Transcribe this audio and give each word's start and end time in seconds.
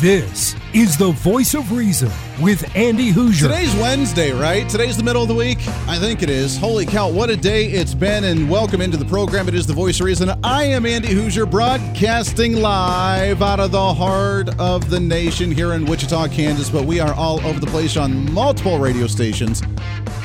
This 0.00 0.56
is 0.72 0.96
the 0.96 1.10
voice 1.10 1.52
of 1.52 1.72
reason 1.72 2.10
with 2.40 2.74
Andy 2.74 3.12
Hooser. 3.12 3.42
Today's 3.42 3.74
Wednesday, 3.76 4.32
right? 4.32 4.66
Today's 4.66 4.96
the 4.96 5.02
middle 5.02 5.20
of 5.20 5.28
the 5.28 5.34
week? 5.34 5.58
I 5.86 5.98
think 5.98 6.22
it 6.22 6.30
is. 6.30 6.56
Holy 6.56 6.86
cow, 6.86 7.10
what 7.10 7.28
a 7.28 7.36
day 7.36 7.66
it's 7.66 7.92
been, 7.92 8.24
and 8.24 8.48
welcome 8.48 8.80
into 8.80 8.96
the 8.96 9.04
program. 9.04 9.46
It 9.46 9.54
is 9.54 9.66
the 9.66 9.74
voice 9.74 10.00
of 10.00 10.06
reason. 10.06 10.30
I 10.42 10.64
am 10.64 10.86
Andy 10.86 11.08
Hooser, 11.08 11.50
broadcasting 11.50 12.56
live 12.62 13.42
out 13.42 13.60
of 13.60 13.72
the 13.72 13.92
heart 13.92 14.58
of 14.58 14.88
the 14.88 14.98
nation 14.98 15.50
here 15.50 15.74
in 15.74 15.84
Wichita, 15.84 16.28
Kansas, 16.28 16.70
but 16.70 16.86
we 16.86 16.98
are 16.98 17.12
all 17.12 17.38
over 17.44 17.60
the 17.60 17.66
place 17.66 17.98
on 17.98 18.32
multiple 18.32 18.78
radio 18.78 19.06
stations 19.06 19.62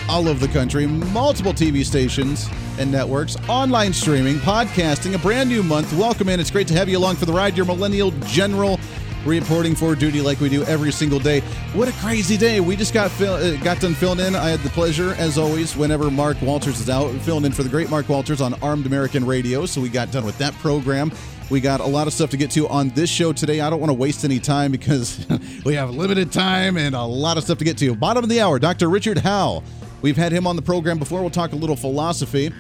all 0.08 0.30
over 0.30 0.40
the 0.40 0.54
country, 0.54 0.86
multiple 0.86 1.52
TV 1.52 1.84
stations 1.84 2.48
and 2.78 2.92
networks, 2.92 3.36
online 3.50 3.92
streaming, 3.92 4.36
podcasting, 4.38 5.16
a 5.16 5.18
brand 5.18 5.50
new 5.50 5.64
month. 5.64 5.92
Welcome 5.94 6.30
in. 6.30 6.40
It's 6.40 6.52
great 6.52 6.68
to 6.68 6.76
have 6.76 6.88
you 6.88 6.98
along 6.98 7.16
for 7.16 7.26
the 7.26 7.34
ride. 7.34 7.58
Your 7.58 7.66
Millennial 7.66 8.12
General 8.22 8.80
reporting 9.26 9.76
for 9.76 9.96
duty 9.96 10.22
like 10.22 10.40
we 10.40 10.50
do 10.50 10.64
every 10.64 10.92
single 10.92 11.20
day. 11.20 11.42
What 11.74 11.88
a 11.88 11.92
crazy 11.94 12.38
day! 12.38 12.60
We 12.60 12.76
just 12.76 12.94
got 12.94 13.12
uh, 13.22 13.58
got 13.58 13.80
done 13.80 13.94
filling 13.94 14.20
in. 14.20 14.36
I 14.36 14.50
had 14.50 14.60
the 14.62 14.70
pleasure, 14.70 15.16
as 15.18 15.38
always, 15.38 15.76
whenever 15.76 16.12
Mark 16.12 16.42
Walters 16.42 16.80
is 16.80 16.90
out, 16.90 17.12
filling 17.22 17.46
in 17.46 17.52
for 17.52 17.64
the 17.64 17.70
great 17.70 17.90
Mark 17.90 18.08
Walters 18.08 18.42
on 18.42 18.54
Armed 18.62 18.86
American 18.86 19.26
Radio. 19.26 19.66
So 19.66 19.82
we 19.82 19.90
got 19.90 20.12
done 20.12 20.26
with 20.26 20.38
that 20.38 20.54
program. 20.56 21.12
We 21.50 21.62
got 21.62 21.80
a 21.80 21.86
lot 21.86 22.08
of 22.08 22.14
stuff 22.14 22.32
to 22.32 22.38
get 22.38 22.50
to 22.52 22.68
on 22.70 22.90
this 22.90 23.10
show 23.10 23.32
today. 23.32 23.62
I 23.62 23.70
don't 23.70 23.80
want 23.80 23.92
to 23.92 23.96
waste 23.96 24.26
any 24.26 24.40
time 24.40 24.72
because 24.72 25.26
we 25.66 25.76
have 25.76 25.92
limited 25.92 26.32
time 26.32 26.78
and 26.78 26.96
a 26.96 27.04
lot 27.04 27.38
of 27.38 27.44
stuff 27.44 27.60
to 27.60 27.66
get 27.66 27.78
to. 27.80 27.96
Bottom 27.96 28.24
of 28.24 28.30
the 28.30 28.42
hour, 28.42 28.58
Dr. 28.58 28.90
Richard 28.90 29.20
Howe. 29.20 29.62
We've 30.02 30.18
had 30.18 30.32
him 30.32 30.48
on 30.48 30.56
the 30.56 30.62
program 30.62 30.98
before. 30.98 31.22
We'll 31.22 31.30
talk 31.30 31.52
a 31.52 31.56
little 31.56 31.76
philosophy. 31.76 32.52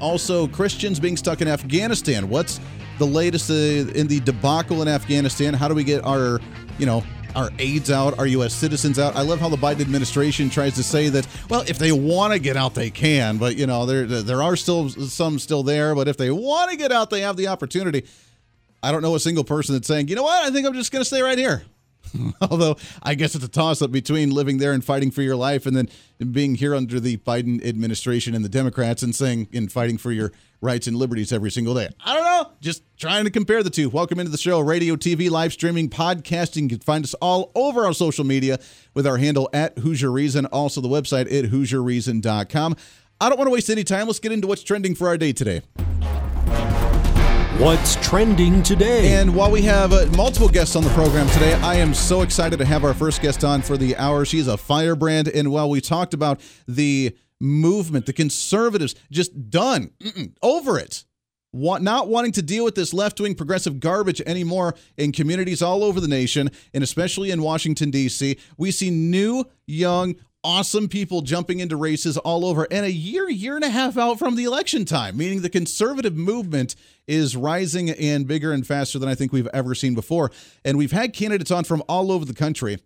Also, 0.00 0.46
Christians 0.46 1.00
being 1.00 1.16
stuck 1.16 1.40
in 1.40 1.48
Afghanistan. 1.48 2.28
What's 2.28 2.60
the 3.02 3.12
latest 3.12 3.50
uh, 3.50 3.54
in 3.98 4.06
the 4.06 4.20
debacle 4.20 4.80
in 4.80 4.88
Afghanistan? 4.88 5.54
How 5.54 5.66
do 5.66 5.74
we 5.74 5.82
get 5.82 6.04
our, 6.04 6.40
you 6.78 6.86
know, 6.86 7.02
our 7.34 7.50
aides 7.58 7.90
out, 7.90 8.16
our 8.18 8.26
U.S. 8.28 8.54
citizens 8.54 8.98
out. 8.98 9.16
I 9.16 9.22
love 9.22 9.40
how 9.40 9.48
the 9.48 9.56
Biden 9.56 9.80
administration 9.80 10.48
tries 10.50 10.74
to 10.74 10.82
say 10.82 11.08
that, 11.08 11.26
well, 11.48 11.64
if 11.66 11.78
they 11.78 11.90
want 11.90 12.32
to 12.32 12.38
get 12.38 12.56
out, 12.56 12.74
they 12.74 12.90
can. 12.90 13.38
But 13.38 13.56
you 13.56 13.66
know, 13.66 13.86
there 13.86 14.06
there 14.06 14.42
are 14.42 14.54
still 14.54 14.88
some 14.90 15.38
still 15.38 15.62
there. 15.62 15.94
But 15.94 16.06
if 16.08 16.16
they 16.16 16.30
want 16.30 16.70
to 16.70 16.76
get 16.76 16.92
out, 16.92 17.10
they 17.10 17.22
have 17.22 17.36
the 17.36 17.48
opportunity. 17.48 18.04
I 18.82 18.92
don't 18.92 19.02
know 19.02 19.14
a 19.14 19.20
single 19.20 19.44
person 19.44 19.74
that's 19.74 19.88
saying, 19.88 20.08
you 20.08 20.16
know 20.16 20.24
what, 20.24 20.44
I 20.44 20.50
think 20.50 20.66
I'm 20.66 20.74
just 20.74 20.92
going 20.92 21.00
to 21.00 21.04
stay 21.04 21.22
right 21.22 21.38
here. 21.38 21.62
Although 22.40 22.76
I 23.02 23.14
guess 23.14 23.34
it's 23.34 23.44
a 23.44 23.48
toss 23.48 23.82
up 23.82 23.92
between 23.92 24.30
living 24.30 24.58
there 24.58 24.72
and 24.72 24.84
fighting 24.84 25.10
for 25.10 25.22
your 25.22 25.36
life 25.36 25.66
and 25.66 25.76
then 25.76 25.88
being 26.30 26.54
here 26.54 26.74
under 26.74 27.00
the 27.00 27.16
Biden 27.18 27.64
administration 27.64 28.34
and 28.34 28.44
the 28.44 28.48
Democrats 28.48 29.02
and 29.02 29.14
saying 29.14 29.48
and 29.52 29.70
fighting 29.70 29.98
for 29.98 30.12
your 30.12 30.32
rights 30.60 30.86
and 30.86 30.96
liberties 30.96 31.32
every 31.32 31.50
single 31.50 31.74
day. 31.74 31.88
I 32.04 32.14
don't 32.14 32.24
know. 32.24 32.52
Just 32.60 32.82
trying 32.96 33.24
to 33.24 33.30
compare 33.30 33.62
the 33.62 33.70
two. 33.70 33.88
Welcome 33.88 34.20
into 34.20 34.30
the 34.30 34.38
show. 34.38 34.60
Radio, 34.60 34.94
TV, 34.96 35.28
live 35.30 35.52
streaming, 35.52 35.90
podcasting. 35.90 36.62
You 36.62 36.68
can 36.70 36.80
find 36.80 37.04
us 37.04 37.14
all 37.14 37.50
over 37.54 37.84
our 37.84 37.92
social 37.92 38.24
media 38.24 38.58
with 38.94 39.06
our 39.06 39.16
handle 39.16 39.50
at 39.52 39.76
Hooser 39.76 40.12
Reason. 40.12 40.46
Also 40.46 40.80
the 40.80 40.88
website 40.88 41.32
at 41.32 41.50
HooserReason.com. 41.50 42.76
I 43.20 43.28
don't 43.28 43.38
want 43.38 43.48
to 43.48 43.52
waste 43.52 43.70
any 43.70 43.84
time. 43.84 44.06
Let's 44.06 44.18
get 44.18 44.32
into 44.32 44.46
what's 44.46 44.62
trending 44.62 44.94
for 44.94 45.08
our 45.08 45.16
day 45.16 45.32
today. 45.32 45.62
What's 47.58 47.96
trending 47.96 48.62
today? 48.62 49.12
And 49.12 49.36
while 49.36 49.50
we 49.50 49.60
have 49.62 49.92
uh, 49.92 50.06
multiple 50.16 50.48
guests 50.48 50.74
on 50.74 50.82
the 50.82 50.90
program 50.90 51.28
today, 51.28 51.52
I 51.52 51.76
am 51.76 51.92
so 51.92 52.22
excited 52.22 52.58
to 52.58 52.64
have 52.64 52.82
our 52.82 52.94
first 52.94 53.20
guest 53.20 53.44
on 53.44 53.60
for 53.60 53.76
the 53.76 53.94
hour. 53.96 54.24
She's 54.24 54.48
a 54.48 54.56
firebrand. 54.56 55.28
And 55.28 55.52
while 55.52 55.68
we 55.68 55.82
talked 55.82 56.14
about 56.14 56.40
the 56.66 57.14
movement, 57.40 58.06
the 58.06 58.14
conservatives 58.14 58.94
just 59.10 59.50
done, 59.50 59.90
over 60.42 60.78
it, 60.78 61.04
want, 61.52 61.84
not 61.84 62.08
wanting 62.08 62.32
to 62.32 62.42
deal 62.42 62.64
with 62.64 62.74
this 62.74 62.94
left 62.94 63.20
wing 63.20 63.34
progressive 63.34 63.80
garbage 63.80 64.22
anymore 64.22 64.74
in 64.96 65.12
communities 65.12 65.60
all 65.60 65.84
over 65.84 66.00
the 66.00 66.08
nation, 66.08 66.50
and 66.72 66.82
especially 66.82 67.30
in 67.30 67.42
Washington, 67.42 67.90
D.C., 67.90 68.38
we 68.56 68.70
see 68.70 68.90
new, 68.90 69.44
young, 69.66 70.16
awesome 70.44 70.88
people 70.88 71.22
jumping 71.22 71.60
into 71.60 71.76
races 71.76 72.16
all 72.18 72.44
over 72.44 72.66
and 72.70 72.84
a 72.84 72.90
year 72.92 73.28
year 73.28 73.54
and 73.54 73.64
a 73.64 73.70
half 73.70 73.96
out 73.96 74.18
from 74.18 74.34
the 74.34 74.44
election 74.44 74.84
time 74.84 75.16
meaning 75.16 75.40
the 75.40 75.48
conservative 75.48 76.16
movement 76.16 76.74
is 77.06 77.36
rising 77.36 77.90
and 77.90 78.26
bigger 78.26 78.52
and 78.52 78.66
faster 78.66 78.98
than 78.98 79.08
i 79.08 79.14
think 79.14 79.32
we've 79.32 79.48
ever 79.54 79.74
seen 79.74 79.94
before. 79.94 80.30
And 80.64 80.78
we've 80.78 80.92
had 80.92 81.12
candidates 81.12 81.50
on 81.50 81.64
from 81.64 81.82
all 81.88 82.12
over 82.12 82.24
the 82.24 82.34
country 82.34 82.78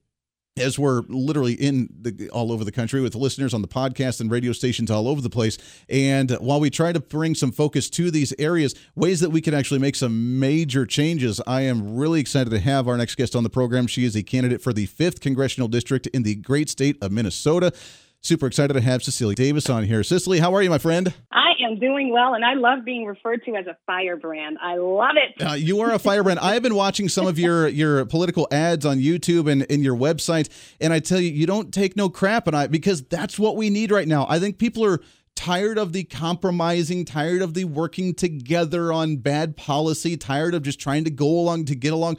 as 0.56 0.78
we're 0.78 1.02
literally 1.08 1.54
in 1.54 1.88
the, 2.00 2.30
all 2.30 2.52
over 2.52 2.64
the 2.64 2.72
country 2.72 3.00
with 3.00 3.14
listeners 3.14 3.52
on 3.52 3.62
the 3.62 3.68
podcast 3.68 4.20
and 4.20 4.30
radio 4.30 4.52
stations 4.52 4.90
all 4.90 5.08
over 5.08 5.20
the 5.20 5.30
place. 5.30 5.58
And 5.88 6.30
while 6.32 6.60
we 6.60 6.70
try 6.70 6.92
to 6.92 7.00
bring 7.00 7.34
some 7.34 7.52
focus 7.52 7.90
to 7.90 8.10
these 8.10 8.32
areas, 8.38 8.74
ways 8.94 9.20
that 9.20 9.30
we 9.30 9.40
can 9.40 9.54
actually 9.54 9.80
make 9.80 9.96
some 9.96 10.38
major 10.38 10.86
changes, 10.86 11.40
I 11.46 11.62
am 11.62 11.96
really 11.96 12.20
excited 12.20 12.50
to 12.50 12.60
have 12.60 12.88
our 12.88 12.96
next 12.96 13.16
guest 13.16 13.36
on 13.36 13.42
the 13.42 13.50
program. 13.50 13.86
She 13.86 14.04
is 14.04 14.16
a 14.16 14.22
candidate 14.22 14.62
for 14.62 14.72
the 14.72 14.86
5th 14.86 15.20
Congressional 15.20 15.68
District 15.68 16.06
in 16.08 16.22
the 16.22 16.34
great 16.34 16.70
state 16.70 16.96
of 17.02 17.12
Minnesota. 17.12 17.72
Super 18.20 18.46
excited 18.48 18.74
to 18.74 18.80
have 18.80 19.02
Cicely 19.04 19.34
Davis 19.36 19.70
on 19.70 19.84
here. 19.84 20.02
Cicely, 20.02 20.40
how 20.40 20.52
are 20.54 20.62
you, 20.62 20.70
my 20.70 20.78
friend? 20.78 21.14
I 21.30 21.52
am 21.64 21.78
doing 21.78 22.10
well, 22.10 22.34
and 22.34 22.44
I 22.44 22.54
love 22.54 22.84
being 22.84 23.06
referred 23.06 23.44
to 23.44 23.54
as 23.54 23.66
a 23.66 23.76
firebrand. 23.86 24.58
I 24.60 24.76
love 24.76 25.14
it. 25.16 25.42
Uh, 25.42 25.52
you 25.52 25.80
are 25.80 25.92
a 25.92 25.98
firebrand. 25.98 26.40
I 26.40 26.54
have 26.54 26.62
been 26.62 26.74
watching 26.74 27.08
some 27.08 27.26
of 27.26 27.38
your 27.38 27.68
your 27.68 28.04
political 28.06 28.48
ads 28.50 28.84
on 28.84 28.98
YouTube 28.98 29.50
and 29.50 29.62
in 29.64 29.82
your 29.82 29.96
website, 29.96 30.48
and 30.80 30.92
I 30.92 30.98
tell 30.98 31.20
you, 31.20 31.30
you 31.30 31.46
don't 31.46 31.72
take 31.72 31.96
no 31.96 32.08
crap, 32.08 32.48
and 32.48 32.56
I 32.56 32.66
because 32.66 33.02
that's 33.02 33.38
what 33.38 33.56
we 33.56 33.70
need 33.70 33.92
right 33.92 34.08
now. 34.08 34.26
I 34.28 34.40
think 34.40 34.58
people 34.58 34.84
are 34.84 35.00
tired 35.36 35.78
of 35.78 35.92
the 35.92 36.02
compromising, 36.02 37.04
tired 37.04 37.42
of 37.42 37.54
the 37.54 37.64
working 37.64 38.14
together 38.14 38.92
on 38.92 39.18
bad 39.18 39.56
policy, 39.56 40.16
tired 40.16 40.54
of 40.54 40.62
just 40.62 40.80
trying 40.80 41.04
to 41.04 41.10
go 41.10 41.26
along 41.28 41.66
to 41.66 41.76
get 41.76 41.92
along. 41.92 42.16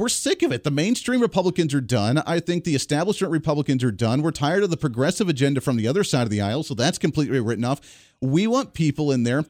We're 0.00 0.08
sick 0.08 0.42
of 0.42 0.50
it. 0.50 0.64
The 0.64 0.70
mainstream 0.70 1.20
Republicans 1.20 1.74
are 1.74 1.80
done. 1.82 2.22
I 2.26 2.40
think 2.40 2.64
the 2.64 2.74
establishment 2.74 3.30
Republicans 3.30 3.84
are 3.84 3.92
done. 3.92 4.22
We're 4.22 4.30
tired 4.30 4.62
of 4.62 4.70
the 4.70 4.78
progressive 4.78 5.28
agenda 5.28 5.60
from 5.60 5.76
the 5.76 5.86
other 5.86 6.04
side 6.04 6.22
of 6.22 6.30
the 6.30 6.40
aisle, 6.40 6.62
so 6.62 6.72
that's 6.72 6.96
completely 6.96 7.38
written 7.38 7.66
off. 7.66 7.82
We 8.22 8.46
want 8.46 8.72
people 8.72 9.12
in 9.12 9.24
there 9.24 9.44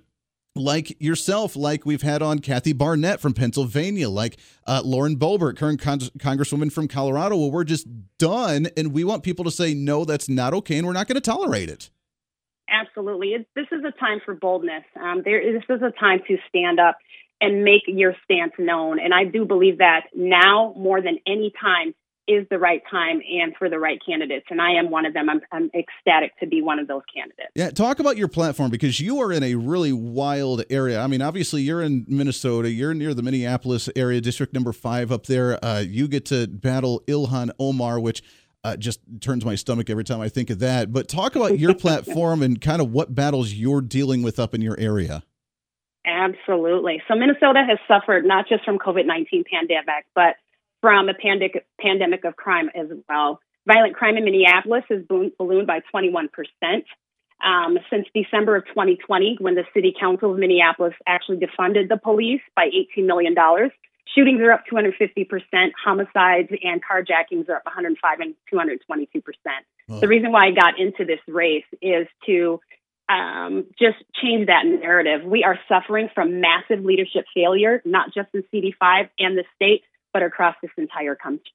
like 0.56 1.00
yourself, 1.00 1.54
like 1.54 1.86
we've 1.86 2.02
had 2.02 2.20
on 2.20 2.40
Kathy 2.40 2.72
Barnette 2.72 3.20
from 3.20 3.32
Pennsylvania, 3.32 4.08
like 4.08 4.38
uh, 4.66 4.82
Lauren 4.84 5.16
Boebert, 5.16 5.56
current 5.56 5.80
con- 5.80 6.00
Congresswoman 6.18 6.72
from 6.72 6.88
Colorado. 6.88 7.36
Well, 7.36 7.52
we're 7.52 7.62
just 7.62 7.86
done, 8.18 8.66
and 8.76 8.92
we 8.92 9.04
want 9.04 9.22
people 9.22 9.44
to 9.44 9.52
say, 9.52 9.72
no, 9.72 10.04
that's 10.04 10.28
not 10.28 10.52
okay, 10.52 10.78
and 10.78 10.84
we're 10.84 10.94
not 10.94 11.06
going 11.06 11.14
to 11.14 11.20
tolerate 11.20 11.68
it. 11.68 11.90
Absolutely. 12.68 13.34
It, 13.34 13.46
this 13.54 13.66
is 13.70 13.84
a 13.84 13.92
time 14.00 14.20
for 14.24 14.34
boldness. 14.34 14.82
Um, 15.00 15.22
there, 15.24 15.40
this 15.52 15.62
is 15.68 15.82
a 15.82 15.92
time 15.92 16.20
to 16.26 16.38
stand 16.48 16.80
up 16.80 16.98
and 17.40 17.64
make 17.64 17.82
your 17.86 18.14
stance 18.24 18.52
known. 18.58 18.98
And 19.00 19.14
I 19.14 19.24
do 19.24 19.44
believe 19.44 19.78
that 19.78 20.06
now 20.14 20.74
more 20.76 21.00
than 21.00 21.18
any 21.26 21.52
time 21.60 21.94
is 22.30 22.46
the 22.48 22.58
right 22.58 22.82
time 22.88 23.20
and 23.28 23.56
for 23.56 23.68
the 23.68 23.78
right 23.78 23.98
candidates. 24.06 24.46
And 24.50 24.60
I 24.60 24.72
am 24.72 24.90
one 24.90 25.04
of 25.04 25.14
them. 25.14 25.28
I'm, 25.28 25.40
I'm, 25.50 25.70
ecstatic 25.74 26.38
to 26.38 26.46
be 26.46 26.62
one 26.62 26.78
of 26.78 26.86
those 26.86 27.02
candidates. 27.12 27.50
Yeah, 27.56 27.70
talk 27.70 27.98
about 27.98 28.16
your 28.16 28.28
platform 28.28 28.70
because 28.70 29.00
you 29.00 29.20
are 29.20 29.32
in 29.32 29.42
a 29.42 29.56
really 29.56 29.92
wild 29.92 30.62
area. 30.70 31.00
I 31.00 31.08
mean, 31.08 31.22
obviously, 31.22 31.62
you're 31.62 31.82
in 31.82 32.04
Minnesota, 32.06 32.70
you're 32.70 32.94
near 32.94 33.14
the 33.14 33.22
Minneapolis 33.22 33.88
area, 33.96 34.20
district 34.20 34.54
number 34.54 34.72
five 34.72 35.10
up 35.10 35.26
there. 35.26 35.62
Uh, 35.64 35.80
you 35.80 36.06
get 36.06 36.26
to 36.26 36.46
battle 36.46 37.02
Ilhan 37.08 37.50
Omar, 37.58 37.98
which 37.98 38.22
uh, 38.62 38.76
just 38.76 39.00
turns 39.20 39.44
my 39.44 39.54
stomach 39.54 39.90
every 39.90 40.04
time 40.04 40.20
I 40.20 40.28
think 40.28 40.50
of 40.50 40.60
that. 40.60 40.92
But 40.92 41.08
talk 41.08 41.34
about 41.34 41.58
your 41.58 41.74
platform 41.76 42.42
and 42.42 42.60
kind 42.60 42.80
of 42.80 42.92
what 42.92 43.14
battles 43.14 43.52
you're 43.52 43.80
dealing 43.80 44.22
with 44.22 44.38
up 44.38 44.54
in 44.54 44.60
your 44.60 44.78
area. 44.78 45.24
Absolutely. 46.04 47.02
So 47.08 47.14
Minnesota 47.14 47.62
has 47.68 47.78
suffered 47.86 48.24
not 48.24 48.48
just 48.48 48.64
from 48.64 48.78
COVID-19 48.78 49.44
pandemic, 49.46 50.06
but 50.14 50.36
from 50.80 51.08
a 51.08 51.14
pandemic, 51.14 51.66
pandemic 51.80 52.24
of 52.24 52.36
crime 52.36 52.70
as 52.74 52.86
well. 53.08 53.40
Violent 53.66 53.94
crime 53.94 54.16
in 54.16 54.24
Minneapolis 54.24 54.84
has 54.88 55.02
ballooned 55.06 55.66
by 55.66 55.80
21% 55.94 56.28
um, 57.44 57.78
since 57.90 58.06
December 58.14 58.56
of 58.56 58.66
2020, 58.66 59.36
when 59.40 59.54
the 59.54 59.64
City 59.74 59.94
Council 59.98 60.32
of 60.32 60.38
Minneapolis 60.38 60.94
actually 61.06 61.38
defunded 61.38 61.88
the 61.88 61.96
police 61.96 62.40
by 62.56 62.68
$18 62.96 63.04
million. 63.04 63.34
Shootings 64.14 64.40
are 64.40 64.52
up 64.52 64.64
250%, 64.70 65.70
homicides 65.82 66.48
and 66.62 66.82
carjackings 66.82 67.48
are 67.48 67.56
up 67.56 67.66
105 67.66 68.20
and 68.20 68.34
222%. 68.52 69.22
Oh. 69.88 70.00
The 70.00 70.08
reason 70.08 70.32
why 70.32 70.46
I 70.46 70.50
got 70.50 70.80
into 70.80 71.04
this 71.04 71.20
race 71.28 71.64
is 71.80 72.08
to 72.26 72.60
um, 73.10 73.66
just 73.78 73.98
change 74.22 74.46
that 74.46 74.64
narrative. 74.64 75.24
We 75.24 75.42
are 75.42 75.58
suffering 75.68 76.08
from 76.14 76.40
massive 76.40 76.84
leadership 76.84 77.24
failure, 77.34 77.82
not 77.84 78.14
just 78.14 78.28
in 78.34 78.44
CD5 78.54 79.08
and 79.18 79.36
the 79.36 79.44
state, 79.56 79.82
but 80.12 80.22
across 80.22 80.54
this 80.62 80.70
entire 80.76 81.16
country. 81.16 81.50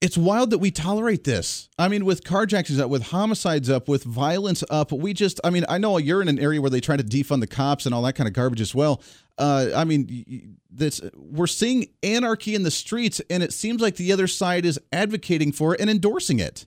It's 0.00 0.18
wild 0.18 0.50
that 0.50 0.58
we 0.58 0.70
tolerate 0.70 1.24
this. 1.24 1.70
I 1.78 1.88
mean, 1.88 2.04
with 2.04 2.24
carjackings 2.24 2.78
up, 2.78 2.90
with 2.90 3.04
homicides 3.04 3.70
up, 3.70 3.88
with 3.88 4.04
violence 4.04 4.62
up, 4.68 4.92
we 4.92 5.14
just, 5.14 5.40
I 5.42 5.50
mean, 5.50 5.64
I 5.66 5.78
know 5.78 5.96
you're 5.96 6.20
in 6.20 6.28
an 6.28 6.38
area 6.38 6.60
where 6.60 6.70
they 6.70 6.80
try 6.80 6.96
to 6.96 7.02
defund 7.02 7.40
the 7.40 7.46
cops 7.46 7.86
and 7.86 7.94
all 7.94 8.02
that 8.02 8.12
kind 8.12 8.28
of 8.28 8.34
garbage 8.34 8.60
as 8.60 8.74
well. 8.74 9.02
Uh, 9.38 9.70
I 9.74 9.84
mean, 9.84 10.58
this 10.70 11.00
we're 11.16 11.46
seeing 11.46 11.86
anarchy 12.02 12.54
in 12.54 12.64
the 12.64 12.70
streets, 12.70 13.20
and 13.30 13.42
it 13.42 13.52
seems 13.52 13.80
like 13.80 13.96
the 13.96 14.12
other 14.12 14.26
side 14.26 14.66
is 14.66 14.78
advocating 14.92 15.52
for 15.52 15.74
it 15.74 15.80
and 15.80 15.88
endorsing 15.88 16.38
it. 16.38 16.66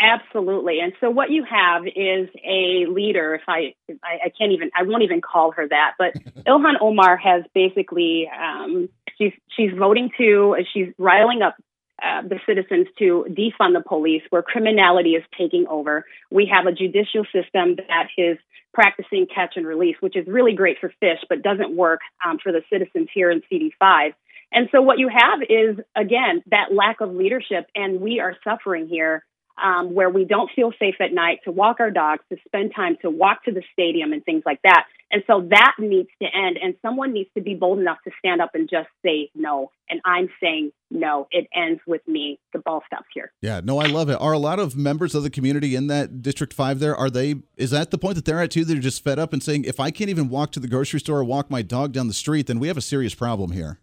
Absolutely. 0.00 0.80
And 0.80 0.92
so 1.00 1.10
what 1.10 1.30
you 1.30 1.44
have 1.44 1.84
is 1.86 2.28
a 2.44 2.86
leader, 2.88 3.34
if 3.34 3.42
I, 3.48 3.74
I, 4.02 4.26
I 4.26 4.32
can't 4.36 4.52
even, 4.52 4.70
I 4.76 4.84
won't 4.84 5.02
even 5.02 5.20
call 5.20 5.52
her 5.52 5.66
that, 5.68 5.94
but 5.98 6.14
Ilhan 6.46 6.74
Omar 6.80 7.16
has 7.16 7.44
basically, 7.54 8.28
um, 8.28 8.88
she's, 9.16 9.32
she's 9.56 9.70
voting 9.76 10.10
to, 10.18 10.56
she's 10.72 10.88
riling 10.98 11.42
up 11.42 11.56
uh, 12.00 12.22
the 12.22 12.38
citizens 12.46 12.86
to 12.98 13.26
defund 13.28 13.74
the 13.74 13.82
police, 13.84 14.22
where 14.30 14.42
criminality 14.42 15.10
is 15.10 15.24
taking 15.36 15.66
over. 15.66 16.04
We 16.30 16.46
have 16.52 16.66
a 16.66 16.72
judicial 16.72 17.24
system 17.32 17.76
that 17.76 18.06
is 18.16 18.38
practicing 18.72 19.26
catch 19.26 19.54
and 19.56 19.66
release, 19.66 19.96
which 19.98 20.16
is 20.16 20.24
really 20.28 20.54
great 20.54 20.78
for 20.80 20.92
fish, 21.00 21.18
but 21.28 21.42
doesn't 21.42 21.74
work 21.74 22.00
um, 22.24 22.38
for 22.40 22.52
the 22.52 22.62
citizens 22.72 23.08
here 23.12 23.32
in 23.32 23.42
CD5. 23.50 24.12
And 24.52 24.68
so 24.70 24.80
what 24.80 24.98
you 24.98 25.08
have 25.08 25.40
is, 25.42 25.84
again, 25.96 26.44
that 26.50 26.72
lack 26.72 27.00
of 27.00 27.12
leadership, 27.12 27.66
and 27.74 28.00
we 28.00 28.20
are 28.20 28.36
suffering 28.44 28.86
here 28.86 29.24
um, 29.62 29.94
where 29.94 30.10
we 30.10 30.24
don't 30.24 30.50
feel 30.54 30.72
safe 30.78 30.96
at 31.00 31.12
night 31.12 31.40
to 31.44 31.50
walk 31.50 31.80
our 31.80 31.90
dogs, 31.90 32.22
to 32.30 32.38
spend 32.46 32.72
time 32.74 32.96
to 33.02 33.10
walk 33.10 33.44
to 33.44 33.52
the 33.52 33.62
stadium 33.72 34.12
and 34.12 34.24
things 34.24 34.42
like 34.46 34.60
that. 34.62 34.84
And 35.10 35.22
so 35.26 35.46
that 35.50 35.72
needs 35.78 36.10
to 36.20 36.28
end. 36.34 36.58
And 36.62 36.74
someone 36.82 37.12
needs 37.12 37.30
to 37.34 37.40
be 37.40 37.54
bold 37.54 37.78
enough 37.78 37.98
to 38.04 38.10
stand 38.18 38.42
up 38.42 38.50
and 38.54 38.68
just 38.68 38.88
say 39.04 39.30
no. 39.34 39.70
And 39.88 40.00
I'm 40.04 40.28
saying 40.40 40.72
no. 40.90 41.28
It 41.30 41.48
ends 41.54 41.80
with 41.86 42.06
me. 42.06 42.38
The 42.52 42.58
ball 42.58 42.82
stops 42.86 43.06
here. 43.14 43.32
Yeah, 43.40 43.60
no, 43.64 43.78
I 43.78 43.86
love 43.86 44.10
it. 44.10 44.20
Are 44.20 44.32
a 44.32 44.38
lot 44.38 44.58
of 44.58 44.76
members 44.76 45.14
of 45.14 45.22
the 45.22 45.30
community 45.30 45.74
in 45.74 45.86
that 45.86 46.20
District 46.20 46.52
5 46.52 46.78
there, 46.78 46.94
are 46.94 47.08
they, 47.08 47.36
is 47.56 47.70
that 47.70 47.90
the 47.90 47.98
point 47.98 48.16
that 48.16 48.26
they're 48.26 48.42
at 48.42 48.50
too? 48.50 48.64
They're 48.64 48.78
just 48.78 49.02
fed 49.02 49.18
up 49.18 49.32
and 49.32 49.42
saying, 49.42 49.64
if 49.64 49.80
I 49.80 49.90
can't 49.90 50.10
even 50.10 50.28
walk 50.28 50.52
to 50.52 50.60
the 50.60 50.68
grocery 50.68 51.00
store 51.00 51.20
or 51.20 51.24
walk 51.24 51.50
my 51.50 51.62
dog 51.62 51.92
down 51.92 52.08
the 52.08 52.14
street, 52.14 52.46
then 52.46 52.58
we 52.58 52.68
have 52.68 52.76
a 52.76 52.82
serious 52.82 53.14
problem 53.14 53.52
here. 53.52 53.80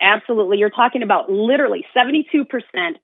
Absolutely. 0.00 0.58
You're 0.58 0.70
talking 0.70 1.02
about 1.02 1.30
literally 1.30 1.84
72% 1.96 2.46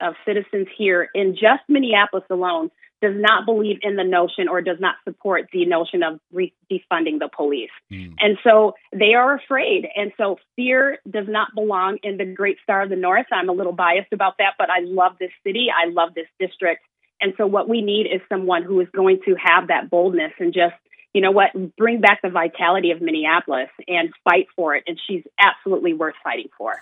of 0.00 0.14
citizens 0.26 0.68
here 0.76 1.08
in 1.14 1.34
just 1.34 1.62
Minneapolis 1.68 2.24
alone 2.30 2.70
does 3.02 3.14
not 3.16 3.44
believe 3.44 3.78
in 3.82 3.96
the 3.96 4.04
notion 4.04 4.48
or 4.48 4.62
does 4.62 4.78
not 4.78 4.94
support 5.04 5.48
the 5.52 5.66
notion 5.66 6.04
of 6.04 6.20
re- 6.32 6.54
defunding 6.70 7.18
the 7.18 7.28
police. 7.34 7.70
Mm. 7.90 8.14
And 8.20 8.38
so 8.44 8.74
they 8.92 9.14
are 9.14 9.34
afraid. 9.34 9.88
And 9.96 10.12
so 10.16 10.38
fear 10.54 10.98
does 11.10 11.26
not 11.28 11.48
belong 11.54 11.98
in 12.04 12.16
the 12.16 12.24
great 12.24 12.58
star 12.62 12.82
of 12.82 12.90
the 12.90 12.96
North. 12.96 13.26
I'm 13.32 13.48
a 13.48 13.52
little 13.52 13.72
biased 13.72 14.12
about 14.12 14.38
that, 14.38 14.54
but 14.56 14.70
I 14.70 14.80
love 14.82 15.16
this 15.18 15.32
city. 15.44 15.66
I 15.68 15.90
love 15.90 16.10
this 16.14 16.28
district. 16.38 16.84
And 17.20 17.34
so 17.36 17.46
what 17.46 17.68
we 17.68 17.82
need 17.82 18.06
is 18.06 18.20
someone 18.28 18.62
who 18.62 18.80
is 18.80 18.88
going 18.94 19.20
to 19.24 19.34
have 19.34 19.68
that 19.68 19.90
boldness 19.90 20.32
and 20.38 20.54
just 20.54 20.74
you 21.12 21.20
know 21.20 21.30
what, 21.30 21.50
bring 21.76 22.00
back 22.00 22.20
the 22.22 22.30
vitality 22.30 22.90
of 22.90 23.00
Minneapolis 23.00 23.68
and 23.86 24.10
fight 24.24 24.46
for 24.56 24.74
it. 24.74 24.84
And 24.86 24.98
she's 25.06 25.22
absolutely 25.38 25.92
worth 25.92 26.14
fighting 26.24 26.48
for. 26.56 26.74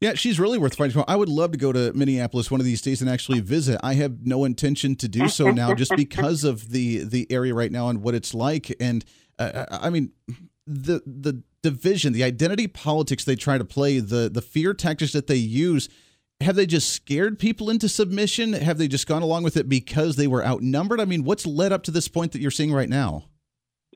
Yeah, 0.00 0.14
she's 0.14 0.38
really 0.38 0.58
worth 0.58 0.76
fighting 0.76 0.94
for. 0.94 1.04
I 1.08 1.16
would 1.16 1.28
love 1.28 1.52
to 1.52 1.58
go 1.58 1.72
to 1.72 1.92
Minneapolis 1.92 2.50
one 2.50 2.60
of 2.60 2.64
these 2.64 2.80
days 2.80 3.00
and 3.00 3.10
actually 3.10 3.40
visit. 3.40 3.80
I 3.82 3.94
have 3.94 4.24
no 4.24 4.44
intention 4.44 4.94
to 4.96 5.08
do 5.08 5.28
so 5.28 5.50
now, 5.50 5.74
just 5.74 5.92
because 5.96 6.44
of 6.44 6.70
the 6.70 7.02
the 7.02 7.26
area 7.30 7.52
right 7.52 7.72
now 7.72 7.88
and 7.88 8.00
what 8.00 8.14
it's 8.14 8.32
like. 8.32 8.74
And 8.80 9.04
uh, 9.40 9.66
I 9.70 9.90
mean, 9.90 10.12
the 10.66 11.02
the 11.04 11.42
division, 11.62 12.12
the 12.12 12.22
identity 12.22 12.68
politics 12.68 13.24
they 13.24 13.34
try 13.34 13.58
to 13.58 13.64
play, 13.64 13.98
the 13.98 14.30
the 14.32 14.42
fear 14.42 14.72
tactics 14.72 15.12
that 15.12 15.26
they 15.26 15.36
use. 15.36 15.88
Have 16.40 16.54
they 16.54 16.66
just 16.66 16.92
scared 16.92 17.40
people 17.40 17.68
into 17.68 17.88
submission? 17.88 18.52
Have 18.52 18.78
they 18.78 18.86
just 18.86 19.08
gone 19.08 19.22
along 19.22 19.42
with 19.42 19.56
it 19.56 19.68
because 19.68 20.14
they 20.14 20.28
were 20.28 20.46
outnumbered? 20.46 21.00
I 21.00 21.04
mean, 21.04 21.24
what's 21.24 21.44
led 21.44 21.72
up 21.72 21.82
to 21.82 21.90
this 21.90 22.06
point 22.06 22.30
that 22.30 22.40
you're 22.40 22.52
seeing 22.52 22.72
right 22.72 22.88
now? 22.88 23.24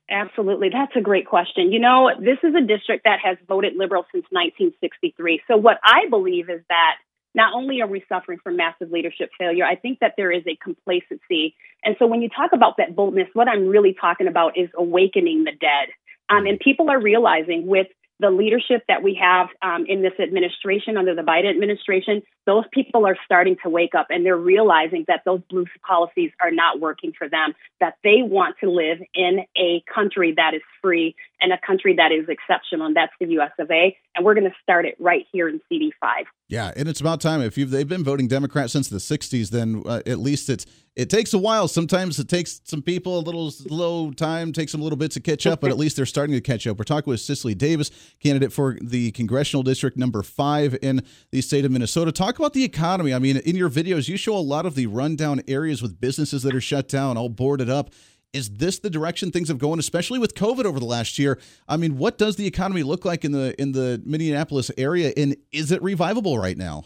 Absolutely. 0.09 0.69
That's 0.69 0.95
a 0.95 1.01
great 1.01 1.25
question. 1.25 1.71
You 1.71 1.79
know, 1.79 2.11
this 2.19 2.37
is 2.43 2.53
a 2.55 2.61
district 2.61 3.05
that 3.05 3.19
has 3.23 3.37
voted 3.47 3.73
liberal 3.75 4.05
since 4.11 4.25
1963. 4.31 5.41
So, 5.47 5.55
what 5.57 5.79
I 5.83 6.09
believe 6.09 6.49
is 6.49 6.61
that 6.69 6.95
not 7.33 7.53
only 7.55 7.81
are 7.81 7.87
we 7.87 8.03
suffering 8.09 8.39
from 8.43 8.57
massive 8.57 8.91
leadership 8.91 9.31
failure, 9.39 9.65
I 9.65 9.75
think 9.75 9.99
that 9.99 10.13
there 10.17 10.31
is 10.31 10.43
a 10.45 10.57
complacency. 10.61 11.55
And 11.83 11.95
so, 11.99 12.05
when 12.05 12.21
you 12.21 12.29
talk 12.29 12.51
about 12.53 12.77
that 12.77 12.95
boldness, 12.95 13.29
what 13.33 13.47
I'm 13.47 13.67
really 13.67 13.95
talking 13.99 14.27
about 14.27 14.57
is 14.57 14.69
awakening 14.77 15.45
the 15.45 15.51
dead. 15.51 15.89
Um, 16.29 16.45
and 16.45 16.59
people 16.59 16.89
are 16.89 16.99
realizing 17.01 17.65
with 17.65 17.87
the 18.19 18.29
leadership 18.29 18.83
that 18.87 19.03
we 19.03 19.19
have 19.21 19.47
um, 19.61 19.85
in 19.87 20.01
this 20.01 20.13
administration 20.19 20.97
under 20.97 21.15
the 21.15 21.21
Biden 21.21 21.49
administration, 21.49 22.21
those 22.45 22.65
people 22.71 23.05
are 23.05 23.17
starting 23.25 23.57
to 23.63 23.69
wake 23.69 23.95
up 23.95 24.07
and 24.09 24.25
they're 24.25 24.37
realizing 24.37 25.05
that 25.07 25.21
those 25.25 25.41
blue 25.49 25.65
policies 25.85 26.31
are 26.41 26.51
not 26.51 26.79
working 26.79 27.13
for 27.17 27.27
them, 27.27 27.53
that 27.79 27.95
they 28.03 28.21
want 28.21 28.55
to 28.61 28.69
live 28.69 28.99
in 29.13 29.45
a 29.57 29.83
country 29.93 30.33
that 30.37 30.53
is 30.53 30.61
free 30.81 31.15
and 31.43 31.51
a 31.51 31.59
country 31.65 31.93
that 31.97 32.11
is 32.11 32.27
exceptional, 32.29 32.87
and 32.87 32.95
that's 32.95 33.11
the 33.19 33.27
US 33.39 33.51
of 33.59 33.69
A. 33.69 33.95
And 34.15 34.25
we're 34.25 34.33
going 34.33 34.49
to 34.49 34.55
start 34.63 34.85
it 34.85 34.95
right 34.97 35.25
here 35.31 35.49
in 35.49 35.59
CD5. 35.71 36.23
Yeah, 36.47 36.71
and 36.75 36.87
it's 36.87 37.01
about 37.01 37.19
time. 37.19 37.41
If 37.41 37.57
you've 37.57 37.69
they've 37.69 37.87
been 37.87 38.03
voting 38.03 38.27
Democrat 38.27 38.71
since 38.71 38.87
the 38.87 38.97
'60s, 38.97 39.49
then 39.49 39.83
uh, 39.85 40.01
at 40.05 40.19
least 40.19 40.49
it's 40.49 40.65
it 40.95 41.09
takes 41.09 41.33
a 41.33 41.39
while. 41.39 41.67
Sometimes 41.67 42.19
it 42.19 42.29
takes 42.29 42.61
some 42.63 42.81
people 42.81 43.17
a 43.17 43.21
little 43.21 43.49
slow 43.49 44.11
time, 44.11 44.53
takes 44.53 44.71
them 44.71 44.81
a 44.81 44.83
little 44.83 44.97
bit 44.97 45.11
to 45.11 45.19
catch 45.19 45.47
up, 45.47 45.59
but 45.59 45.71
at 45.71 45.77
least 45.77 45.95
they're 45.95 46.05
starting 46.05 46.35
to 46.35 46.41
catch 46.41 46.67
up. 46.67 46.77
We're 46.77 46.83
talking 46.83 47.09
with 47.09 47.19
Cicely 47.19 47.55
Davis, 47.55 47.89
candidate 48.19 48.53
for 48.53 48.77
the 48.79 49.11
congressional 49.11 49.63
district 49.63 49.97
number 49.97 50.21
five 50.21 50.77
in 50.81 51.01
the 51.31 51.41
state 51.41 51.65
of 51.65 51.71
Minnesota. 51.71 52.11
Talk 52.11 52.37
about 52.37 52.53
the 52.53 52.63
economy. 52.63 53.13
I 53.13 53.19
mean, 53.19 53.37
in 53.37 53.55
your 53.55 53.69
videos, 53.69 54.07
you 54.07 54.17
show 54.17 54.37
a 54.37 54.37
lot 54.37 54.67
of 54.67 54.75
the 54.75 54.85
rundown 54.85 55.41
areas 55.47 55.81
with 55.81 55.99
businesses 55.99 56.43
that 56.43 56.53
are 56.53 56.61
shut 56.61 56.87
down, 56.87 57.17
all 57.17 57.29
boarded 57.29 57.69
up. 57.69 57.89
Is 58.33 58.49
this 58.49 58.79
the 58.79 58.89
direction 58.89 59.31
things 59.31 59.47
have 59.47 59.59
gone, 59.59 59.77
especially 59.77 60.17
with 60.17 60.33
COVID 60.33 60.65
over 60.65 60.79
the 60.79 60.85
last 60.85 61.19
year? 61.19 61.39
I 61.67 61.77
mean, 61.77 61.97
what 61.97 62.17
does 62.17 62.35
the 62.35 62.47
economy 62.47 62.81
look 62.81 63.05
like 63.05 63.23
in 63.23 63.31
the 63.31 63.59
in 63.61 63.73
the 63.73 64.01
Minneapolis 64.03 64.71
area, 64.75 65.13
and 65.15 65.37
is 65.51 65.71
it 65.71 65.81
revivable 65.83 66.39
right 66.39 66.57
now? 66.57 66.85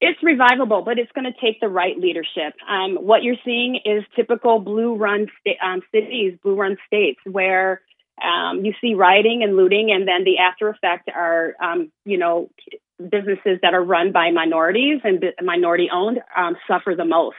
It's 0.00 0.20
revivable, 0.22 0.82
but 0.82 0.98
it's 0.98 1.10
going 1.12 1.32
to 1.32 1.40
take 1.40 1.60
the 1.60 1.68
right 1.68 1.96
leadership. 1.96 2.54
Um, 2.68 2.96
what 2.96 3.22
you're 3.22 3.36
seeing 3.44 3.76
is 3.84 4.02
typical 4.16 4.58
blue 4.58 4.96
run 4.96 5.28
sta- 5.40 5.64
um, 5.64 5.82
cities, 5.92 6.36
blue 6.42 6.56
run 6.56 6.76
states, 6.86 7.20
where 7.24 7.80
um, 8.22 8.64
you 8.64 8.74
see 8.80 8.94
rioting 8.94 9.42
and 9.42 9.56
looting, 9.56 9.92
and 9.92 10.06
then 10.06 10.24
the 10.24 10.38
after 10.38 10.68
effect 10.68 11.08
are, 11.14 11.54
um, 11.62 11.92
you 12.04 12.18
know, 12.18 12.50
businesses 12.98 13.60
that 13.62 13.72
are 13.72 13.82
run 13.82 14.12
by 14.12 14.30
minorities 14.30 15.00
and 15.04 15.24
minority 15.42 15.88
owned 15.92 16.20
um, 16.36 16.56
suffer 16.68 16.94
the 16.96 17.04
most. 17.04 17.36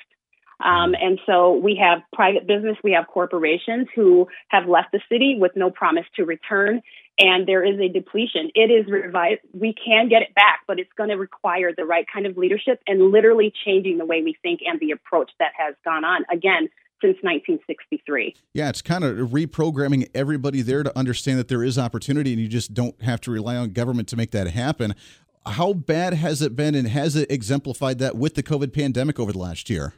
Um, 0.64 0.96
and 1.00 1.20
so 1.26 1.54
we 1.56 1.76
have 1.82 2.02
private 2.14 2.48
business, 2.48 2.78
we 2.84 2.94
have 2.94 3.08
corporations 3.08 3.88
who 3.96 4.28
have 4.50 4.68
left 4.68 4.92
the 4.92 5.02
city 5.12 5.38
with 5.40 5.52
no 5.56 5.70
promise 5.70 6.06
to 6.16 6.24
return, 6.24 6.82
and 7.18 7.48
there 7.48 7.64
is 7.64 7.80
a 7.80 7.88
depletion. 7.88 8.52
It 8.56 8.72
is 8.72 8.90
revived. 8.92 9.42
We 9.54 9.74
can 9.74 10.10
get 10.10 10.22
it 10.22 10.34
back, 10.36 10.62
but 10.68 10.80
it's 10.80 10.92
going 10.98 11.10
to 11.10 11.16
require 11.16 11.72
the 11.76 11.86
right 11.86 12.06
kind 12.12 12.26
of 12.26 12.38
leadership 12.38 12.82
and 12.88 13.12
literally 13.12 13.54
changing 13.66 13.98
the 13.98 14.06
way 14.06 14.22
we 14.22 14.38
think 14.42 14.62
and 14.66 14.80
the 14.80 14.92
approach 14.92 15.32
that 15.40 15.52
has 15.58 15.76
gone 15.84 16.06
on 16.06 16.26
again 16.32 16.70
since 17.02 17.18
1963. 17.22 18.36
Yeah, 18.54 18.70
it's 18.70 18.82
kind 18.82 19.04
of 19.04 19.30
reprogramming 19.30 20.10
everybody 20.16 20.62
there 20.62 20.84
to 20.84 20.98
understand 20.98 21.40
that 21.40 21.48
there 21.48 21.64
is 21.64 21.78
opportunity 21.78 22.32
and 22.32 22.42
you 22.42 22.48
just 22.48 22.74
don't 22.74 23.00
have 23.02 23.22
to 23.22 23.32
rely 23.32 23.58
on 23.58 23.72
government 23.72 24.08
to 24.10 24.18
make 24.18 24.32
that 24.32 24.48
happen. 24.48 24.96
How 25.46 25.74
bad 25.74 26.14
has 26.16 26.42
it 26.42 26.56
been, 26.56 26.74
and 26.74 26.88
has 26.88 27.16
it 27.16 27.30
exemplified 27.30 28.00
that 28.00 28.16
with 28.16 28.34
the 28.34 28.42
COVID 28.42 28.74
pandemic 28.74 29.20
over 29.20 29.32
the 29.32 29.38
last 29.38 29.70
year? 29.70 29.94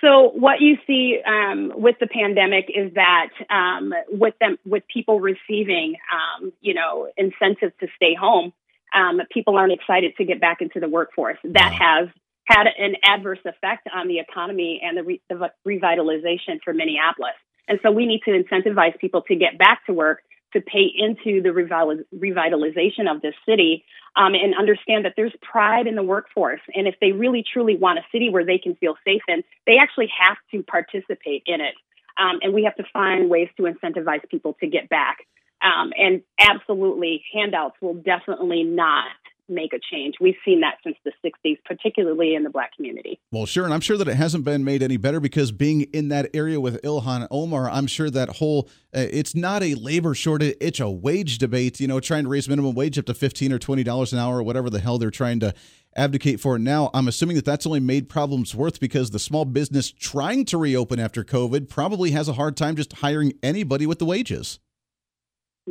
So 0.00 0.30
what 0.30 0.60
you 0.60 0.76
see 0.86 1.18
um, 1.26 1.72
with 1.74 1.96
the 1.98 2.06
pandemic 2.06 2.66
is 2.68 2.94
that 2.94 3.30
um, 3.50 3.92
with 4.08 4.34
them, 4.40 4.58
with 4.64 4.84
people 4.92 5.18
receiving, 5.18 5.96
um, 6.12 6.52
you 6.60 6.74
know, 6.74 7.08
incentives 7.16 7.72
to 7.80 7.88
stay 7.96 8.14
home, 8.14 8.52
um, 8.94 9.20
people 9.30 9.56
aren't 9.56 9.72
excited 9.72 10.14
to 10.16 10.24
get 10.24 10.40
back 10.40 10.60
into 10.60 10.80
the 10.80 10.88
workforce. 10.88 11.38
That 11.44 11.72
has 11.72 12.08
had 12.44 12.66
an 12.78 12.94
adverse 13.04 13.40
effect 13.44 13.88
on 13.92 14.08
the 14.08 14.20
economy 14.20 14.80
and 14.82 14.96
the, 14.96 15.02
re- 15.02 15.22
the 15.28 15.50
revitalization 15.66 16.60
for 16.64 16.72
Minneapolis. 16.72 17.34
And 17.66 17.78
so 17.82 17.90
we 17.90 18.06
need 18.06 18.22
to 18.24 18.30
incentivize 18.30 18.98
people 18.98 19.22
to 19.22 19.34
get 19.34 19.58
back 19.58 19.84
to 19.86 19.92
work 19.92 20.22
to 20.52 20.60
pay 20.60 20.90
into 20.94 21.42
the 21.42 21.50
revitalization 21.50 23.10
of 23.10 23.20
this 23.22 23.34
city 23.46 23.84
um, 24.16 24.34
and 24.34 24.54
understand 24.58 25.04
that 25.04 25.14
there's 25.16 25.34
pride 25.42 25.86
in 25.86 25.94
the 25.94 26.02
workforce. 26.02 26.60
And 26.74 26.88
if 26.88 26.94
they 27.00 27.12
really 27.12 27.44
truly 27.52 27.76
want 27.76 27.98
a 27.98 28.02
city 28.10 28.30
where 28.30 28.44
they 28.44 28.58
can 28.58 28.74
feel 28.76 28.96
safe 29.04 29.22
in, 29.28 29.44
they 29.66 29.76
actually 29.78 30.10
have 30.18 30.36
to 30.52 30.62
participate 30.62 31.42
in 31.46 31.60
it. 31.60 31.74
Um, 32.18 32.40
and 32.42 32.52
we 32.52 32.64
have 32.64 32.74
to 32.76 32.84
find 32.92 33.30
ways 33.30 33.48
to 33.56 33.64
incentivize 33.64 34.28
people 34.28 34.56
to 34.60 34.66
get 34.66 34.88
back. 34.88 35.18
Um, 35.62 35.92
and 35.96 36.22
absolutely, 36.38 37.22
handouts 37.32 37.76
will 37.80 37.94
definitely 37.94 38.64
not 38.64 39.06
make 39.48 39.72
a 39.72 39.78
change. 39.78 40.14
We've 40.20 40.36
seen 40.44 40.60
that 40.60 40.76
since 40.84 40.96
the 41.04 41.12
60s, 41.24 41.56
particularly 41.64 42.34
in 42.34 42.42
the 42.42 42.50
black 42.50 42.74
community. 42.74 43.20
Well, 43.32 43.46
sure. 43.46 43.64
And 43.64 43.74
I'm 43.74 43.80
sure 43.80 43.96
that 43.96 44.08
it 44.08 44.14
hasn't 44.14 44.44
been 44.44 44.64
made 44.64 44.82
any 44.82 44.96
better 44.96 45.20
because 45.20 45.52
being 45.52 45.82
in 45.92 46.08
that 46.08 46.30
area 46.34 46.60
with 46.60 46.80
Ilhan 46.82 47.26
Omar, 47.30 47.70
I'm 47.70 47.86
sure 47.86 48.10
that 48.10 48.36
whole, 48.36 48.68
uh, 48.94 49.06
it's 49.10 49.34
not 49.34 49.62
a 49.62 49.74
labor 49.74 50.14
shortage, 50.14 50.56
it's 50.60 50.80
a 50.80 50.90
wage 50.90 51.38
debate, 51.38 51.80
you 51.80 51.88
know, 51.88 52.00
trying 52.00 52.24
to 52.24 52.28
raise 52.28 52.48
minimum 52.48 52.74
wage 52.74 52.98
up 52.98 53.06
to 53.06 53.14
15 53.14 53.52
or 53.52 53.58
$20 53.58 54.12
an 54.12 54.18
hour 54.18 54.38
or 54.38 54.42
whatever 54.42 54.70
the 54.70 54.80
hell 54.80 54.98
they're 54.98 55.10
trying 55.10 55.40
to 55.40 55.54
advocate 55.96 56.40
for 56.40 56.58
now. 56.58 56.90
I'm 56.94 57.08
assuming 57.08 57.36
that 57.36 57.44
that's 57.44 57.66
only 57.66 57.80
made 57.80 58.08
problems 58.08 58.54
worse 58.54 58.78
because 58.78 59.10
the 59.10 59.18
small 59.18 59.44
business 59.44 59.90
trying 59.90 60.44
to 60.46 60.58
reopen 60.58 61.00
after 61.00 61.24
COVID 61.24 61.68
probably 61.68 62.12
has 62.12 62.28
a 62.28 62.34
hard 62.34 62.56
time 62.56 62.76
just 62.76 62.94
hiring 62.94 63.32
anybody 63.42 63.86
with 63.86 63.98
the 63.98 64.06
wages. 64.06 64.60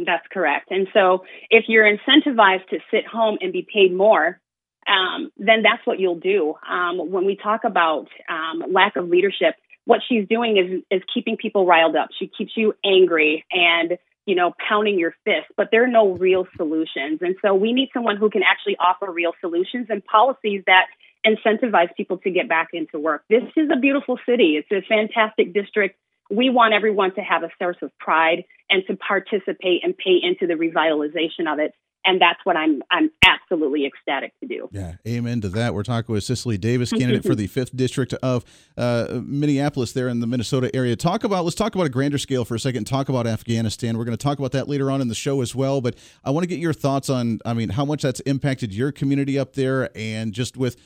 That's 0.06 0.26
correct. 0.32 0.70
And 0.72 0.88
so 0.94 1.24
if 1.50 1.66
you're 1.68 1.86
incentivized 1.86 2.68
to 2.70 2.80
sit 2.92 3.08
home 3.08 3.38
and 3.42 3.52
be 3.52 3.68
paid 3.72 3.94
more, 3.94 4.40
um, 4.88 5.32
then 5.38 5.64
that's 5.64 5.86
what 5.86 6.00
you'll 6.00 6.20
do. 6.20 6.56
Um, 6.70 7.12
when 7.12 7.26
we 7.26 7.36
talk 7.36 7.64
about 7.64 8.08
um, 8.30 8.72
lack 8.72 8.96
of 8.96 9.10
leadership, 9.10 9.56
what 9.86 10.02
she's 10.08 10.28
doing 10.28 10.58
is 10.58 10.84
is 10.92 11.02
keeping 11.14 11.38
people 11.38 11.66
riled 11.66 11.96
up. 11.96 12.10
She 12.18 12.28
keeps 12.28 12.52
you 12.56 12.74
angry 12.86 13.46
and 13.52 13.98
you 14.26 14.36
know 14.36 14.54
pounding 14.70 15.00
your 15.00 15.14
fist, 15.26 15.48
but 15.56 15.70
there 15.72 15.84
are 15.84 15.90
no 15.90 16.14
real 16.14 16.46
solutions. 16.56 17.20
And 17.22 17.36
so 17.42 17.54
we 17.56 17.74
need 17.74 17.90
someone 17.94 18.18
who 18.18 18.30
can 18.30 18.44
actually 18.44 18.78
offer 18.78 19.12
real 19.12 19.34
solutions 19.42 19.88
and 19.90 20.04
policies 20.06 20.64
that 20.68 20.88
incentivize 21.26 21.94
people 21.96 22.18
to 22.20 22.30
get 22.32 22.48
back 22.48 22.70
into 22.74 23.00
work. 23.00 23.24
This 23.30 23.44
is 23.56 23.70
a 23.72 23.78
beautiful 23.78 24.20
city. 24.26 24.58
It's 24.58 24.72
a 24.72 24.88
fantastic 24.88 25.54
district 25.54 25.98
we 26.30 26.50
want 26.50 26.74
everyone 26.74 27.14
to 27.16 27.22
have 27.22 27.44
a 27.44 27.50
source 27.60 27.78
of 27.82 27.92
pride 28.00 28.44
and 28.70 28.84
to 28.88 28.96
participate 28.96 29.84
and 29.84 29.98
pay 29.98 30.20
into 30.22 30.48
the 30.48 30.54
revitalization 30.54 31.52
of 31.52 31.60
it 31.60 31.74
and 32.08 32.22
that's 32.22 32.40
what 32.46 32.56
I'm 32.56 32.82
I'm 32.90 33.12
absolutely 33.26 33.86
ecstatic 33.86 34.34
to 34.40 34.48
do. 34.48 34.70
Yeah, 34.72 34.94
amen 35.06 35.42
to 35.42 35.50
that. 35.50 35.74
We're 35.74 35.84
talking 35.84 36.14
with 36.14 36.24
Cicely 36.24 36.58
Davis, 36.58 36.90
candidate 36.92 37.24
for 37.24 37.36
the 37.36 37.48
fifth 37.48 37.76
district 37.76 38.14
of 38.14 38.46
uh, 38.78 39.20
Minneapolis, 39.24 39.92
there 39.92 40.08
in 40.08 40.22
the 40.22 40.28
Minnesota 40.28 40.74
area. 40.74 40.96
Talk 40.96 41.26
about 41.26 41.44
let's 41.44 41.56
talk 41.56 41.76
about 41.76 41.86
a 41.86 41.90
grander 41.90 42.18
scale 42.18 42.46
for 42.46 42.56
a 42.56 42.60
second. 42.60 42.86
Talk 42.86 43.10
about 43.10 43.28
Afghanistan. 43.28 43.98
We're 43.98 44.06
going 44.06 44.18
to 44.18 44.24
talk 44.24 44.40
about 44.40 44.54
that 44.54 44.70
later 44.70 44.90
on 44.90 45.02
in 45.02 45.10
the 45.10 45.16
show 45.16 45.42
as 45.42 45.54
well. 45.54 45.82
But 45.82 45.96
I 46.24 46.32
want 46.32 46.46
to 46.46 46.48
get 46.48 46.60
your 46.60 46.74
thoughts 46.74 47.10
on, 47.10 47.40
I 47.46 47.54
mean, 47.54 47.70
how 47.70 47.84
much 47.84 48.02
that's 48.04 48.22
impacted 48.22 48.74
your 48.74 48.94
community 48.94 49.38
up 49.38 49.54
there, 49.54 49.90
and 49.96 50.32
just 50.34 50.56
with 50.56 50.78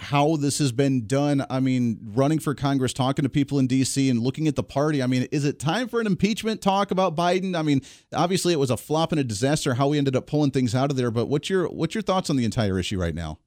how 0.00 0.36
this 0.36 0.58
has 0.58 0.72
been 0.72 1.06
done. 1.06 1.44
I 1.50 1.60
mean, 1.60 1.98
running 2.14 2.38
for 2.38 2.54
Congress, 2.54 2.92
talking 2.92 3.22
to 3.22 3.28
people 3.28 3.58
in 3.58 3.66
D.C., 3.66 4.08
and 4.08 4.20
looking 4.20 4.48
at 4.48 4.56
the 4.56 4.62
party. 4.62 5.02
I 5.02 5.06
mean, 5.06 5.28
is 5.30 5.44
it 5.44 5.58
time 5.58 5.88
for 5.88 6.00
an 6.00 6.06
impeachment 6.06 6.60
talk 6.60 6.90
about 6.90 7.16
Biden? 7.16 7.56
I 7.56 7.62
mean, 7.62 7.82
obviously 8.14 8.52
it 8.52 8.58
was 8.58 8.70
a 8.70 8.76
flop 8.76 9.12
and 9.12 9.20
a 9.20 9.24
disaster 9.24 9.74
how 9.74 9.88
we 9.88 9.98
ended 9.98 10.16
up 10.16 10.26
pulling 10.26 10.50
things 10.50 10.74
out 10.74 10.90
of 10.90 10.96
there. 10.96 11.10
But 11.10 11.26
what's 11.26 11.50
your 11.50 11.68
what's 11.68 11.94
your 11.94 12.02
thoughts 12.02 12.30
on 12.30 12.36
the 12.36 12.44
entire 12.44 12.78
issue 12.78 13.00
right 13.00 13.14
now? 13.14 13.38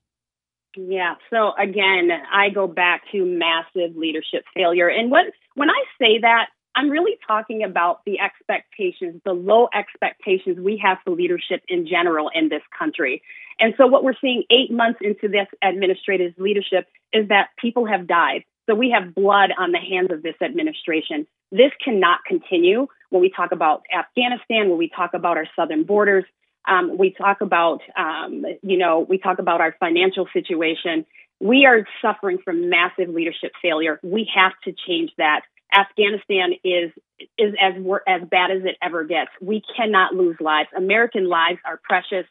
Yeah. 0.76 1.16
So 1.30 1.52
again, 1.58 2.10
I 2.32 2.50
go 2.50 2.68
back 2.68 3.04
to 3.12 3.26
massive 3.26 3.96
leadership 3.96 4.44
failure, 4.54 4.88
and 4.88 5.12
what 5.12 5.26
when 5.56 5.70
I 5.70 5.84
say 6.00 6.20
that, 6.22 6.48
I'm 6.76 6.90
really 6.90 7.18
talking 7.28 7.64
about 7.64 8.02
the 8.06 8.20
expectations, 8.20 9.22
the 9.26 9.34
low 9.34 9.68
expectations 9.74 10.60
we 10.60 10.82
have 10.84 10.98
for 11.04 11.12
leadership 11.12 11.62
in 11.68 11.88
general 11.88 12.30
in 12.34 12.50
this 12.50 12.64
country. 12.78 13.22
And 13.60 13.74
so, 13.78 13.86
what 13.86 14.04
we're 14.04 14.18
seeing 14.20 14.44
eight 14.50 14.72
months 14.72 15.00
into 15.02 15.28
this 15.28 15.48
administrative 15.62 16.34
leadership 16.38 16.88
is 17.12 17.30
that 17.30 17.50
people 17.60 17.86
have 17.86 18.08
died. 18.08 18.44
So, 18.68 18.76
we 18.76 18.92
have 18.92 19.14
blood 19.14 19.52
on 19.58 19.72
the 19.72 19.78
hands 19.78 20.12
of 20.12 20.24
this 20.24 20.36
administration. 20.42 21.28
This 21.52 21.72
cannot 21.84 22.20
continue 22.26 22.88
when 23.10 23.22
we 23.22 23.30
talk 23.30 23.52
about 23.52 23.84
Afghanistan, 23.96 24.70
when 24.70 24.78
we 24.80 24.90
talk 24.90 25.14
about 25.14 25.38
our 25.38 25.48
southern 25.56 25.84
borders. 25.84 26.26
Um, 26.68 26.98
we 26.98 27.12
talk 27.12 27.42
about, 27.42 27.82
um, 27.96 28.46
you 28.62 28.78
know, 28.78 29.06
we 29.08 29.18
talk 29.18 29.40
about 29.40 29.62
our 29.62 29.76
financial 29.80 30.28
situation. 30.34 31.06
We 31.40 31.66
are 31.66 31.86
suffering 32.02 32.38
from 32.44 32.70
massive 32.70 33.10
leadership 33.10 33.52
failure. 33.62 34.00
We 34.02 34.30
have 34.34 34.54
to 34.64 34.74
change 34.88 35.12
that. 35.18 35.42
Afghanistan 35.74 36.54
is 36.64 36.92
is 37.38 37.54
as 37.62 37.74
as 38.08 38.22
bad 38.30 38.52
as 38.52 38.64
it 38.64 38.76
ever 38.82 39.04
gets. 39.04 39.32
We 39.42 39.62
cannot 39.76 40.14
lose 40.14 40.36
lives. 40.40 40.70
American 40.76 41.28
lives 41.28 41.60
are 41.66 41.80
precious 41.84 42.26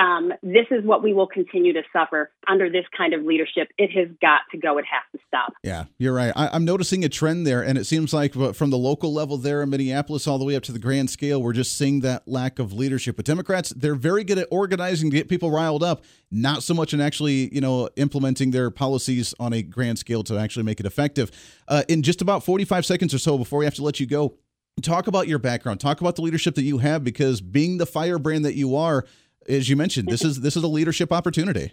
um, 0.00 0.32
this 0.42 0.66
is 0.70 0.82
what 0.82 1.02
we 1.02 1.12
will 1.12 1.26
continue 1.26 1.74
to 1.74 1.82
suffer 1.92 2.30
under 2.48 2.70
this 2.70 2.84
kind 2.96 3.12
of 3.12 3.24
leadership. 3.24 3.68
It 3.76 3.90
has 3.90 4.08
got 4.22 4.40
to 4.50 4.58
go. 4.58 4.78
It 4.78 4.86
has 4.90 5.02
to 5.12 5.18
stop. 5.28 5.52
Yeah, 5.62 5.84
you're 5.98 6.14
right. 6.14 6.32
I, 6.34 6.56
am 6.56 6.64
noticing 6.64 7.04
a 7.04 7.08
trend 7.10 7.46
there, 7.46 7.62
and 7.62 7.76
it 7.76 7.84
seems 7.84 8.14
like 8.14 8.32
from 8.32 8.70
the 8.70 8.78
local 8.78 9.12
level 9.12 9.36
there 9.36 9.62
in 9.62 9.68
Minneapolis 9.68 10.26
all 10.26 10.38
the 10.38 10.46
way 10.46 10.56
up 10.56 10.62
to 10.64 10.72
the 10.72 10.78
grand 10.78 11.10
scale, 11.10 11.42
we're 11.42 11.52
just 11.52 11.76
seeing 11.76 12.00
that 12.00 12.26
lack 12.26 12.58
of 12.58 12.72
leadership. 12.72 13.16
But 13.16 13.26
Democrats, 13.26 13.70
they're 13.76 13.94
very 13.94 14.24
good 14.24 14.38
at 14.38 14.48
organizing 14.50 15.10
to 15.10 15.16
get 15.16 15.28
people 15.28 15.50
riled 15.50 15.82
up, 15.82 16.02
not 16.30 16.62
so 16.62 16.72
much 16.72 16.94
in 16.94 17.00
actually, 17.02 17.54
you 17.54 17.60
know, 17.60 17.90
implementing 17.96 18.52
their 18.52 18.70
policies 18.70 19.34
on 19.38 19.52
a 19.52 19.62
grand 19.62 19.98
scale 19.98 20.24
to 20.24 20.38
actually 20.38 20.62
make 20.62 20.80
it 20.80 20.86
effective. 20.86 21.30
Uh, 21.68 21.82
in 21.88 22.02
just 22.02 22.22
about 22.22 22.42
45 22.42 22.86
seconds 22.86 23.12
or 23.12 23.18
so 23.18 23.36
before 23.36 23.58
we 23.58 23.66
have 23.66 23.74
to 23.74 23.84
let 23.84 24.00
you 24.00 24.06
go, 24.06 24.36
talk 24.80 25.08
about 25.08 25.28
your 25.28 25.38
background, 25.38 25.78
talk 25.78 26.00
about 26.00 26.16
the 26.16 26.22
leadership 26.22 26.54
that 26.54 26.62
you 26.62 26.78
have, 26.78 27.04
because 27.04 27.42
being 27.42 27.76
the 27.76 27.84
firebrand 27.84 28.46
that 28.46 28.54
you 28.54 28.74
are 28.74 29.04
as 29.50 29.68
you 29.68 29.76
mentioned, 29.76 30.08
this 30.08 30.24
is 30.24 30.40
this 30.40 30.56
is 30.56 30.62
a 30.62 30.68
leadership 30.68 31.12
opportunity. 31.12 31.72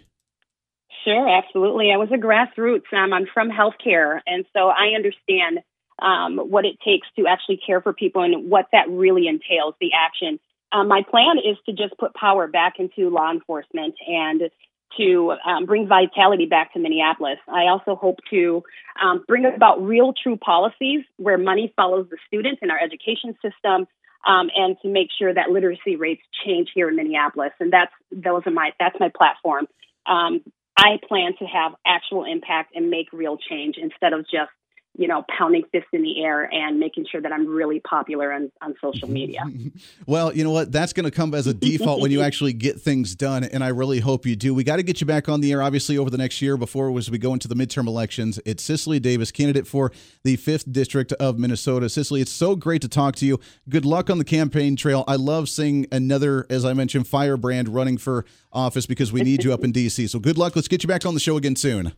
Sure, 1.04 1.28
absolutely. 1.28 1.90
I 1.92 1.96
was 1.96 2.08
a 2.12 2.18
grassroots. 2.18 2.92
Um, 2.92 3.12
I'm 3.12 3.26
from 3.32 3.50
healthcare, 3.50 4.20
and 4.26 4.44
so 4.52 4.68
I 4.68 4.94
understand 4.94 5.60
um, 6.00 6.38
what 6.38 6.64
it 6.64 6.76
takes 6.84 7.06
to 7.16 7.26
actually 7.26 7.60
care 7.64 7.80
for 7.80 7.92
people 7.92 8.22
and 8.22 8.50
what 8.50 8.66
that 8.72 8.88
really 8.90 9.26
entails. 9.26 9.74
The 9.80 9.90
action. 9.94 10.38
Um, 10.70 10.88
my 10.88 11.02
plan 11.08 11.38
is 11.38 11.56
to 11.64 11.72
just 11.72 11.98
put 11.98 12.14
power 12.14 12.46
back 12.46 12.74
into 12.78 13.08
law 13.08 13.32
enforcement 13.32 13.94
and 14.06 14.50
to 14.96 15.34
um, 15.46 15.66
bring 15.66 15.86
vitality 15.86 16.46
back 16.46 16.72
to 16.72 16.78
Minneapolis. 16.78 17.38
I 17.48 17.68
also 17.68 17.94
hope 17.94 18.18
to 18.30 18.62
um, 19.02 19.24
bring 19.26 19.44
about 19.44 19.82
real, 19.82 20.12
true 20.12 20.36
policies 20.36 21.04
where 21.16 21.38
money 21.38 21.72
follows 21.76 22.06
the 22.10 22.18
student 22.26 22.58
in 22.62 22.70
our 22.70 22.78
education 22.78 23.34
system, 23.42 23.86
um, 24.26 24.50
and 24.54 24.76
to 24.82 24.88
make 24.88 25.08
sure 25.18 25.32
that 25.32 25.50
literacy 25.50 25.96
rates 25.96 26.22
change 26.44 26.70
here 26.74 26.88
in 26.88 26.96
Minneapolis. 26.96 27.52
And 27.60 27.72
that's 27.72 27.92
those 28.10 28.42
are 28.46 28.50
my 28.50 28.72
that's 28.78 28.96
my 29.00 29.10
platform. 29.16 29.66
Um, 30.06 30.40
I 30.76 30.98
plan 31.08 31.32
to 31.40 31.44
have 31.44 31.72
actual 31.86 32.24
impact 32.24 32.74
and 32.76 32.88
make 32.88 33.08
real 33.12 33.36
change 33.36 33.76
instead 33.78 34.12
of 34.12 34.22
just 34.22 34.50
you 34.98 35.06
know, 35.06 35.24
pounding 35.38 35.62
fists 35.70 35.88
in 35.92 36.02
the 36.02 36.24
air 36.24 36.52
and 36.52 36.80
making 36.80 37.06
sure 37.10 37.20
that 37.20 37.32
I'm 37.32 37.46
really 37.46 37.78
popular 37.78 38.32
on, 38.32 38.50
on 38.60 38.74
social 38.82 39.08
media. 39.08 39.42
well, 40.06 40.34
you 40.34 40.42
know 40.42 40.50
what? 40.50 40.72
That's 40.72 40.92
going 40.92 41.04
to 41.04 41.12
come 41.12 41.34
as 41.34 41.46
a 41.46 41.54
default 41.54 42.00
when 42.00 42.10
you 42.10 42.20
actually 42.28 42.52
get 42.52 42.80
things 42.80 43.14
done. 43.14 43.44
And 43.44 43.62
I 43.62 43.68
really 43.68 44.00
hope 44.00 44.26
you 44.26 44.34
do. 44.34 44.52
We 44.52 44.64
got 44.64 44.76
to 44.76 44.82
get 44.82 45.00
you 45.00 45.06
back 45.06 45.28
on 45.28 45.40
the 45.40 45.52
air, 45.52 45.62
obviously, 45.62 45.96
over 45.96 46.10
the 46.10 46.18
next 46.18 46.42
year 46.42 46.56
before 46.56 46.96
as 46.98 47.12
we 47.12 47.16
go 47.16 47.32
into 47.32 47.46
the 47.46 47.54
midterm 47.54 47.86
elections. 47.86 48.40
It's 48.44 48.64
Cicely 48.64 48.98
Davis, 48.98 49.30
candidate 49.30 49.68
for 49.68 49.92
the 50.24 50.36
5th 50.36 50.72
District 50.72 51.12
of 51.12 51.38
Minnesota. 51.38 51.88
Cicely, 51.88 52.20
it's 52.20 52.32
so 52.32 52.56
great 52.56 52.82
to 52.82 52.88
talk 52.88 53.14
to 53.16 53.26
you. 53.26 53.38
Good 53.68 53.84
luck 53.84 54.10
on 54.10 54.18
the 54.18 54.24
campaign 54.24 54.74
trail. 54.74 55.04
I 55.06 55.14
love 55.14 55.48
seeing 55.48 55.86
another, 55.92 56.44
as 56.50 56.64
I 56.64 56.72
mentioned, 56.72 57.06
firebrand 57.06 57.68
running 57.68 57.98
for 57.98 58.24
office 58.52 58.86
because 58.86 59.12
we 59.12 59.20
need 59.20 59.44
you 59.44 59.52
up 59.52 59.62
in 59.62 59.70
D.C. 59.70 60.08
So 60.08 60.18
good 60.18 60.36
luck. 60.36 60.56
Let's 60.56 60.66
get 60.66 60.82
you 60.82 60.88
back 60.88 61.06
on 61.06 61.14
the 61.14 61.20
show 61.20 61.36
again 61.36 61.54
soon. 61.54 61.92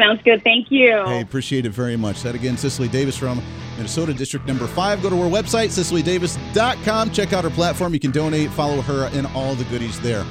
Sounds 0.00 0.22
good. 0.24 0.42
Thank 0.42 0.70
you. 0.70 1.04
Hey, 1.04 1.20
appreciate 1.20 1.66
it 1.66 1.70
very 1.70 1.96
much. 1.96 2.22
That 2.22 2.34
again, 2.34 2.56
Cicely 2.56 2.88
Davis 2.88 3.16
from 3.16 3.42
Minnesota 3.76 4.14
District 4.14 4.46
Number 4.46 4.66
5. 4.66 5.02
Go 5.02 5.10
to 5.10 5.16
her 5.16 5.28
website, 5.28 5.68
cicelydavis.com. 5.68 7.10
Check 7.10 7.32
out 7.32 7.44
her 7.44 7.50
platform. 7.50 7.92
You 7.92 8.00
can 8.00 8.10
donate, 8.10 8.50
follow 8.52 8.80
her, 8.80 9.10
and 9.12 9.26
all 9.28 9.54
the 9.54 9.64
goodies 9.64 10.00
there. 10.00 10.24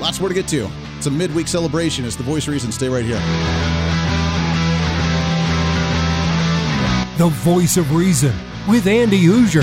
Lots 0.00 0.20
more 0.20 0.28
to 0.28 0.34
get 0.34 0.46
to. 0.48 0.70
It's 0.96 1.06
a 1.06 1.10
midweek 1.10 1.48
celebration. 1.48 2.04
It's 2.04 2.16
the 2.16 2.22
voice 2.22 2.46
of 2.46 2.52
reason. 2.52 2.70
Stay 2.70 2.88
right 2.88 3.04
here. 3.04 3.20
The 7.18 7.28
voice 7.28 7.76
of 7.76 7.92
reason 7.94 8.34
with 8.68 8.86
Andy 8.86 9.22
Hooser. 9.24 9.62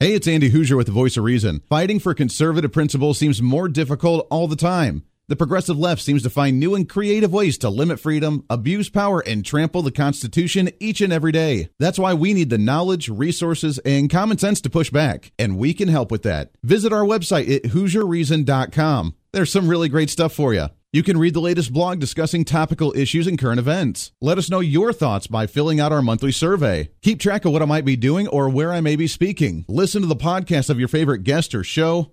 Hey, 0.00 0.14
it's 0.14 0.28
Andy 0.28 0.50
Hooser 0.50 0.76
with 0.76 0.86
the 0.86 0.92
voice 0.92 1.16
of 1.16 1.24
reason. 1.24 1.62
Fighting 1.68 1.98
for 1.98 2.14
conservative 2.14 2.72
principles 2.72 3.18
seems 3.18 3.40
more 3.40 3.68
difficult 3.68 4.26
all 4.30 4.48
the 4.48 4.56
time. 4.56 5.04
The 5.26 5.36
progressive 5.36 5.78
left 5.78 6.02
seems 6.02 6.22
to 6.24 6.30
find 6.30 6.60
new 6.60 6.74
and 6.74 6.86
creative 6.86 7.32
ways 7.32 7.56
to 7.58 7.70
limit 7.70 7.98
freedom, 7.98 8.44
abuse 8.50 8.90
power, 8.90 9.20
and 9.20 9.42
trample 9.42 9.80
the 9.80 9.90
Constitution 9.90 10.68
each 10.80 11.00
and 11.00 11.14
every 11.14 11.32
day. 11.32 11.70
That's 11.78 11.98
why 11.98 12.12
we 12.12 12.34
need 12.34 12.50
the 12.50 12.58
knowledge, 12.58 13.08
resources, 13.08 13.78
and 13.86 14.10
common 14.10 14.36
sense 14.36 14.60
to 14.60 14.70
push 14.70 14.90
back, 14.90 15.32
and 15.38 15.56
we 15.56 15.72
can 15.72 15.88
help 15.88 16.10
with 16.10 16.24
that. 16.24 16.50
Visit 16.62 16.92
our 16.92 17.04
website 17.04 17.50
at 17.50 17.62
HooserReason.com. 17.70 19.14
There's 19.32 19.50
some 19.50 19.66
really 19.66 19.88
great 19.88 20.10
stuff 20.10 20.34
for 20.34 20.52
you. 20.52 20.68
You 20.92 21.02
can 21.02 21.18
read 21.18 21.34
the 21.34 21.40
latest 21.40 21.72
blog 21.72 21.98
discussing 21.98 22.44
topical 22.44 22.96
issues 22.96 23.26
and 23.26 23.36
current 23.36 23.58
events. 23.58 24.12
Let 24.20 24.38
us 24.38 24.48
know 24.48 24.60
your 24.60 24.92
thoughts 24.92 25.26
by 25.26 25.48
filling 25.48 25.80
out 25.80 25.90
our 25.90 26.02
monthly 26.02 26.30
survey. 26.30 26.90
Keep 27.02 27.18
track 27.18 27.44
of 27.44 27.50
what 27.50 27.62
I 27.62 27.64
might 27.64 27.84
be 27.84 27.96
doing 27.96 28.28
or 28.28 28.48
where 28.48 28.72
I 28.72 28.80
may 28.80 28.94
be 28.94 29.08
speaking. 29.08 29.64
Listen 29.66 30.02
to 30.02 30.06
the 30.06 30.14
podcast 30.14 30.70
of 30.70 30.78
your 30.78 30.86
favorite 30.86 31.24
guest 31.24 31.52
or 31.52 31.64
show 31.64 32.12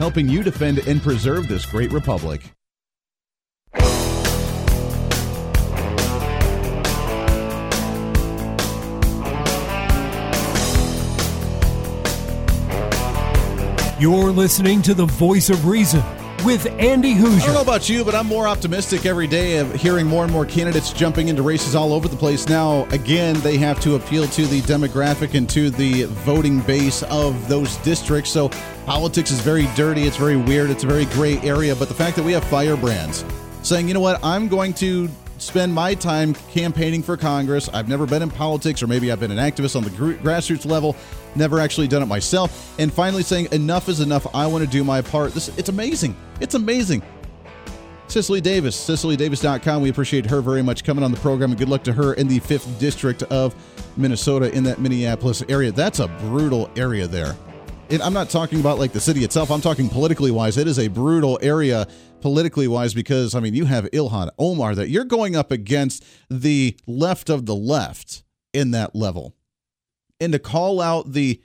helping 0.01 0.27
you 0.27 0.41
defend 0.41 0.79
and 0.87 0.99
preserve 0.99 1.47
this 1.47 1.63
great 1.63 1.91
republic. 1.91 2.41
You're 13.99 14.31
listening 14.31 14.81
to 14.81 14.95
the 14.95 15.05
voice 15.05 15.51
of 15.51 15.67
reason 15.67 16.01
with 16.45 16.65
Andy 16.79 17.13
Hooser. 17.13 17.41
I 17.41 17.45
don't 17.45 17.55
know 17.55 17.61
about 17.61 17.89
you, 17.89 18.03
but 18.03 18.15
I'm 18.15 18.25
more 18.25 18.47
optimistic 18.47 19.05
every 19.05 19.27
day 19.27 19.57
of 19.57 19.73
hearing 19.73 20.07
more 20.07 20.23
and 20.23 20.31
more 20.31 20.45
candidates 20.45 20.91
jumping 20.91 21.27
into 21.27 21.41
races 21.41 21.75
all 21.75 21.93
over 21.93 22.07
the 22.07 22.15
place. 22.15 22.47
Now, 22.47 22.85
again, 22.85 23.39
they 23.41 23.57
have 23.57 23.79
to 23.81 23.95
appeal 23.95 24.27
to 24.27 24.45
the 24.45 24.61
demographic 24.61 25.33
and 25.35 25.49
to 25.49 25.69
the 25.69 26.03
voting 26.03 26.61
base 26.61 27.03
of 27.03 27.47
those 27.47 27.77
districts. 27.77 28.31
So 28.31 28.49
politics 28.85 29.31
is 29.31 29.39
very 29.41 29.67
dirty. 29.75 30.03
It's 30.03 30.17
very 30.17 30.37
weird. 30.37 30.69
It's 30.69 30.83
a 30.83 30.87
very 30.87 31.05
gray 31.05 31.37
area. 31.39 31.75
But 31.75 31.87
the 31.87 31.95
fact 31.95 32.15
that 32.17 32.23
we 32.23 32.31
have 32.33 32.43
firebrands 32.45 33.25
saying, 33.63 33.87
you 33.87 33.93
know 33.93 33.99
what, 33.99 34.23
I'm 34.23 34.47
going 34.47 34.73
to 34.75 35.09
spend 35.41 35.73
my 35.73 35.95
time 35.95 36.33
campaigning 36.51 37.01
for 37.01 37.17
Congress. 37.17 37.67
I've 37.69 37.89
never 37.89 38.05
been 38.05 38.21
in 38.21 38.29
politics, 38.29 38.81
or 38.83 38.87
maybe 38.87 39.11
I've 39.11 39.19
been 39.19 39.31
an 39.31 39.37
activist 39.37 39.75
on 39.75 39.83
the 39.83 39.89
grassroots 39.89 40.65
level, 40.65 40.95
never 41.35 41.59
actually 41.59 41.87
done 41.87 42.03
it 42.03 42.05
myself. 42.05 42.73
And 42.79 42.93
finally 42.93 43.23
saying, 43.23 43.47
enough 43.51 43.89
is 43.89 43.99
enough. 43.99 44.27
I 44.35 44.47
want 44.47 44.63
to 44.63 44.69
do 44.69 44.83
my 44.83 45.01
part. 45.01 45.33
This 45.33 45.49
It's 45.57 45.69
amazing. 45.69 46.15
It's 46.39 46.55
amazing. 46.55 47.01
Cicely 48.07 48.41
Davis, 48.41 48.75
CicelyDavis.com. 48.75 49.81
We 49.81 49.89
appreciate 49.89 50.25
her 50.25 50.41
very 50.41 50.61
much 50.61 50.83
coming 50.83 51.03
on 51.03 51.11
the 51.11 51.19
program, 51.19 51.51
and 51.51 51.57
good 51.57 51.69
luck 51.69 51.83
to 51.83 51.93
her 51.93 52.13
in 52.13 52.27
the 52.27 52.41
5th 52.41 52.77
District 52.77 53.23
of 53.23 53.55
Minnesota 53.95 54.53
in 54.53 54.63
that 54.65 54.79
Minneapolis 54.79 55.43
area. 55.47 55.71
That's 55.71 55.99
a 55.99 56.07
brutal 56.07 56.69
area 56.75 57.07
there. 57.07 57.35
And 57.89 58.01
I'm 58.01 58.13
not 58.13 58.29
talking 58.29 58.59
about 58.59 58.79
like 58.79 58.91
the 58.91 58.99
city 58.99 59.23
itself, 59.23 59.49
I'm 59.49 59.61
talking 59.61 59.89
politically 59.89 60.31
wise. 60.31 60.57
It 60.57 60.67
is 60.67 60.79
a 60.79 60.87
brutal 60.87 61.39
area 61.41 61.87
politically 62.21 62.67
wise 62.67 62.93
because, 62.93 63.35
I 63.35 63.39
mean, 63.39 63.53
you 63.53 63.65
have 63.65 63.85
Ilhan 63.91 64.29
Omar 64.37 64.75
that 64.75 64.89
you're 64.89 65.03
going 65.03 65.35
up 65.35 65.51
against 65.51 66.03
the 66.29 66.77
left 66.87 67.29
of 67.29 67.45
the 67.45 67.55
left 67.55 68.23
in 68.53 68.71
that 68.71 68.95
level. 68.95 69.35
And 70.19 70.33
to 70.33 70.39
call 70.39 70.81
out 70.81 71.13
the 71.13 71.41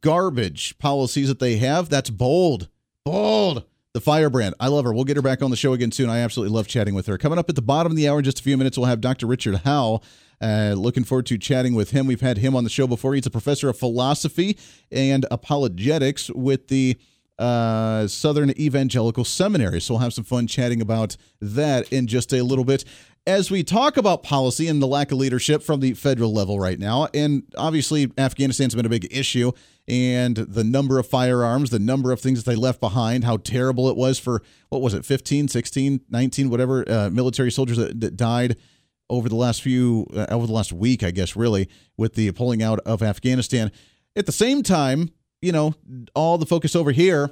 garbage 0.00 0.78
policies 0.78 1.28
that 1.28 1.38
they 1.38 1.56
have, 1.56 1.88
that's 1.88 2.10
bold. 2.10 2.68
Bold. 3.04 3.64
The 3.94 4.00
firebrand. 4.00 4.54
I 4.60 4.68
love 4.68 4.84
her. 4.84 4.92
We'll 4.92 5.04
get 5.04 5.16
her 5.16 5.22
back 5.22 5.42
on 5.42 5.50
the 5.50 5.56
show 5.56 5.72
again 5.72 5.90
soon. 5.90 6.10
I 6.10 6.18
absolutely 6.18 6.54
love 6.54 6.68
chatting 6.68 6.94
with 6.94 7.06
her. 7.06 7.18
Coming 7.18 7.38
up 7.38 7.48
at 7.48 7.56
the 7.56 7.62
bottom 7.62 7.90
of 7.90 7.96
the 7.96 8.08
hour 8.08 8.18
in 8.18 8.24
just 8.24 8.38
a 8.38 8.42
few 8.42 8.56
minutes, 8.56 8.78
we'll 8.78 8.86
have 8.86 9.00
Dr. 9.00 9.26
Richard 9.26 9.56
Howe. 9.56 10.00
Uh, 10.40 10.74
looking 10.76 11.02
forward 11.02 11.26
to 11.26 11.38
chatting 11.38 11.74
with 11.74 11.90
him. 11.90 12.06
We've 12.06 12.20
had 12.20 12.38
him 12.38 12.54
on 12.54 12.62
the 12.62 12.70
show 12.70 12.86
before. 12.86 13.14
He's 13.14 13.26
a 13.26 13.30
professor 13.30 13.68
of 13.68 13.78
philosophy 13.78 14.56
and 14.92 15.26
apologetics 15.30 16.30
with 16.30 16.68
the 16.68 16.96
uh, 17.38 18.06
Southern 18.06 18.50
Evangelical 18.58 19.24
Seminary. 19.24 19.80
So 19.80 19.94
we'll 19.94 20.02
have 20.02 20.14
some 20.14 20.24
fun 20.24 20.46
chatting 20.46 20.80
about 20.80 21.16
that 21.40 21.92
in 21.92 22.06
just 22.06 22.32
a 22.32 22.42
little 22.42 22.64
bit. 22.64 22.84
As 23.26 23.50
we 23.50 23.62
talk 23.62 23.98
about 23.98 24.22
policy 24.22 24.68
and 24.68 24.80
the 24.80 24.86
lack 24.86 25.12
of 25.12 25.18
leadership 25.18 25.62
from 25.62 25.80
the 25.80 25.92
federal 25.92 26.32
level 26.32 26.58
right 26.58 26.78
now, 26.78 27.08
and 27.12 27.42
obviously 27.58 28.10
Afghanistan's 28.16 28.74
been 28.74 28.86
a 28.86 28.90
big 28.90 29.06
issue, 29.10 29.52
and 29.86 30.36
the 30.36 30.64
number 30.64 30.98
of 30.98 31.06
firearms, 31.06 31.70
the 31.70 31.78
number 31.78 32.10
of 32.10 32.20
things 32.20 32.42
that 32.42 32.50
they 32.50 32.56
left 32.56 32.80
behind, 32.80 33.24
how 33.24 33.36
terrible 33.36 33.88
it 33.88 33.96
was 33.96 34.18
for, 34.18 34.42
what 34.70 34.80
was 34.80 34.94
it, 34.94 35.04
15, 35.04 35.48
16, 35.48 36.00
19, 36.08 36.50
whatever, 36.50 36.90
uh, 36.90 37.10
military 37.10 37.50
soldiers 37.50 37.76
that, 37.76 38.00
that 38.00 38.16
died 38.16 38.56
over 39.10 39.28
the 39.28 39.36
last 39.36 39.62
few, 39.62 40.06
uh, 40.14 40.26
over 40.30 40.46
the 40.46 40.52
last 40.52 40.72
week, 40.72 41.02
I 41.02 41.10
guess, 41.10 41.36
really, 41.36 41.68
with 41.96 42.14
the 42.14 42.30
pulling 42.32 42.62
out 42.62 42.80
of 42.80 43.02
Afghanistan. 43.02 43.70
At 44.16 44.26
the 44.26 44.32
same 44.32 44.62
time, 44.62 45.10
you 45.40 45.52
know, 45.52 45.74
all 46.14 46.38
the 46.38 46.46
focus 46.46 46.74
over 46.74 46.90
here, 46.90 47.30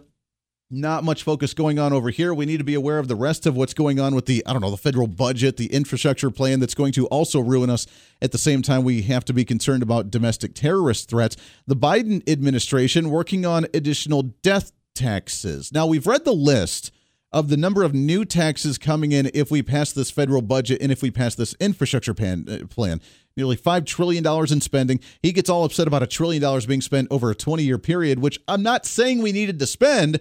not 0.71 1.05
much 1.05 1.23
focus 1.23 1.55
going 1.55 1.79
on 1.79 1.93
over 1.93 2.11
here. 2.11 2.35
We 2.35 2.47
need 2.47 2.57
to 2.59 2.65
be 2.65 2.75
aware 2.75 2.99
of 2.99 3.09
the 3.09 3.15
rest 3.15 3.47
of 3.47 3.57
what's 3.57 3.75
going 3.75 4.01
on 4.01 4.15
with 4.15 4.27
the, 4.27 4.45
I 4.47 4.53
don't 4.53 4.63
know, 4.63 4.71
the 4.71 4.77
federal 4.77 5.07
budget, 5.07 5.57
the 5.57 5.73
infrastructure 5.73 6.31
plan 6.31 6.59
that's 6.59 6.75
going 6.75 6.93
to 6.95 7.07
also 7.07 7.41
ruin 7.41 7.71
us. 7.71 7.87
At 8.21 8.33
the 8.33 8.39
same 8.39 8.63
time, 8.63 8.83
we 8.83 9.03
have 9.03 9.25
to 9.27 9.33
be 9.33 9.45
concerned 9.45 9.83
about 9.83 10.11
domestic 10.11 10.55
terrorist 10.55 11.09
threats. 11.09 11.37
The 11.67 11.77
Biden 11.77 12.29
administration 12.29 13.11
working 13.11 13.47
on 13.47 13.67
additional 13.75 14.23
death 14.23 14.73
taxes. 14.95 15.73
Now, 15.73 15.87
we've 15.87 16.07
read 16.07 16.25
the 16.25 16.33
list 16.33 16.91
of 17.33 17.49
the 17.49 17.57
number 17.57 17.83
of 17.83 17.95
new 17.95 18.25
taxes 18.25 18.79
coming 18.79 19.13
in 19.13 19.31
if 19.35 19.51
we 19.51 19.63
pass 19.63 19.93
this 19.93 20.11
federal 20.11 20.43
budget 20.43 20.81
and 20.81 20.91
if 20.91 21.03
we 21.03 21.11
pass 21.11 21.35
this 21.35 21.55
infrastructure 21.61 22.15
pan, 22.15 22.47
uh, 22.49 22.67
plan. 22.67 23.01
Nearly 23.37 23.57
$5 23.57 23.85
trillion 23.85 24.27
in 24.51 24.61
spending. 24.63 25.01
He 25.23 25.33
gets 25.33 25.51
all 25.51 25.65
upset 25.65 25.87
about 25.87 26.03
a 26.03 26.07
trillion 26.07 26.41
dollars 26.41 26.65
being 26.65 26.81
spent 26.81 27.09
over 27.11 27.31
a 27.31 27.35
20 27.35 27.63
year 27.63 27.79
period, 27.79 28.19
which 28.19 28.41
I'm 28.49 28.63
not 28.63 28.87
saying 28.87 29.21
we 29.21 29.33
needed 29.33 29.59
to 29.59 29.67
spend, 29.67 30.21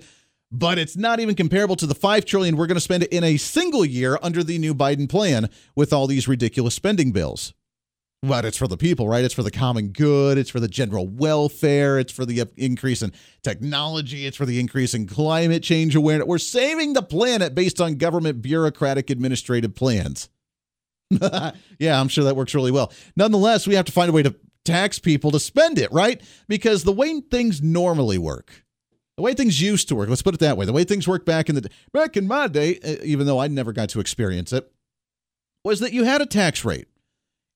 but 0.51 0.77
it's 0.77 0.97
not 0.97 1.21
even 1.21 1.35
comparable 1.35 1.77
to 1.77 1.87
the 1.87 1.95
5 1.95 2.25
trillion 2.25 2.57
we're 2.57 2.67
going 2.67 2.75
to 2.75 2.81
spend 2.81 3.03
in 3.03 3.23
a 3.23 3.37
single 3.37 3.85
year 3.85 4.19
under 4.21 4.43
the 4.43 4.57
new 4.57 4.75
Biden 4.75 5.09
plan 5.09 5.49
with 5.75 5.93
all 5.93 6.07
these 6.07 6.27
ridiculous 6.27 6.75
spending 6.75 7.11
bills. 7.11 7.53
But 8.21 8.43
it's 8.43 8.57
for 8.57 8.67
the 8.67 8.77
people, 8.77 9.07
right? 9.07 9.23
It's 9.23 9.33
for 9.33 9.43
the 9.43 9.51
common 9.51 9.89
good. 9.89 10.37
It's 10.37 10.49
for 10.49 10.59
the 10.59 10.67
general 10.67 11.07
welfare. 11.07 11.99
It's 11.99 12.11
for 12.11 12.25
the 12.25 12.43
increase 12.57 13.01
in 13.01 13.13
technology. 13.43 14.25
It's 14.25 14.35
for 14.35 14.45
the 14.45 14.59
increase 14.59 14.93
in 14.93 15.05
climate 15.05 15.61
change 15.61 15.95
awareness. 15.95 16.27
We're 16.27 16.39
saving 16.39 16.93
the 16.93 17.03
planet 17.03 17.53
based 17.53 17.79
on 17.79 17.95
government 17.95 18.41
bureaucratic 18.41 19.09
administrative 19.09 19.75
plans. 19.75 20.27
yeah, 21.79 21.99
I'm 21.99 22.07
sure 22.07 22.23
that 22.23 22.35
works 22.35 22.55
really 22.55 22.71
well. 22.71 22.91
Nonetheless, 23.15 23.67
we 23.67 23.75
have 23.75 23.85
to 23.85 23.91
find 23.91 24.09
a 24.09 24.13
way 24.13 24.23
to 24.23 24.35
tax 24.63 24.99
people 24.99 25.31
to 25.31 25.39
spend 25.39 25.77
it, 25.77 25.91
right? 25.91 26.21
Because 26.47 26.83
the 26.83 26.91
way 26.91 27.21
things 27.21 27.61
normally 27.61 28.17
work, 28.17 28.65
the 29.15 29.23
way 29.23 29.33
things 29.33 29.61
used 29.61 29.87
to 29.89 29.95
work, 29.95 30.09
let's 30.09 30.21
put 30.23 30.33
it 30.33 30.39
that 30.39 30.57
way, 30.57 30.65
the 30.65 30.73
way 30.73 30.83
things 30.83 31.07
worked 31.07 31.25
back 31.25 31.47
in 31.47 31.55
the 31.55 31.69
back 31.93 32.17
in 32.17 32.27
my 32.27 32.47
day, 32.47 32.79
even 33.03 33.27
though 33.27 33.39
I 33.39 33.47
never 33.47 33.71
got 33.71 33.89
to 33.89 33.99
experience 33.99 34.51
it, 34.51 34.71
was 35.63 35.79
that 35.79 35.93
you 35.93 36.03
had 36.03 36.21
a 36.21 36.25
tax 36.25 36.65
rate. 36.65 36.87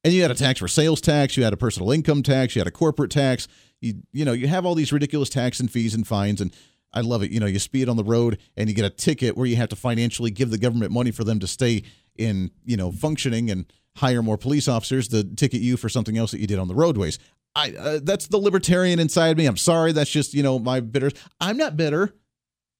And 0.05 0.13
you 0.13 0.21
had 0.21 0.31
a 0.31 0.35
tax 0.35 0.59
for 0.59 0.69
sales 0.69 1.01
tax, 1.01 1.35
you 1.35 1.43
had 1.43 1.51
a 1.51 1.57
personal 1.57 1.91
income 1.91 2.23
tax, 2.23 2.55
you 2.55 2.61
had 2.61 2.67
a 2.67 2.71
corporate 2.71 3.11
tax. 3.11 3.49
You 3.81 3.95
you 4.13 4.23
know, 4.23 4.31
you 4.31 4.47
have 4.47 4.65
all 4.65 4.73
these 4.73 4.93
ridiculous 4.93 5.29
tax 5.29 5.59
and 5.59 5.69
fees 5.69 5.93
and 5.93 6.07
fines 6.07 6.39
and 6.39 6.55
I 6.93 7.01
love 7.01 7.21
it. 7.21 7.31
You 7.31 7.39
know, 7.39 7.45
you 7.45 7.59
speed 7.59 7.89
on 7.89 7.97
the 7.97 8.03
road 8.03 8.39
and 8.57 8.69
you 8.69 8.75
get 8.75 8.85
a 8.85 8.89
ticket 8.89 9.37
where 9.37 9.45
you 9.45 9.57
have 9.57 9.69
to 9.69 9.75
financially 9.75 10.31
give 10.31 10.49
the 10.49 10.57
government 10.57 10.91
money 10.91 11.11
for 11.11 11.23
them 11.23 11.39
to 11.39 11.47
stay 11.47 11.83
in, 12.19 12.51
you 12.65 12.77
know, 12.77 12.91
functioning 12.91 13.49
and 13.49 13.65
hire 13.95 14.21
more 14.21 14.37
police 14.37 14.67
officers 14.67 15.07
to 15.09 15.23
ticket 15.23 15.61
you 15.61 15.77
for 15.77 15.89
something 15.89 16.17
else 16.17 16.31
that 16.31 16.39
you 16.39 16.47
did 16.47 16.59
on 16.59 16.67
the 16.67 16.75
roadways. 16.75 17.19
I 17.55 17.71
uh, 17.71 17.99
that's 18.03 18.27
the 18.27 18.37
libertarian 18.37 18.99
inside 18.99 19.37
me. 19.37 19.45
I'm 19.45 19.57
sorry, 19.57 19.91
that's 19.91 20.11
just, 20.11 20.33
you 20.33 20.43
know, 20.43 20.59
my 20.59 20.79
bitter. 20.79 21.11
I'm 21.41 21.57
not 21.57 21.75
bitter. 21.75 22.13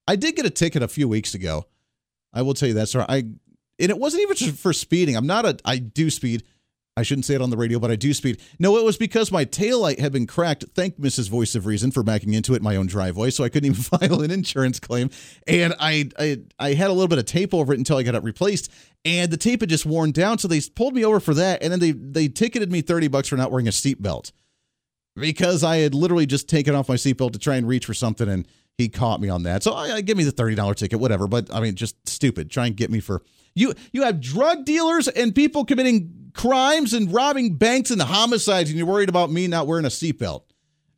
I 0.08 0.16
did 0.16 0.36
get 0.36 0.46
a 0.46 0.50
ticket 0.50 0.84
a 0.84 0.88
few 0.88 1.08
weeks 1.08 1.34
ago. 1.34 1.66
I 2.34 2.42
will 2.44 2.54
tell 2.54 2.68
you 2.68 2.76
that, 2.76 2.90
sir. 2.90 3.06
I 3.08 3.18
and 3.18 3.90
it 3.90 3.98
wasn't 3.98 4.24
even 4.24 4.54
for 4.56 4.74
speeding. 4.74 5.16
I'm 5.16 5.28
not 5.28 5.46
a 5.46 5.58
I 5.66 5.78
do 5.78 6.10
speed. 6.10 6.44
I 7.00 7.04
shouldn't 7.04 7.24
say 7.24 7.34
it 7.36 7.42
on 7.42 7.50
the 7.50 7.56
radio, 7.56 7.80
but 7.80 7.90
I 7.90 7.96
do 7.96 8.14
speed. 8.14 8.42
No, 8.60 8.76
it 8.78 8.84
was 8.84 8.98
because 8.98 9.32
my 9.32 9.46
taillight 9.46 10.00
had 10.00 10.12
been 10.12 10.28
cracked. 10.28 10.66
Thank 10.76 11.00
Mrs. 11.00 11.30
Voice 11.30 11.56
of 11.56 11.66
Reason 11.66 11.92
for 11.92 12.04
backing 12.04 12.34
into 12.34 12.54
it 12.56 12.62
my 12.62 12.76
own 12.76 12.88
driveway, 12.88 13.30
so 13.30 13.46
I 13.46 13.50
couldn't 13.50 13.72
even 13.72 13.82
file 14.00 14.22
an 14.22 14.32
insurance 14.32 14.82
claim. 14.82 15.10
And 15.48 15.74
I, 15.80 16.10
I, 16.20 16.40
I 16.60 16.74
had 16.74 16.90
a 16.90 16.94
little 16.94 17.08
bit 17.08 17.18
of 17.18 17.26
tape 17.26 17.54
over 17.54 17.72
it 17.74 17.78
until 17.78 17.96
I 17.96 18.04
got 18.04 18.16
it 18.16 18.24
replaced, 18.24 18.70
and 19.06 19.32
the 19.32 19.38
tape 19.38 19.62
had 19.62 19.70
just 19.70 19.86
worn 19.86 20.12
down. 20.12 20.40
So 20.40 20.50
they 20.50 20.60
pulled 20.76 20.94
me 20.94 21.06
over 21.06 21.22
for 21.22 21.34
that, 21.36 21.64
and 21.64 21.72
then 21.72 21.80
they 21.80 21.92
they 21.92 22.28
ticketed 22.28 22.70
me 22.70 22.82
thirty 22.82 23.08
bucks 23.08 23.30
for 23.30 23.38
not 23.38 23.50
wearing 23.50 23.70
a 23.70 23.72
seatbelt 23.72 24.34
because 25.16 25.64
I 25.64 25.78
had 25.78 25.96
literally 25.96 26.26
just 26.26 26.50
taken 26.50 26.76
off 26.76 26.90
my 26.90 26.96
seatbelt 26.96 27.32
to 27.32 27.40
try 27.40 27.56
and 27.56 27.66
reach 27.68 27.86
for 27.86 27.94
something, 27.94 28.28
and 28.28 28.46
he 28.78 28.90
caught 28.90 29.22
me 29.22 29.30
on 29.30 29.44
that. 29.44 29.64
So 29.64 29.74
I, 29.74 29.96
I 29.96 30.02
give 30.02 30.18
me 30.18 30.26
the 30.26 30.32
thirty 30.32 30.56
dollar 30.56 30.74
ticket, 30.74 31.00
whatever. 31.00 31.28
But 31.28 31.54
I 31.54 31.62
mean, 31.62 31.76
just 31.76 32.10
stupid. 32.10 32.52
Try 32.52 32.68
and 32.68 32.76
get 32.76 32.92
me 32.92 33.00
for 33.00 33.24
you. 33.56 33.74
You 33.92 34.04
have 34.04 34.20
drug 34.20 34.66
dealers 34.66 35.08
and 35.08 35.34
people 35.34 35.66
committing 35.66 36.19
crimes 36.34 36.94
and 36.94 37.14
robbing 37.14 37.56
banks 37.56 37.92
and 37.92 38.02
homicides, 38.02 38.70
and 38.70 38.78
you're 38.78 38.88
worried 38.88 39.10
about 39.10 39.32
me 39.32 39.48
not 39.48 39.68
wearing 39.68 39.86
a 39.86 39.90
seatbelt. 39.90 40.44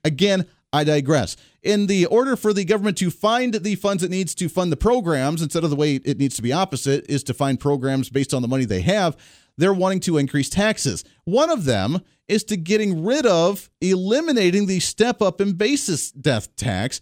Again, 0.04 0.48
I 0.74 0.84
digress. 0.84 1.36
In 1.64 1.88
the 1.88 2.06
order 2.06 2.36
for 2.36 2.54
the 2.54 2.66
government 2.66 2.98
to 3.00 3.12
find 3.12 3.54
the 3.54 3.76
funds 3.76 4.04
it 4.04 4.10
needs 4.10 4.34
to 4.36 4.50
fund 4.50 4.72
the 4.72 4.78
programs, 4.78 5.42
instead 5.42 5.64
of 5.64 5.70
the 5.70 5.76
way 5.76 5.96
it 5.96 6.18
needs 6.18 6.36
to 6.38 6.42
be 6.42 6.54
opposite, 6.54 7.06
is 7.10 7.24
to 7.24 7.34
find 7.34 7.60
programs 7.60 8.10
based 8.10 8.34
on 8.34 8.42
the 8.42 8.48
money 8.48 8.66
they 8.66 8.82
have, 8.82 9.18
they're 9.58 9.74
wanting 9.74 10.00
to 10.02 10.18
increase 10.18 10.50
taxes. 10.50 11.04
One 11.26 11.50
of 11.50 11.66
them 11.66 12.02
is 12.28 12.44
to 12.46 12.58
getting 12.58 13.04
rid 13.04 13.26
of 13.26 13.70
eliminating 13.82 14.66
the 14.66 14.80
step 14.80 15.22
up 15.22 15.42
in 15.42 15.54
basis 15.54 16.12
death 16.12 16.56
tax, 16.56 17.02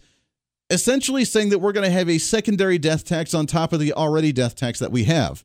essentially 0.68 1.24
saying 1.24 1.50
that 1.50 1.60
we're 1.60 1.72
going 1.72 1.88
to 1.88 1.96
have 1.96 2.08
a 2.08 2.18
secondary 2.18 2.76
death 2.76 3.04
tax 3.04 3.32
on 3.32 3.46
top 3.46 3.72
of 3.72 3.80
the 3.80 3.92
already 3.92 4.32
death 4.32 4.56
tax 4.56 4.80
that 4.80 4.90
we 4.90 5.04
have. 5.04 5.44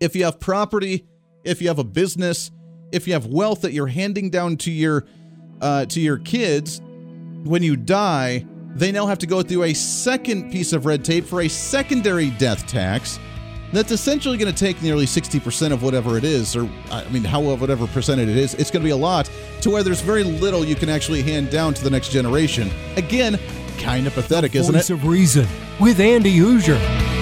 If 0.00 0.14
you 0.14 0.24
have 0.24 0.40
property 0.40 1.06
if 1.44 1.60
you 1.62 1.68
have 1.68 1.78
a 1.78 1.84
business, 1.84 2.50
if 2.92 3.06
you 3.06 3.12
have 3.14 3.26
wealth 3.26 3.62
that 3.62 3.72
you're 3.72 3.86
handing 3.86 4.30
down 4.30 4.56
to 4.58 4.70
your 4.70 5.06
uh, 5.60 5.86
to 5.86 6.00
your 6.00 6.18
kids, 6.18 6.80
when 7.44 7.62
you 7.62 7.76
die, 7.76 8.44
they 8.74 8.90
now 8.90 9.06
have 9.06 9.18
to 9.18 9.26
go 9.26 9.42
through 9.42 9.64
a 9.64 9.74
second 9.74 10.50
piece 10.50 10.72
of 10.72 10.86
red 10.86 11.04
tape 11.04 11.24
for 11.24 11.42
a 11.42 11.48
secondary 11.48 12.30
death 12.30 12.66
tax. 12.66 13.18
That's 13.72 13.90
essentially 13.90 14.36
going 14.36 14.52
to 14.52 14.58
take 14.58 14.82
nearly 14.82 15.06
60% 15.06 15.72
of 15.72 15.82
whatever 15.82 16.18
it 16.18 16.24
is, 16.24 16.54
or 16.54 16.68
I 16.90 17.08
mean, 17.08 17.24
however, 17.24 17.58
whatever 17.60 17.86
percentage 17.86 18.28
it 18.28 18.36
is. 18.36 18.54
It's 18.54 18.70
going 18.70 18.82
to 18.82 18.86
be 18.86 18.90
a 18.90 18.96
lot 18.96 19.30
to 19.62 19.70
where 19.70 19.82
there's 19.82 20.02
very 20.02 20.24
little 20.24 20.62
you 20.64 20.74
can 20.74 20.90
actually 20.90 21.22
hand 21.22 21.50
down 21.50 21.72
to 21.74 21.84
the 21.84 21.88
next 21.90 22.10
generation. 22.10 22.70
Again, 22.96 23.40
kind 23.78 24.06
of 24.06 24.12
pathetic, 24.12 24.54
isn't 24.54 24.74
Voice 24.74 24.90
it? 24.90 24.92
of 24.94 25.06
Reason 25.06 25.46
with 25.80 26.00
Andy 26.00 26.36
Hooser. 26.36 27.21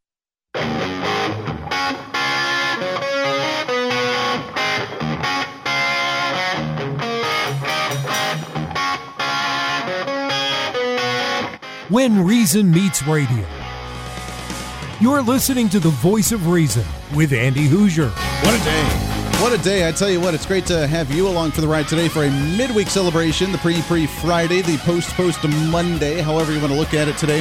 When 11.91 12.23
Reason 12.23 12.71
Meets 12.71 13.05
Radio. 13.05 13.45
You're 15.01 15.21
listening 15.21 15.67
to 15.67 15.79
the 15.81 15.89
voice 15.89 16.31
of 16.31 16.47
reason 16.47 16.85
with 17.13 17.33
Andy 17.33 17.67
Hooser. 17.67 18.09
What 18.45 18.57
a 18.57 18.63
day. 18.63 18.83
What 19.41 19.51
a 19.51 19.61
day. 19.61 19.85
I 19.85 19.91
tell 19.91 20.09
you 20.09 20.21
what, 20.21 20.33
it's 20.33 20.45
great 20.45 20.65
to 20.67 20.87
have 20.87 21.13
you 21.13 21.27
along 21.27 21.51
for 21.51 21.59
the 21.59 21.67
ride 21.67 21.89
today 21.89 22.07
for 22.07 22.23
a 22.23 22.31
midweek 22.55 22.87
celebration, 22.87 23.51
the 23.51 23.57
pre 23.57 23.81
pre 23.81 24.07
Friday, 24.07 24.61
the 24.61 24.77
post 24.77 25.09
post 25.15 25.45
Monday, 25.69 26.21
however 26.21 26.53
you 26.53 26.61
want 26.61 26.71
to 26.71 26.79
look 26.79 26.93
at 26.93 27.09
it 27.09 27.17
today. 27.17 27.39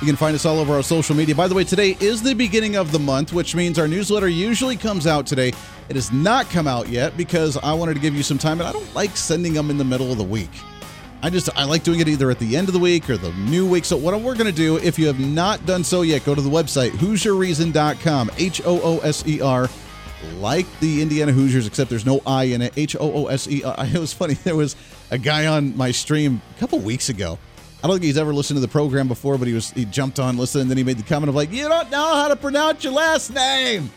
You 0.00 0.06
can 0.06 0.14
find 0.14 0.36
us 0.36 0.46
all 0.46 0.60
over 0.60 0.74
our 0.74 0.82
social 0.84 1.16
media. 1.16 1.34
By 1.34 1.48
the 1.48 1.56
way, 1.56 1.64
today 1.64 1.96
is 1.98 2.22
the 2.22 2.34
beginning 2.34 2.76
of 2.76 2.92
the 2.92 3.00
month, 3.00 3.32
which 3.32 3.56
means 3.56 3.80
our 3.80 3.88
newsletter 3.88 4.28
usually 4.28 4.76
comes 4.76 5.08
out 5.08 5.26
today. 5.26 5.48
It 5.88 5.96
has 5.96 6.12
not 6.12 6.48
come 6.50 6.68
out 6.68 6.88
yet 6.88 7.16
because 7.16 7.56
I 7.56 7.72
wanted 7.72 7.94
to 7.94 8.00
give 8.00 8.14
you 8.14 8.22
some 8.22 8.38
time, 8.38 8.60
and 8.60 8.68
I 8.68 8.72
don't 8.72 8.94
like 8.94 9.16
sending 9.16 9.54
them 9.54 9.70
in 9.70 9.76
the 9.76 9.84
middle 9.84 10.12
of 10.12 10.18
the 10.18 10.24
week. 10.24 10.50
I 11.20 11.30
just 11.30 11.50
I 11.56 11.64
like 11.64 11.82
doing 11.82 12.00
it 12.00 12.08
either 12.08 12.30
at 12.30 12.38
the 12.38 12.56
end 12.56 12.68
of 12.68 12.74
the 12.74 12.78
week 12.78 13.10
or 13.10 13.16
the 13.16 13.32
new 13.32 13.68
week. 13.68 13.84
So 13.84 13.96
what 13.96 14.14
we're 14.20 14.34
going 14.34 14.46
to 14.46 14.52
do, 14.52 14.76
if 14.76 14.98
you 14.98 15.08
have 15.08 15.18
not 15.18 15.66
done 15.66 15.82
so 15.82 16.02
yet, 16.02 16.24
go 16.24 16.34
to 16.34 16.40
the 16.40 16.50
website 16.50 16.90
HooserReason.com. 16.90 18.30
H 18.38 18.62
O 18.64 18.80
O 18.82 18.98
S 19.00 19.26
E 19.26 19.40
R, 19.40 19.68
like 20.36 20.66
the 20.78 21.02
Indiana 21.02 21.32
Hoosiers, 21.32 21.66
except 21.66 21.90
there's 21.90 22.06
no 22.06 22.22
I 22.24 22.44
in 22.44 22.62
it. 22.62 22.72
H 22.76 22.94
O 22.96 23.12
O 23.12 23.26
S 23.26 23.48
E 23.48 23.64
R. 23.64 23.74
It 23.86 23.98
was 23.98 24.12
funny. 24.12 24.34
There 24.34 24.54
was 24.54 24.76
a 25.10 25.18
guy 25.18 25.46
on 25.46 25.76
my 25.76 25.90
stream 25.90 26.40
a 26.56 26.60
couple 26.60 26.78
weeks 26.78 27.08
ago. 27.08 27.38
I 27.82 27.86
don't 27.86 27.94
think 27.96 28.04
he's 28.04 28.18
ever 28.18 28.32
listened 28.34 28.56
to 28.56 28.60
the 28.60 28.68
program 28.68 29.08
before, 29.08 29.38
but 29.38 29.48
he 29.48 29.54
was 29.54 29.70
he 29.70 29.84
jumped 29.86 30.18
on, 30.20 30.36
listened, 30.36 30.62
and 30.62 30.70
then 30.70 30.78
he 30.78 30.84
made 30.84 30.98
the 30.98 31.04
comment 31.04 31.28
of 31.28 31.34
like, 31.34 31.52
"You 31.52 31.68
don't 31.68 31.90
know 31.90 32.14
how 32.14 32.28
to 32.28 32.36
pronounce 32.36 32.84
your 32.84 32.92
last 32.92 33.32
name." 33.32 33.90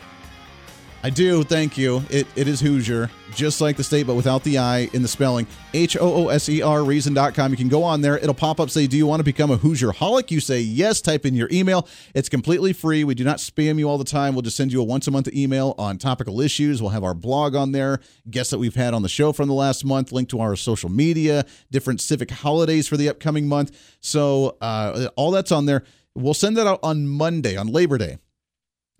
I 1.04 1.10
do, 1.10 1.42
thank 1.42 1.76
you. 1.76 2.02
It, 2.10 2.28
it 2.36 2.46
is 2.46 2.60
Hoosier, 2.60 3.10
just 3.34 3.60
like 3.60 3.76
the 3.76 3.84
state, 3.84 4.06
but 4.06 4.14
without 4.14 4.44
the 4.44 4.58
I 4.58 4.90
in 4.92 5.02
the 5.02 5.08
spelling. 5.08 5.46
H 5.74 5.96
O 5.96 6.14
O 6.14 6.28
S 6.28 6.48
E 6.48 6.62
R 6.62 6.84
reason.com. 6.84 7.50
You 7.50 7.56
can 7.56 7.68
go 7.68 7.82
on 7.82 8.00
there. 8.00 8.18
It'll 8.18 8.34
pop 8.34 8.60
up, 8.60 8.70
say, 8.70 8.86
Do 8.86 8.96
you 8.96 9.06
want 9.06 9.20
to 9.20 9.24
become 9.24 9.50
a 9.50 9.58
Hooser 9.58 9.94
holic? 9.94 10.30
You 10.30 10.40
say 10.40 10.60
yes, 10.60 11.00
type 11.00 11.24
in 11.24 11.34
your 11.34 11.48
email. 11.52 11.88
It's 12.14 12.28
completely 12.28 12.72
free. 12.72 13.04
We 13.04 13.14
do 13.14 13.24
not 13.24 13.38
spam 13.38 13.78
you 13.78 13.88
all 13.88 13.98
the 13.98 14.04
time. 14.04 14.34
We'll 14.34 14.42
just 14.42 14.56
send 14.56 14.72
you 14.72 14.80
a 14.80 14.84
once 14.84 15.06
a 15.06 15.10
month 15.10 15.32
email 15.32 15.74
on 15.78 15.98
topical 15.98 16.40
issues. 16.40 16.80
We'll 16.80 16.90
have 16.90 17.04
our 17.04 17.14
blog 17.14 17.54
on 17.54 17.72
there, 17.72 18.00
guests 18.30 18.50
that 18.50 18.58
we've 18.58 18.74
had 18.74 18.94
on 18.94 19.02
the 19.02 19.08
show 19.08 19.32
from 19.32 19.48
the 19.48 19.54
last 19.54 19.84
month, 19.84 20.12
link 20.12 20.28
to 20.30 20.40
our 20.40 20.56
social 20.56 20.90
media, 20.90 21.44
different 21.70 22.00
civic 22.00 22.30
holidays 22.30 22.88
for 22.88 22.96
the 22.96 23.08
upcoming 23.08 23.48
month. 23.48 23.96
So 24.00 24.56
uh, 24.60 25.08
all 25.16 25.30
that's 25.30 25.52
on 25.52 25.66
there. 25.66 25.84
We'll 26.14 26.34
send 26.34 26.56
that 26.58 26.66
out 26.66 26.80
on 26.82 27.06
Monday, 27.06 27.56
on 27.56 27.68
Labor 27.68 27.96
Day. 27.96 28.18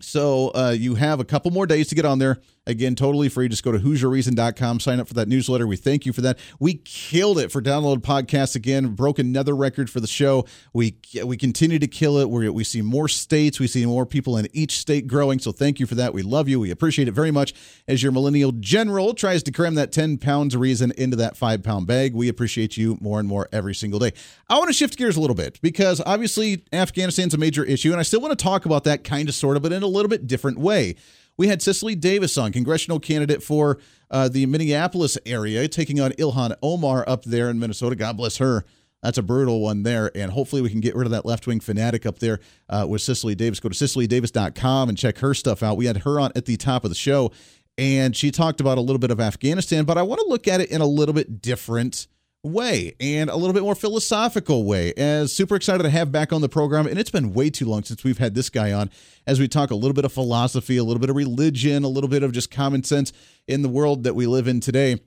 So 0.01 0.51
uh, 0.53 0.75
you 0.77 0.95
have 0.95 1.19
a 1.19 1.25
couple 1.25 1.51
more 1.51 1.65
days 1.65 1.87
to 1.89 1.95
get 1.95 2.05
on 2.05 2.19
there. 2.19 2.39
Again, 2.65 2.95
totally 2.95 3.27
free. 3.27 3.49
Just 3.49 3.63
go 3.63 3.73
to 3.73 3.79
HooserReason.com, 3.79 4.79
sign 4.79 5.01
up 5.01 5.07
for 5.09 5.13
that 5.15 5.27
newsletter. 5.27 5.67
We 5.67 5.75
thank 5.75 6.05
you 6.05 6.13
for 6.13 6.21
that. 6.21 6.39
We 6.59 6.75
killed 6.75 7.37
it 7.37 7.51
for 7.51 7.61
download 7.61 7.97
podcasts 7.97 8.55
again. 8.55 8.95
Broke 8.95 9.19
another 9.19 9.53
record 9.53 9.89
for 9.89 9.99
the 9.99 10.07
show. 10.07 10.45
We 10.71 10.95
we 11.25 11.35
continue 11.35 11.77
to 11.79 11.87
kill 11.87 12.17
it. 12.19 12.29
We 12.29 12.47
we 12.47 12.63
see 12.63 12.81
more 12.81 13.09
states. 13.09 13.59
We 13.59 13.67
see 13.67 13.85
more 13.85 14.05
people 14.05 14.37
in 14.37 14.47
each 14.53 14.77
state 14.77 15.07
growing. 15.07 15.39
So 15.39 15.51
thank 15.51 15.81
you 15.81 15.85
for 15.85 15.95
that. 15.95 16.13
We 16.13 16.21
love 16.21 16.47
you. 16.47 16.57
We 16.61 16.71
appreciate 16.71 17.09
it 17.09 17.13
very 17.13 17.31
much. 17.31 17.53
As 17.85 18.01
your 18.01 18.13
millennial 18.13 18.53
general 18.53 19.13
tries 19.13 19.43
to 19.43 19.51
cram 19.51 19.75
that 19.75 19.91
ten 19.91 20.17
pounds 20.17 20.55
reason 20.55 20.93
into 20.97 21.17
that 21.17 21.35
five 21.35 21.63
pound 21.63 21.85
bag, 21.85 22.13
we 22.13 22.29
appreciate 22.29 22.77
you 22.77 22.97
more 23.01 23.19
and 23.19 23.27
more 23.27 23.49
every 23.51 23.75
single 23.75 23.99
day. 23.99 24.13
I 24.49 24.57
want 24.57 24.69
to 24.69 24.73
shift 24.73 24.97
gears 24.97 25.17
a 25.17 25.21
little 25.21 25.35
bit 25.35 25.59
because 25.61 26.01
obviously 26.05 26.63
Afghanistan's 26.71 27.33
a 27.33 27.37
major 27.37 27.65
issue, 27.65 27.91
and 27.91 27.99
I 27.99 28.03
still 28.03 28.21
want 28.21 28.37
to 28.37 28.41
talk 28.41 28.65
about 28.65 28.85
that 28.85 29.03
kind 29.03 29.27
of 29.27 29.35
sort 29.35 29.57
of, 29.57 29.63
but 29.63 29.73
in 29.73 29.83
a 29.83 29.87
little 29.93 30.09
bit 30.09 30.27
different 30.27 30.59
way 30.59 30.95
we 31.37 31.47
had 31.47 31.61
Cicely 31.61 31.95
Davis 31.95 32.37
on, 32.37 32.51
congressional 32.51 32.99
candidate 32.99 33.41
for 33.41 33.79
uh, 34.11 34.29
the 34.29 34.45
Minneapolis 34.45 35.17
area, 35.25 35.67
taking 35.67 35.99
on 35.99 36.11
Ilhan 36.11 36.55
Omar 36.61 37.03
up 37.07 37.23
there 37.23 37.49
in 37.49 37.59
Minnesota. 37.59 37.95
God 37.95 38.17
bless 38.17 38.37
her. 38.37 38.65
That's 39.01 39.17
a 39.17 39.23
brutal 39.23 39.59
one 39.61 39.83
there. 39.83 40.11
And 40.15 40.31
hopefully 40.31 40.61
we 40.61 40.69
can 40.69 40.79
get 40.79 40.95
rid 40.95 41.05
of 41.05 41.11
that 41.11 41.25
left 41.25 41.45
wing 41.45 41.59
fanatic 41.59 42.05
up 42.05 42.19
there 42.19 42.39
uh, 42.69 42.85
with 42.87 43.01
Cicely 43.01 43.35
Davis. 43.35 43.59
Go 43.59 43.69
to 43.69 43.75
cicelydavis.com 43.75 44.89
and 44.89 44.97
check 44.97 45.17
her 45.17 45.33
stuff 45.33 45.61
out. 45.61 45.75
We 45.75 45.87
had 45.87 45.97
her 45.97 46.19
on 46.19 46.31
at 46.35 46.45
the 46.45 46.55
top 46.55 46.83
of 46.83 46.91
the 46.91 46.95
show, 46.95 47.31
and 47.77 48.15
she 48.15 48.31
talked 48.31 48.61
about 48.61 48.77
a 48.77 48.81
little 48.81 48.99
bit 48.99 49.11
of 49.11 49.19
Afghanistan, 49.19 49.83
but 49.83 49.97
I 49.97 50.03
want 50.03 50.21
to 50.21 50.27
look 50.27 50.47
at 50.47 50.61
it 50.61 50.69
in 50.69 50.79
a 50.79 50.85
little 50.85 51.13
bit 51.13 51.41
different 51.41 52.07
way 52.43 52.93
and 52.99 53.29
a 53.29 53.35
little 53.35 53.53
bit 53.53 53.63
more 53.63 53.75
philosophical 53.75 54.65
way. 54.65 54.93
As 54.93 55.33
super 55.33 55.55
excited 55.55 55.83
to 55.83 55.89
have 55.89 56.11
back 56.11 56.33
on 56.33 56.41
the 56.41 56.49
program, 56.49 56.85
and 56.87 56.99
it's 56.99 57.09
been 57.09 57.33
way 57.33 57.49
too 57.49 57.65
long 57.65 57.83
since 57.83 58.03
we've 58.03 58.17
had 58.17 58.35
this 58.35 58.49
guy 58.49 58.71
on. 58.71 58.89
As 59.25 59.39
we 59.39 59.47
talk 59.47 59.71
a 59.71 59.75
little 59.75 59.93
bit 59.93 60.05
of 60.05 60.11
philosophy, 60.11 60.77
a 60.77 60.83
little 60.83 60.99
bit 60.99 61.09
of 61.09 61.15
religion, 61.15 61.83
a 61.83 61.87
little 61.87 62.09
bit 62.09 62.23
of 62.23 62.33
just 62.33 62.51
common 62.51 62.83
sense 62.83 63.13
in 63.47 63.61
the 63.61 63.69
world 63.69 64.03
that 64.03 64.13
we 64.13 64.27
live 64.27 64.47
in 64.47 64.59
today. 64.59 64.99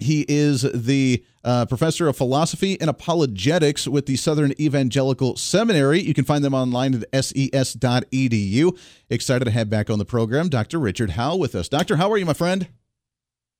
He 0.00 0.24
is 0.28 0.62
the 0.62 1.24
uh, 1.42 1.66
professor 1.66 2.06
of 2.06 2.16
philosophy 2.16 2.80
and 2.80 2.88
apologetics 2.88 3.88
with 3.88 4.06
the 4.06 4.14
Southern 4.14 4.52
Evangelical 4.60 5.36
Seminary. 5.36 6.00
You 6.00 6.14
can 6.14 6.24
find 6.24 6.44
them 6.44 6.54
online 6.54 7.02
at 7.12 7.24
ses.edu. 7.24 8.78
Excited 9.10 9.44
to 9.44 9.50
have 9.50 9.68
back 9.68 9.90
on 9.90 9.98
the 9.98 10.04
program 10.04 10.48
Dr. 10.48 10.78
Richard 10.78 11.10
Howe 11.10 11.34
with 11.34 11.56
us. 11.56 11.68
Doctor, 11.68 11.96
how 11.96 12.12
are 12.12 12.18
you, 12.18 12.26
my 12.26 12.32
friend? 12.32 12.68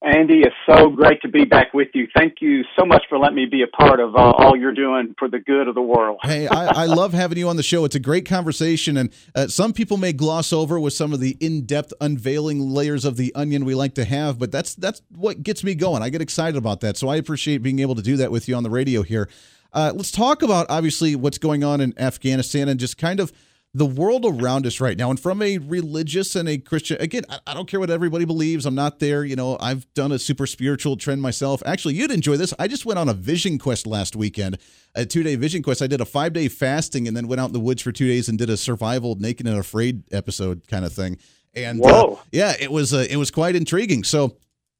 Andy, 0.00 0.42
it's 0.42 0.54
so 0.64 0.90
great 0.90 1.20
to 1.22 1.28
be 1.28 1.44
back 1.44 1.74
with 1.74 1.88
you. 1.92 2.06
Thank 2.16 2.40
you 2.40 2.62
so 2.78 2.86
much 2.86 3.02
for 3.08 3.18
letting 3.18 3.34
me 3.34 3.46
be 3.46 3.62
a 3.62 3.66
part 3.66 3.98
of 3.98 4.14
uh, 4.14 4.18
all 4.18 4.56
you're 4.56 4.72
doing 4.72 5.16
for 5.18 5.28
the 5.28 5.40
good 5.40 5.66
of 5.66 5.74
the 5.74 5.82
world. 5.82 6.20
hey, 6.22 6.46
I, 6.46 6.82
I, 6.82 6.86
love 6.86 7.12
having 7.12 7.36
you 7.36 7.48
on 7.48 7.56
the 7.56 7.64
show. 7.64 7.84
It's 7.84 7.96
a 7.96 8.00
great 8.00 8.24
conversation, 8.24 8.96
and 8.96 9.12
uh, 9.34 9.48
some 9.48 9.72
people 9.72 9.96
may 9.96 10.12
gloss 10.12 10.52
over 10.52 10.78
with 10.78 10.92
some 10.92 11.12
of 11.12 11.18
the 11.18 11.36
in-depth 11.40 11.92
unveiling 12.00 12.70
layers 12.70 13.04
of 13.04 13.16
the 13.16 13.34
onion 13.34 13.64
we 13.64 13.74
like 13.74 13.94
to 13.94 14.04
have, 14.04 14.38
but 14.38 14.52
that's 14.52 14.76
that's 14.76 15.02
what 15.16 15.42
gets 15.42 15.64
me 15.64 15.74
going. 15.74 16.00
I 16.00 16.10
get 16.10 16.22
excited 16.22 16.56
about 16.56 16.80
that, 16.82 16.96
so 16.96 17.08
I 17.08 17.16
appreciate 17.16 17.64
being 17.64 17.80
able 17.80 17.96
to 17.96 18.02
do 18.02 18.16
that 18.18 18.30
with 18.30 18.48
you 18.48 18.54
on 18.54 18.62
the 18.62 18.70
radio 18.70 19.02
here. 19.02 19.28
Uh, 19.72 19.92
let's 19.94 20.12
talk 20.12 20.42
about 20.42 20.66
obviously 20.70 21.16
what's 21.16 21.38
going 21.38 21.64
on 21.64 21.80
in 21.80 21.92
Afghanistan 21.98 22.68
and 22.68 22.78
just 22.78 22.98
kind 22.98 23.18
of 23.18 23.32
the 23.78 23.86
world 23.86 24.24
around 24.26 24.66
us 24.66 24.80
right 24.80 24.98
now 24.98 25.08
and 25.08 25.20
from 25.20 25.40
a 25.40 25.58
religious 25.58 26.34
and 26.34 26.48
a 26.48 26.58
christian 26.58 27.00
again 27.00 27.22
I, 27.46 27.54
don't 27.54 27.68
care 27.68 27.78
what 27.78 27.90
everybody 27.90 28.24
believes 28.24 28.66
i'm 28.66 28.74
not 28.74 28.98
there 28.98 29.24
you 29.24 29.36
know 29.36 29.56
i've 29.60 29.92
done 29.94 30.10
a 30.12 30.18
super 30.18 30.46
spiritual 30.46 30.96
trend 30.96 31.22
myself. 31.22 31.62
Actually 31.64 31.94
you'd 31.94 32.10
enjoy 32.10 32.36
this. 32.36 32.52
I 32.58 32.68
just 32.68 32.84
went 32.84 32.98
on 32.98 33.08
a 33.08 33.14
vision 33.14 33.58
quest 33.58 33.86
last 33.86 34.16
weekend 34.16 34.58
a 34.94 35.06
two 35.06 35.22
day 35.22 35.36
vision 35.36 35.62
quest. 35.62 35.80
I 35.82 35.86
did 35.86 36.00
a 36.00 36.04
five 36.04 36.32
day 36.32 36.48
fasting 36.48 37.06
and 37.06 37.16
then 37.16 37.28
went 37.28 37.40
out 37.40 37.46
in 37.46 37.52
the 37.52 37.60
woods 37.60 37.82
for 37.82 37.92
two 37.92 38.08
days 38.08 38.28
and 38.28 38.36
did 38.38 38.50
a 38.50 38.56
survival 38.56 39.14
naked 39.16 39.46
and 39.46 39.58
afraid 39.58 40.02
episode 40.12 40.66
kind 40.68 40.84
of 40.84 40.92
thing. 40.92 41.18
And 41.54 41.84
uh, 41.84 42.16
yeah 42.32 42.54
it 42.58 42.70
was 42.70 42.92
uh, 42.92 43.06
it 43.08 43.16
was 43.16 43.30
quite 43.30 43.56
intriguing. 43.56 44.04
So 44.04 44.36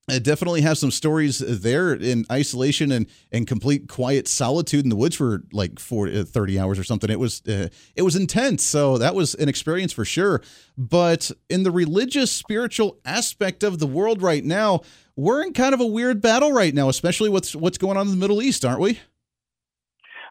it 0.09 0.25
definitely 0.25 0.63
has 0.63 0.79
some 0.79 0.91
stories 0.91 1.39
there 1.39 1.95
in 1.95 2.25
isolation 2.31 2.93
and, 2.93 3.07
and 3.31 3.47
complete 3.47 3.89
quiet 3.89 4.27
solitude 4.29 4.85
in 4.85 4.91
the 4.91 4.97
woods 4.97 5.17
for 5.17 5.43
like 5.53 5.79
40, 5.79 6.21
uh, 6.21 6.25
30 6.25 6.59
hours 6.59 6.79
or 6.79 6.85
something. 6.85 7.11
It 7.11 7.21
was 7.21 7.43
uh, 7.47 7.69
it 7.95 8.03
was 8.03 8.17
intense, 8.17 8.65
so 8.65 8.99
that 8.99 9.15
was 9.15 9.35
an 9.35 9.49
experience 9.49 9.93
for 9.93 10.05
sure. 10.05 10.43
But 10.77 11.31
in 11.49 11.63
the 11.63 11.71
religious, 11.71 12.33
spiritual 12.33 12.99
aspect 13.05 13.63
of 13.63 13.79
the 13.79 13.87
world 13.87 14.23
right 14.23 14.45
now, 14.45 14.81
we're 15.17 15.43
in 15.43 15.53
kind 15.53 15.75
of 15.75 15.81
a 15.81 15.87
weird 15.87 16.21
battle 16.21 16.53
right 16.53 16.75
now, 16.75 16.89
especially 16.89 17.29
with 17.29 17.55
what's 17.55 17.79
going 17.79 17.97
on 17.97 18.07
in 18.07 18.13
the 18.13 18.19
Middle 18.19 18.41
East, 18.41 18.65
aren't 18.65 18.81
we? 18.81 19.01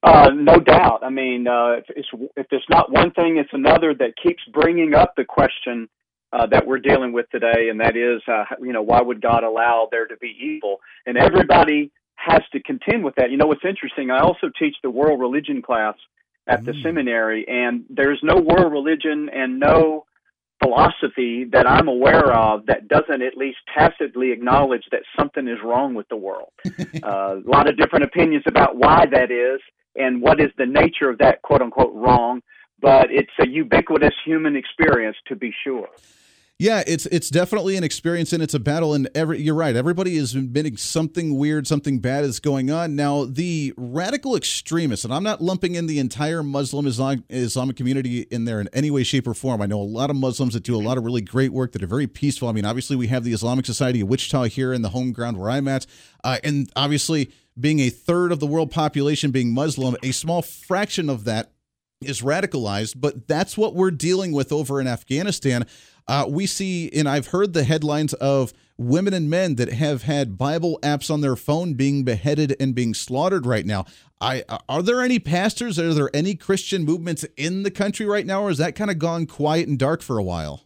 Uh, 0.03 0.29
no 0.33 0.59
doubt. 0.59 0.99
I 1.03 1.09
mean, 1.09 1.47
uh, 1.47 1.79
if, 1.79 1.85
it's, 1.89 2.07
if 2.35 2.47
it's 2.51 2.65
not 2.69 2.91
one 2.91 3.11
thing, 3.11 3.37
it's 3.37 3.49
another 3.51 3.93
that 3.95 4.13
keeps 4.21 4.43
bringing 4.53 4.93
up 4.93 5.13
the 5.17 5.25
question 5.25 5.89
uh, 6.33 6.45
that 6.47 6.67
we're 6.67 6.79
dealing 6.79 7.13
with 7.13 7.29
today, 7.31 7.69
and 7.69 7.79
that 7.79 7.95
is, 7.95 8.21
uh, 8.27 8.43
you 8.61 8.73
know, 8.73 8.81
why 8.81 9.01
would 9.01 9.21
God 9.21 9.43
allow 9.43 9.87
there 9.91 10.07
to 10.07 10.17
be 10.17 10.35
evil? 10.39 10.77
And 11.05 11.17
everybody 11.17 11.91
has 12.15 12.41
to 12.51 12.61
contend 12.61 13.03
with 13.03 13.15
that. 13.15 13.31
You 13.31 13.37
know, 13.37 13.47
what's 13.47 13.65
interesting? 13.65 14.11
I 14.11 14.19
also 14.19 14.49
teach 14.59 14.75
the 14.83 14.89
world 14.89 15.19
religion 15.19 15.61
class 15.61 15.95
at 16.47 16.65
the 16.65 16.71
mm. 16.71 16.83
seminary, 16.83 17.45
and 17.47 17.85
there's 17.89 18.19
no 18.23 18.35
world 18.35 18.71
religion 18.71 19.29
and 19.33 19.59
no 19.59 20.05
philosophy 20.61 21.45
that 21.51 21.69
I'm 21.69 21.87
aware 21.87 22.33
of 22.33 22.65
that 22.65 22.87
doesn't 22.87 23.21
at 23.21 23.37
least 23.37 23.57
tacitly 23.77 24.31
acknowledge 24.31 24.83
that 24.91 25.01
something 25.17 25.47
is 25.47 25.59
wrong 25.63 25.93
with 25.93 26.07
the 26.09 26.15
world. 26.15 26.51
uh, 27.03 27.35
a 27.37 27.41
lot 27.45 27.69
of 27.69 27.77
different 27.77 28.05
opinions 28.05 28.43
about 28.47 28.75
why 28.75 29.05
that 29.11 29.31
is 29.31 29.61
and 29.95 30.21
what 30.21 30.39
is 30.39 30.49
the 30.57 30.65
nature 30.65 31.09
of 31.09 31.19
that 31.19 31.41
quote 31.41 31.61
unquote 31.61 31.93
wrong, 31.93 32.41
but 32.81 33.11
it's 33.11 33.31
a 33.39 33.47
ubiquitous 33.47 34.13
human 34.25 34.55
experience 34.55 35.17
to 35.27 35.35
be 35.35 35.53
sure. 35.63 35.89
Yeah, 36.59 36.83
it's 36.87 37.05
it's 37.07 37.29
definitely 37.29 37.77
an 37.77 37.83
experience 37.83 38.33
and 38.33 38.41
it's 38.41 38.55
a 38.55 38.59
battle. 38.59 38.95
And 38.95 39.07
every 39.13 39.39
you're 39.39 39.53
right. 39.53 39.75
Everybody 39.75 40.17
is 40.17 40.33
admitting 40.33 40.75
something 40.75 41.37
weird, 41.37 41.67
something 41.67 41.99
bad 41.99 42.23
is 42.23 42.39
going 42.39 42.71
on. 42.71 42.95
Now, 42.95 43.25
the 43.25 43.75
radical 43.77 44.35
extremists, 44.35 45.05
and 45.05 45.13
I'm 45.13 45.21
not 45.21 45.39
lumping 45.39 45.75
in 45.75 45.85
the 45.85 45.99
entire 45.99 46.41
Muslim 46.41 46.87
Islam, 46.87 47.23
Islamic 47.29 47.75
community 47.75 48.21
in 48.31 48.45
there 48.45 48.59
in 48.59 48.69
any 48.73 48.89
way, 48.89 49.03
shape, 49.03 49.27
or 49.27 49.35
form. 49.35 49.61
I 49.61 49.67
know 49.67 49.79
a 49.79 49.83
lot 49.83 50.09
of 50.09 50.15
Muslims 50.15 50.55
that 50.55 50.63
do 50.63 50.75
a 50.75 50.81
lot 50.81 50.97
of 50.97 51.05
really 51.05 51.21
great 51.21 51.53
work 51.53 51.73
that 51.73 51.83
are 51.83 51.87
very 51.87 52.07
peaceful. 52.07 52.47
I 52.47 52.53
mean, 52.53 52.65
obviously, 52.65 52.95
we 52.95 53.05
have 53.05 53.23
the 53.23 53.33
Islamic 53.33 53.67
Society 53.67 54.01
of 54.01 54.07
Wichita 54.07 54.45
here 54.45 54.73
in 54.73 54.81
the 54.81 54.89
home 54.89 55.11
ground 55.11 55.37
where 55.37 55.51
I'm 55.51 55.67
at, 55.67 55.85
uh, 56.23 56.39
and 56.43 56.71
obviously, 56.75 57.31
being 57.59 57.79
a 57.81 57.89
third 57.89 58.31
of 58.31 58.39
the 58.39 58.47
world 58.47 58.71
population 58.71 59.29
being 59.29 59.53
Muslim, 59.53 59.95
a 60.01 60.11
small 60.11 60.41
fraction 60.41 61.07
of 61.07 61.23
that 61.25 61.51
is 62.01 62.21
radicalized, 62.21 62.95
but 62.99 63.27
that's 63.27 63.57
what 63.57 63.73
we're 63.73 63.91
dealing 63.91 64.31
with 64.31 64.51
over 64.51 64.79
in 64.79 64.87
Afghanistan. 64.87 65.65
Uh, 66.07 66.25
we 66.27 66.45
see, 66.45 66.89
and 66.93 67.07
I've 67.07 67.27
heard 67.27 67.53
the 67.53 67.63
headlines 67.63 68.13
of 68.13 68.53
women 68.77 69.13
and 69.13 69.29
men 69.29 69.55
that 69.55 69.73
have 69.73 70.03
had 70.03 70.37
Bible 70.37 70.79
apps 70.83 71.11
on 71.11 71.21
their 71.21 71.35
phone 71.35 71.73
being 71.73 72.03
beheaded 72.03 72.55
and 72.59 72.75
being 72.75 72.93
slaughtered 72.93 73.45
right 73.45 73.65
now. 73.65 73.85
I 74.21 74.43
are 74.69 74.81
there 74.81 75.01
any 75.01 75.19
pastors? 75.19 75.77
Are 75.77 75.93
there 75.93 76.09
any 76.13 76.35
Christian 76.35 76.85
movements 76.85 77.25
in 77.35 77.63
the 77.63 77.71
country 77.71 78.05
right 78.05 78.25
now, 78.25 78.43
or 78.43 78.49
has 78.49 78.57
that 78.59 78.75
kind 78.75 78.89
of 78.89 78.99
gone 78.99 79.25
quiet 79.25 79.67
and 79.67 79.77
dark 79.77 80.01
for 80.01 80.17
a 80.17 80.23
while? 80.23 80.63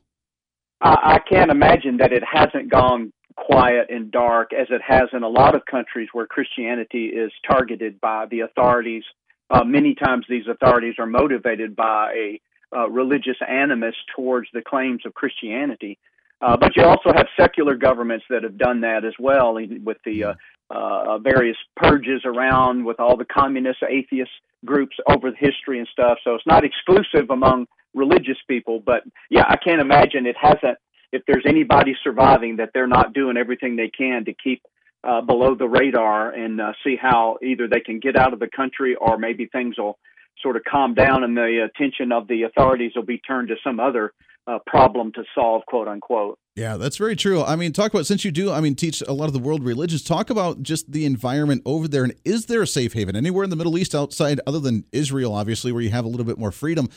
I, 0.81 1.15
I 1.15 1.19
can't 1.19 1.51
imagine 1.51 1.97
that 1.97 2.13
it 2.13 2.23
hasn't 2.29 2.69
gone 2.69 3.11
quiet 3.35 3.87
and 3.89 4.11
dark 4.11 4.51
as 4.53 4.67
it 4.69 4.81
has 4.85 5.09
in 5.13 5.23
a 5.23 5.29
lot 5.29 5.55
of 5.55 5.65
countries 5.65 6.09
where 6.11 6.27
Christianity 6.27 7.05
is 7.07 7.31
targeted 7.49 7.99
by 7.99 8.25
the 8.29 8.41
authorities. 8.41 9.03
Uh, 9.51 9.63
many 9.65 9.93
times, 9.93 10.25
these 10.29 10.47
authorities 10.47 10.95
are 10.97 11.05
motivated 11.05 11.75
by 11.75 12.13
a 12.13 12.41
uh, 12.75 12.89
religious 12.89 13.35
animus 13.47 13.95
towards 14.15 14.47
the 14.53 14.61
claims 14.61 15.05
of 15.05 15.13
Christianity. 15.13 15.99
Uh, 16.41 16.55
but 16.57 16.75
you 16.75 16.83
also 16.83 17.11
have 17.13 17.27
secular 17.37 17.75
governments 17.75 18.25
that 18.29 18.43
have 18.43 18.57
done 18.57 18.81
that 18.81 19.03
as 19.05 19.13
well, 19.19 19.53
with 19.83 19.97
the 20.05 20.23
uh, 20.23 20.33
uh, 20.69 21.17
various 21.19 21.57
purges 21.75 22.21
around, 22.25 22.85
with 22.85 22.99
all 22.99 23.17
the 23.17 23.25
communist, 23.25 23.79
atheist 23.87 24.31
groups 24.63 24.95
over 25.09 25.31
the 25.31 25.37
history 25.37 25.79
and 25.79 25.87
stuff. 25.91 26.17
So 26.23 26.33
it's 26.33 26.47
not 26.47 26.63
exclusive 26.63 27.29
among 27.29 27.67
religious 27.93 28.37
people, 28.47 28.81
but 28.83 29.03
yeah, 29.29 29.43
I 29.47 29.57
can't 29.57 29.81
imagine 29.81 30.25
it 30.25 30.37
hasn't. 30.39 30.77
If 31.11 31.23
there's 31.27 31.43
anybody 31.45 31.93
surviving, 32.03 32.55
that 32.55 32.69
they're 32.73 32.87
not 32.87 33.13
doing 33.13 33.35
everything 33.35 33.75
they 33.75 33.89
can 33.89 34.23
to 34.25 34.33
keep 34.33 34.63
uh, 35.03 35.21
below 35.21 35.55
the 35.55 35.67
radar 35.67 36.31
and 36.31 36.61
uh, 36.61 36.73
see 36.83 36.95
how 36.99 37.37
either 37.43 37.67
they 37.67 37.79
can 37.79 37.99
get 37.99 38.15
out 38.15 38.33
of 38.33 38.39
the 38.39 38.49
country 38.55 38.95
or 38.95 39.17
maybe 39.17 39.47
things 39.47 39.77
will 39.77 39.97
sort 40.41 40.55
of 40.55 40.63
calm 40.63 40.93
down 40.93 41.23
and 41.23 41.35
the 41.35 41.67
attention 41.67 42.11
of 42.11 42.27
the 42.27 42.43
authorities 42.43 42.91
will 42.95 43.05
be 43.05 43.17
turned 43.19 43.47
to 43.49 43.55
some 43.63 43.79
other 43.79 44.13
uh, 44.47 44.59
problem 44.65 45.11
to 45.13 45.23
solve, 45.35 45.63
quote 45.65 45.87
unquote. 45.87 46.37
Yeah, 46.55 46.77
that's 46.77 46.97
very 46.97 47.15
true. 47.15 47.43
I 47.43 47.55
mean, 47.55 47.71
talk 47.71 47.93
about 47.93 48.05
since 48.05 48.25
you 48.25 48.31
do, 48.31 48.51
I 48.51 48.59
mean, 48.59 48.75
teach 48.75 49.01
a 49.07 49.13
lot 49.13 49.27
of 49.27 49.33
the 49.33 49.39
world 49.39 49.63
religions. 49.63 50.03
Talk 50.03 50.29
about 50.29 50.61
just 50.61 50.91
the 50.91 51.05
environment 51.05 51.61
over 51.65 51.87
there, 51.87 52.03
and 52.03 52.13
is 52.25 52.47
there 52.47 52.61
a 52.61 52.67
safe 52.67 52.93
haven 52.93 53.15
anywhere 53.15 53.43
in 53.43 53.49
the 53.49 53.55
Middle 53.55 53.77
East 53.77 53.95
outside, 53.95 54.41
other 54.45 54.59
than 54.59 54.85
Israel, 54.91 55.33
obviously, 55.33 55.71
where 55.71 55.81
you 55.81 55.91
have 55.91 56.03
a 56.03 56.09
little 56.09 56.25
bit 56.25 56.37
more 56.37 56.51
freedom? 56.51 56.89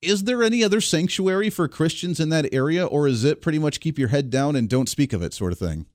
Is 0.00 0.24
there 0.24 0.42
any 0.42 0.62
other 0.62 0.80
sanctuary 0.80 1.50
for 1.50 1.66
Christians 1.68 2.20
in 2.20 2.28
that 2.28 2.52
area, 2.54 2.86
or 2.86 3.08
is 3.08 3.24
it 3.24 3.42
pretty 3.42 3.58
much 3.58 3.80
keep 3.80 3.98
your 3.98 4.08
head 4.08 4.30
down 4.30 4.54
and 4.54 4.68
don't 4.68 4.88
speak 4.88 5.12
of 5.12 5.22
it, 5.22 5.34
sort 5.34 5.52
of 5.52 5.58
thing? 5.58 5.86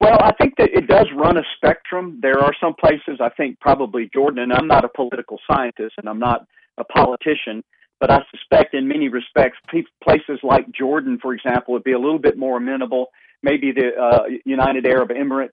Well, 0.00 0.18
I 0.20 0.32
think 0.32 0.54
that 0.58 0.70
it 0.72 0.86
does 0.86 1.06
run 1.14 1.36
a 1.36 1.42
spectrum. 1.56 2.18
There 2.20 2.38
are 2.38 2.52
some 2.60 2.74
places, 2.74 3.20
I 3.20 3.30
think 3.30 3.60
probably 3.60 4.10
Jordan, 4.12 4.42
and 4.42 4.52
I'm 4.52 4.66
not 4.66 4.84
a 4.84 4.88
political 4.88 5.38
scientist 5.50 5.94
and 5.98 6.08
I'm 6.08 6.18
not 6.18 6.46
a 6.78 6.84
politician, 6.84 7.62
but 8.00 8.10
I 8.10 8.20
suspect 8.30 8.74
in 8.74 8.88
many 8.88 9.08
respects, 9.08 9.56
places 10.02 10.40
like 10.42 10.70
Jordan, 10.72 11.18
for 11.22 11.32
example, 11.32 11.72
would 11.74 11.84
be 11.84 11.92
a 11.92 11.98
little 11.98 12.18
bit 12.18 12.36
more 12.36 12.58
amenable. 12.58 13.06
Maybe 13.42 13.72
the 13.72 13.94
uh, 13.98 14.22
United 14.44 14.86
Arab 14.86 15.10
Emirates 15.10 15.50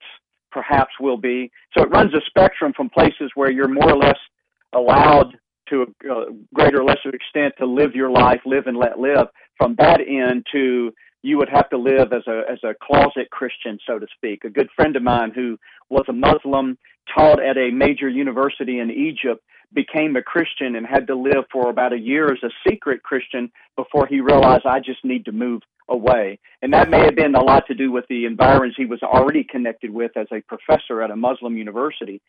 perhaps 0.51 0.91
will 0.99 1.17
be. 1.17 1.51
So 1.77 1.83
it 1.83 1.89
runs 1.89 2.13
a 2.13 2.21
spectrum 2.25 2.73
from 2.75 2.89
places 2.89 3.31
where 3.35 3.51
you're 3.51 3.69
more 3.69 3.91
or 3.91 3.97
less 3.97 4.17
allowed 4.73 5.37
to 5.69 5.83
a 5.83 6.25
greater 6.53 6.81
or 6.81 6.83
lesser 6.83 7.09
extent 7.09 7.53
to 7.59 7.65
live 7.65 7.95
your 7.95 8.09
life, 8.09 8.41
live 8.45 8.67
and 8.67 8.77
let 8.77 8.99
live, 8.99 9.27
from 9.57 9.75
that 9.77 10.01
end 10.01 10.45
to 10.51 10.91
you 11.23 11.37
would 11.37 11.49
have 11.49 11.69
to 11.69 11.77
live 11.77 12.13
as 12.13 12.23
a 12.27 12.41
as 12.51 12.59
a 12.63 12.73
closet 12.81 13.29
Christian, 13.31 13.79
so 13.87 13.99
to 13.99 14.07
speak. 14.15 14.43
A 14.43 14.49
good 14.49 14.69
friend 14.75 14.95
of 14.95 15.03
mine 15.03 15.31
who 15.33 15.57
was 15.89 16.05
a 16.09 16.13
Muslim, 16.13 16.77
taught 17.13 17.43
at 17.43 17.57
a 17.57 17.71
major 17.71 18.09
university 18.09 18.79
in 18.79 18.89
Egypt, 18.89 19.43
became 19.73 20.15
a 20.15 20.21
Christian 20.21 20.75
and 20.75 20.85
had 20.85 21.07
to 21.07 21.15
live 21.15 21.45
for 21.51 21.69
about 21.69 21.93
a 21.93 21.99
year 21.99 22.31
as 22.31 22.43
a 22.43 22.69
secret 22.69 23.03
Christian 23.03 23.51
before 23.75 24.07
he 24.07 24.19
realized 24.19 24.65
I 24.65 24.79
just 24.79 25.03
need 25.03 25.25
to 25.25 25.31
move 25.31 25.61
away. 25.89 26.39
And 26.61 26.73
that 26.73 26.89
may 26.89 26.99
have 26.99 27.15
been 27.15 27.35
a 27.35 27.43
lot 27.43 27.67
to 27.67 27.73
do 27.73 27.91
with 27.91 28.05
the 28.09 28.25
environs 28.25 28.75
he 28.77 28.85
was 28.85 29.01
already 29.03 29.43
connected 29.43 29.91
with 29.91 30.15
as 30.15 30.27
a 30.31 30.41
professor 30.41 31.01
at 31.01 31.11
a 31.11 31.15
Muslim 31.15 31.57
university. 31.57 32.21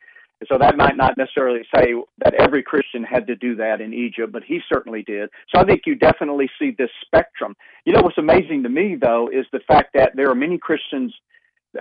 So 0.48 0.58
that 0.58 0.76
might 0.76 0.96
not 0.96 1.16
necessarily 1.16 1.62
say 1.74 1.94
that 2.18 2.34
every 2.34 2.62
Christian 2.62 3.04
had 3.04 3.26
to 3.26 3.36
do 3.36 3.54
that 3.56 3.80
in 3.80 3.92
Egypt, 3.94 4.32
but 4.32 4.42
he 4.44 4.60
certainly 4.72 5.02
did. 5.02 5.30
So 5.54 5.60
I 5.60 5.64
think 5.64 5.82
you 5.86 5.94
definitely 5.94 6.50
see 6.58 6.74
this 6.76 6.90
spectrum. 7.04 7.54
You 7.84 7.92
know 7.92 8.02
what's 8.02 8.18
amazing 8.18 8.62
to 8.64 8.68
me, 8.68 8.96
though, 9.00 9.28
is 9.28 9.46
the 9.52 9.60
fact 9.60 9.90
that 9.94 10.12
there 10.14 10.30
are 10.30 10.34
many 10.34 10.58
Christians 10.58 11.14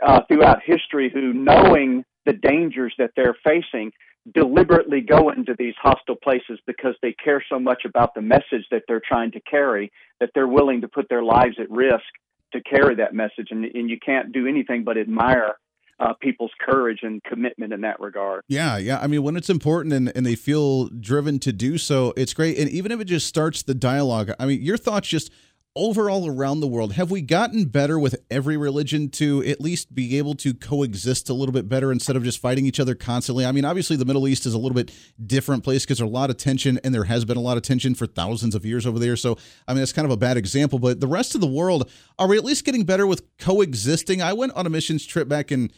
uh, 0.02 0.22
throughout 0.28 0.60
history 0.66 1.10
who, 1.14 1.34
knowing 1.34 2.04
the 2.26 2.34
dangers 2.34 2.94
that 2.98 3.12
they're 3.16 3.36
facing 3.44 3.92
deliberately 4.34 5.02
go 5.02 5.32
into 5.32 5.56
these 5.58 5.74
hostile 5.82 6.16
places 6.16 6.60
because 6.68 6.96
they 7.02 7.14
care 7.14 7.44
so 7.50 7.60
much 7.60 7.84
about 7.86 8.14
the 8.14 8.22
message 8.22 8.66
that 8.70 8.84
they're 8.88 9.02
trying 9.06 9.32
to 9.32 9.40
carry 9.42 9.92
that 10.20 10.30
they're 10.36 10.48
willing 10.48 10.82
to 10.82 10.88
put 10.88 11.10
their 11.10 11.24
lives 11.24 11.56
at 11.60 11.70
risk 11.72 12.06
to 12.54 12.62
carry 12.62 12.96
that 12.96 13.16
message. 13.16 13.48
And, 13.50 13.66
and 13.66 13.90
you 13.90 13.98
can't 14.00 14.32
do 14.32 14.46
anything 14.46 14.84
but 14.84 14.98
admire 14.98 15.56
uh, 16.02 16.14
people's 16.14 16.52
courage 16.60 17.00
and 17.04 17.24
commitment 17.24 17.74
in 17.74 17.82
that 17.82 18.00
regard. 18.00 18.44
Yeah, 18.48 18.78
yeah. 18.78 19.00
I 19.00 19.08
mean, 19.08 19.24
when 19.24 19.36
it's 19.36 19.50
important 19.50 19.94
and, 19.94 20.12
and 20.16 20.26
they 20.26 20.36
feel 20.36 20.88
driven 20.88 21.40
to 21.40 21.54
do 21.54 21.78
so, 21.78 22.14
it's 22.18 22.34
great. 22.34 22.58
And 22.58 22.70
even 22.70 22.92
if 22.92 23.00
it 23.00 23.06
just 23.06 23.28
starts 23.28 23.62
the 23.64 23.76
dialogue, 23.76 24.32
I 24.40 24.46
mean, 24.46 24.62
your 24.62 24.78
thoughts 24.78 25.08
just 25.08 25.32
overall 25.74 26.28
around 26.28 26.60
the 26.60 26.68
world, 26.68 26.94
have 26.94 27.12
we 27.12 27.22
gotten 27.22 27.66
better 27.66 27.98
with 27.98 28.16
every 28.30 28.58
religion 28.58 29.10
to 29.10 29.44
at 29.46 29.62
least 29.62 29.94
be 29.96 30.18
able 30.18 30.34
to 30.34 30.54
coexist 30.54 31.30
a 31.30 31.34
little 31.34 31.54
bit 31.54 31.70
better 31.70 31.92
instead 31.92 32.16
of 32.16 32.24
just 32.24 32.40
fighting 32.40 32.66
each 32.66 32.80
other 32.80 32.96
constantly? 32.96 33.46
I 33.46 33.52
mean, 33.52 33.64
obviously, 33.64 33.96
the 33.96 34.04
Middle 34.04 34.28
East 34.28 34.46
is 34.46 34.54
a 34.54 34.58
little 34.58 34.76
bit 34.76 34.92
different 35.26 35.64
place 35.64 35.86
because 35.86 36.00
there's 36.00 36.10
a 36.10 36.12
lot 36.12 36.30
of 36.30 36.38
tension, 36.38 36.80
and 36.84 36.94
there 36.94 37.06
has 37.06 37.26
been 37.26 37.38
a 37.38 37.42
lot 37.42 37.58
of 37.58 37.64
tension 37.64 37.96
for 37.96 38.08
thousands 38.08 38.56
of 38.56 38.66
years 38.66 38.86
over 38.86 38.98
there. 38.98 39.16
So, 39.16 39.38
I 39.68 39.74
mean, 39.74 39.84
it's 39.84 39.94
kind 39.94 40.06
of 40.06 40.12
a 40.12 40.18
bad 40.18 40.36
example. 40.36 40.80
But 40.80 41.00
the 41.00 41.08
rest 41.08 41.36
of 41.36 41.42
the 41.42 41.48
world, 41.48 41.90
are 42.20 42.28
we 42.28 42.38
at 42.38 42.44
least 42.44 42.66
getting 42.66 42.84
better 42.84 43.06
with 43.08 43.24
coexisting? 43.38 44.22
I 44.22 44.34
went 44.34 44.54
on 44.54 44.66
a 44.66 44.70
missions 44.70 45.06
trip 45.06 45.30
back 45.30 45.52
in 45.52 45.72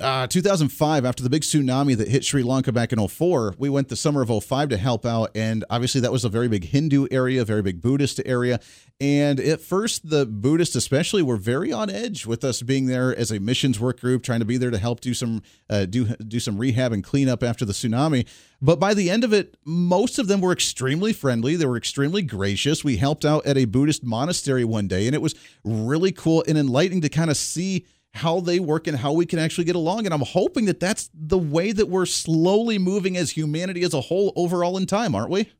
uh, 0.00 0.26
2005, 0.26 1.04
after 1.04 1.22
the 1.22 1.30
big 1.30 1.42
tsunami 1.42 1.96
that 1.96 2.08
hit 2.08 2.24
Sri 2.24 2.42
Lanka 2.42 2.72
back 2.72 2.92
in 2.92 3.06
04, 3.06 3.54
we 3.58 3.68
went 3.68 3.88
the 3.88 3.94
summer 3.94 4.22
of 4.22 4.44
05 4.44 4.70
to 4.70 4.76
help 4.76 5.06
out. 5.06 5.30
And 5.36 5.64
obviously, 5.70 6.00
that 6.00 6.10
was 6.10 6.24
a 6.24 6.28
very 6.28 6.48
big 6.48 6.64
Hindu 6.64 7.06
area, 7.12 7.44
very 7.44 7.62
big 7.62 7.80
Buddhist 7.80 8.20
area. 8.26 8.58
And 9.00 9.38
at 9.38 9.60
first, 9.60 10.10
the 10.10 10.26
Buddhists, 10.26 10.74
especially, 10.74 11.22
were 11.22 11.36
very 11.36 11.72
on 11.72 11.90
edge 11.90 12.26
with 12.26 12.42
us 12.42 12.60
being 12.60 12.86
there 12.86 13.14
as 13.16 13.30
a 13.30 13.38
missions 13.38 13.78
work 13.78 14.00
group, 14.00 14.24
trying 14.24 14.40
to 14.40 14.44
be 14.44 14.56
there 14.56 14.72
to 14.72 14.78
help 14.78 15.00
do 15.00 15.14
some 15.14 15.42
uh, 15.70 15.84
do 15.84 16.06
do 16.06 16.40
some 16.40 16.58
rehab 16.58 16.90
and 16.90 17.04
cleanup 17.04 17.44
after 17.44 17.64
the 17.64 17.72
tsunami. 17.72 18.26
But 18.60 18.80
by 18.80 18.94
the 18.94 19.10
end 19.10 19.22
of 19.22 19.32
it, 19.32 19.56
most 19.64 20.18
of 20.18 20.26
them 20.26 20.40
were 20.40 20.52
extremely 20.52 21.12
friendly. 21.12 21.54
They 21.54 21.66
were 21.66 21.76
extremely 21.76 22.22
gracious. 22.22 22.82
We 22.82 22.96
helped 22.96 23.24
out 23.24 23.46
at 23.46 23.56
a 23.56 23.66
Buddhist 23.66 24.02
monastery 24.02 24.64
one 24.64 24.88
day, 24.88 25.06
and 25.06 25.14
it 25.14 25.22
was 25.22 25.36
really 25.62 26.10
cool 26.10 26.42
and 26.48 26.58
enlightening 26.58 27.02
to 27.02 27.08
kind 27.08 27.30
of 27.30 27.36
see 27.36 27.86
how 28.14 28.40
they 28.40 28.60
work 28.60 28.86
and 28.86 28.96
how 28.96 29.12
we 29.12 29.26
can 29.26 29.38
actually 29.38 29.64
get 29.64 29.74
along. 29.74 30.06
And 30.06 30.14
I'm 30.14 30.22
hoping 30.22 30.66
that 30.66 30.78
that's 30.78 31.10
the 31.12 31.38
way 31.38 31.72
that 31.72 31.88
we're 31.88 32.06
slowly 32.06 32.78
moving 32.78 33.16
as 33.16 33.32
humanity 33.32 33.82
as 33.82 33.92
a 33.92 34.00
whole 34.00 34.32
overall 34.36 34.76
in 34.76 34.86
time, 34.86 35.14
aren't 35.14 35.30
we? 35.30 35.50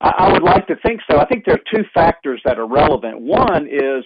I 0.00 0.32
would 0.32 0.42
like 0.42 0.66
to 0.66 0.76
think 0.84 1.00
so. 1.08 1.18
I 1.18 1.26
think 1.26 1.44
there 1.44 1.54
are 1.54 1.76
two 1.76 1.84
factors 1.94 2.40
that 2.44 2.58
are 2.58 2.66
relevant. 2.66 3.20
One 3.20 3.68
is 3.68 4.04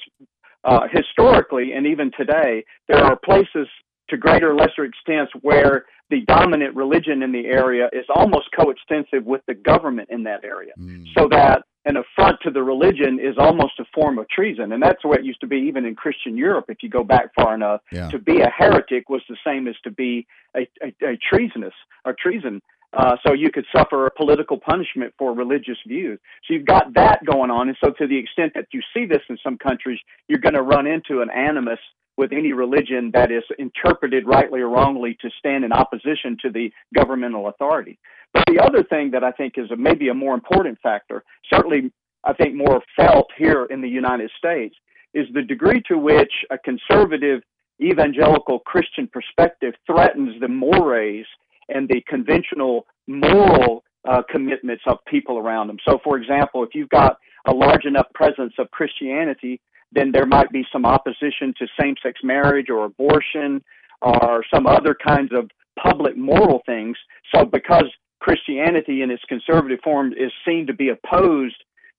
uh, 0.64 0.88
historically 0.90 1.72
and 1.72 1.87
even 1.87 2.11
today, 2.18 2.64
there 2.88 3.03
are 3.03 3.16
places 3.16 3.68
to 4.11 4.16
greater 4.16 4.53
or 4.53 4.55
lesser 4.55 4.85
extents 4.85 5.33
where 5.40 5.87
the 6.11 6.21
dominant 6.27 6.75
religion 6.77 7.23
in 7.23 7.33
the 7.33 7.47
area 7.47 7.88
is 7.92 8.05
almost 8.14 8.49
coextensive 8.59 9.25
with 9.25 9.42
the 9.47 9.55
government 9.55 10.09
in 10.11 10.23
that 10.25 10.45
area. 10.45 10.73
Mm. 10.79 11.07
So 11.16 11.29
that 11.31 11.64
an 11.85 11.97
affront 11.97 12.38
to 12.42 12.51
the 12.51 12.62
religion 12.62 13.19
is 13.21 13.37
almost 13.38 13.79
a 13.79 13.85
form 13.95 14.19
of 14.19 14.29
treason. 14.29 14.73
And 14.73 14.83
that's 14.83 15.01
the 15.03 15.09
way 15.09 15.19
it 15.19 15.25
used 15.25 15.40
to 15.40 15.47
be 15.47 15.57
even 15.69 15.85
in 15.85 15.95
Christian 15.95 16.37
Europe, 16.37 16.66
if 16.69 16.79
you 16.83 16.88
go 16.88 17.05
back 17.05 17.31
far 17.35 17.55
enough. 17.55 17.81
Yeah. 17.92 18.09
To 18.11 18.19
be 18.19 18.40
a 18.40 18.51
heretic 18.51 19.09
was 19.09 19.23
the 19.29 19.37
same 19.45 19.69
as 19.69 19.77
to 19.85 19.90
be 19.90 20.27
a, 20.57 20.69
a, 20.83 21.12
a 21.12 21.19
treasonous 21.31 21.75
or 22.05 22.14
treason. 22.21 22.61
Uh, 22.92 23.16
so 23.25 23.33
you 23.33 23.51
could 23.51 23.66
suffer 23.75 24.07
a 24.07 24.11
political 24.11 24.59
punishment 24.59 25.12
for 25.19 25.33
religious 25.33 25.79
views. 25.87 26.19
So 26.47 26.55
you've 26.55 26.66
got 26.66 26.95
that 26.95 27.25
going 27.25 27.51
on. 27.51 27.69
And 27.69 27.77
so 27.83 27.90
to 27.90 28.07
the 28.07 28.19
extent 28.19 28.53
that 28.55 28.66
you 28.73 28.81
see 28.95 29.07
this 29.07 29.23
in 29.29 29.38
some 29.42 29.59
countries, 29.59 29.99
you're 30.29 30.38
going 30.38 30.55
to 30.55 30.62
run 30.62 30.87
into 30.87 31.21
an 31.21 31.31
animus 31.31 31.81
with 32.16 32.33
any 32.33 32.52
religion 32.52 33.11
that 33.12 33.31
is 33.31 33.42
interpreted 33.59 34.26
rightly 34.26 34.61
or 34.61 34.68
wrongly 34.68 35.16
to 35.20 35.31
stand 35.38 35.64
in 35.64 35.72
opposition 35.72 36.37
to 36.42 36.50
the 36.50 36.72
governmental 36.94 37.48
authority. 37.48 37.98
But 38.33 38.44
the 38.46 38.59
other 38.59 38.83
thing 38.83 39.11
that 39.12 39.22
I 39.22 39.33
think 39.33 39.55
is 39.57 39.70
a, 39.70 39.76
maybe 39.76 40.09
a 40.09 40.14
more 40.14 40.35
important 40.35 40.79
factor, 40.83 41.22
certainly 41.52 41.92
I 42.24 42.33
think 42.33 42.55
more 42.55 42.83
felt 42.96 43.29
here 43.37 43.66
in 43.66 43.81
the 43.81 43.88
United 43.88 44.31
States, 44.37 44.74
is 45.14 45.26
the 45.33 45.42
degree 45.42 45.83
to 45.88 45.96
which 45.96 46.33
a 46.50 46.59
conservative 46.59 47.42
evangelical 47.81 48.59
Christian 48.61 49.09
perspective 49.09 49.74
threatens 49.87 50.40
the 50.40 50.48
mores 50.48 51.26
and 51.68 51.88
the 51.88 52.02
conventional 52.09 52.87
moral 53.07 53.85
uh, 54.09 54.22
commitments 54.31 54.83
of 54.87 54.98
people 55.07 55.38
around 55.38 55.66
them. 55.66 55.79
So, 55.87 55.98
for 56.02 56.16
example, 56.16 56.62
if 56.62 56.70
you've 56.74 56.88
got 56.88 57.18
a 57.46 57.52
large 57.52 57.85
enough 57.85 58.07
presence 58.14 58.55
of 58.59 58.70
Christianity 58.70 59.61
then 59.97 60.13
there 60.13 60.27
might 60.27 60.51
be 60.51 60.65
some 60.71 60.85
opposition 60.85 61.55
to 61.59 61.67
same 61.81 61.95
sex 62.03 62.21
marriage 62.23 62.69
or 62.69 62.85
abortion 62.85 63.63
or 64.03 64.45
some 64.53 64.67
other 64.67 64.95
kinds 64.95 65.33
of 65.33 65.51
public 65.83 66.17
moral 66.17 66.63
things. 66.67 66.97
So, 67.35 67.45
because 67.45 67.87
Christianity 68.21 69.03
in 69.03 69.11
its 69.11 69.23
conservative 69.29 69.81
form 69.83 70.13
is 70.13 70.33
seen 70.47 70.67
to 70.67 70.75
be 70.75 70.91
opposed 70.91 71.57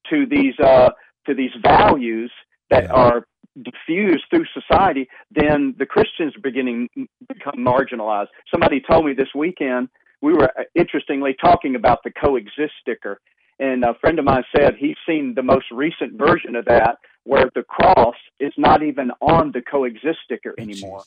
to 0.09 0.25
these 0.25 0.57
uh, 0.59 0.89
to 1.25 1.33
these 1.33 1.51
values 1.61 2.31
that 2.69 2.83
yeah. 2.83 2.91
are 2.91 3.27
diffused 3.63 4.25
through 4.29 4.45
society, 4.53 5.07
then 5.31 5.75
the 5.79 5.85
Christians 5.85 6.35
are 6.35 6.41
beginning 6.41 6.89
to 6.95 7.07
become 7.27 7.55
marginalized. 7.57 8.27
Somebody 8.51 8.81
told 8.89 9.05
me 9.05 9.13
this 9.13 9.33
weekend 9.35 9.89
we 10.21 10.33
were 10.33 10.51
uh, 10.59 10.63
interestingly 10.75 11.35
talking 11.39 11.75
about 11.75 11.99
the 12.03 12.11
coexist 12.11 12.73
sticker, 12.81 13.19
and 13.59 13.83
a 13.83 13.95
friend 13.99 14.19
of 14.19 14.25
mine 14.25 14.43
said 14.55 14.75
he's 14.77 14.95
seen 15.07 15.33
the 15.35 15.43
most 15.43 15.65
recent 15.71 16.17
version 16.17 16.55
of 16.55 16.65
that 16.65 16.97
where 17.27 17.49
the 17.53 17.63
cross 17.63 18.15
is 18.39 18.53
not 18.57 18.81
even 18.83 19.11
on 19.21 19.51
the 19.51 19.61
coexist 19.61 20.19
sticker 20.23 20.55
anymore. 20.57 21.03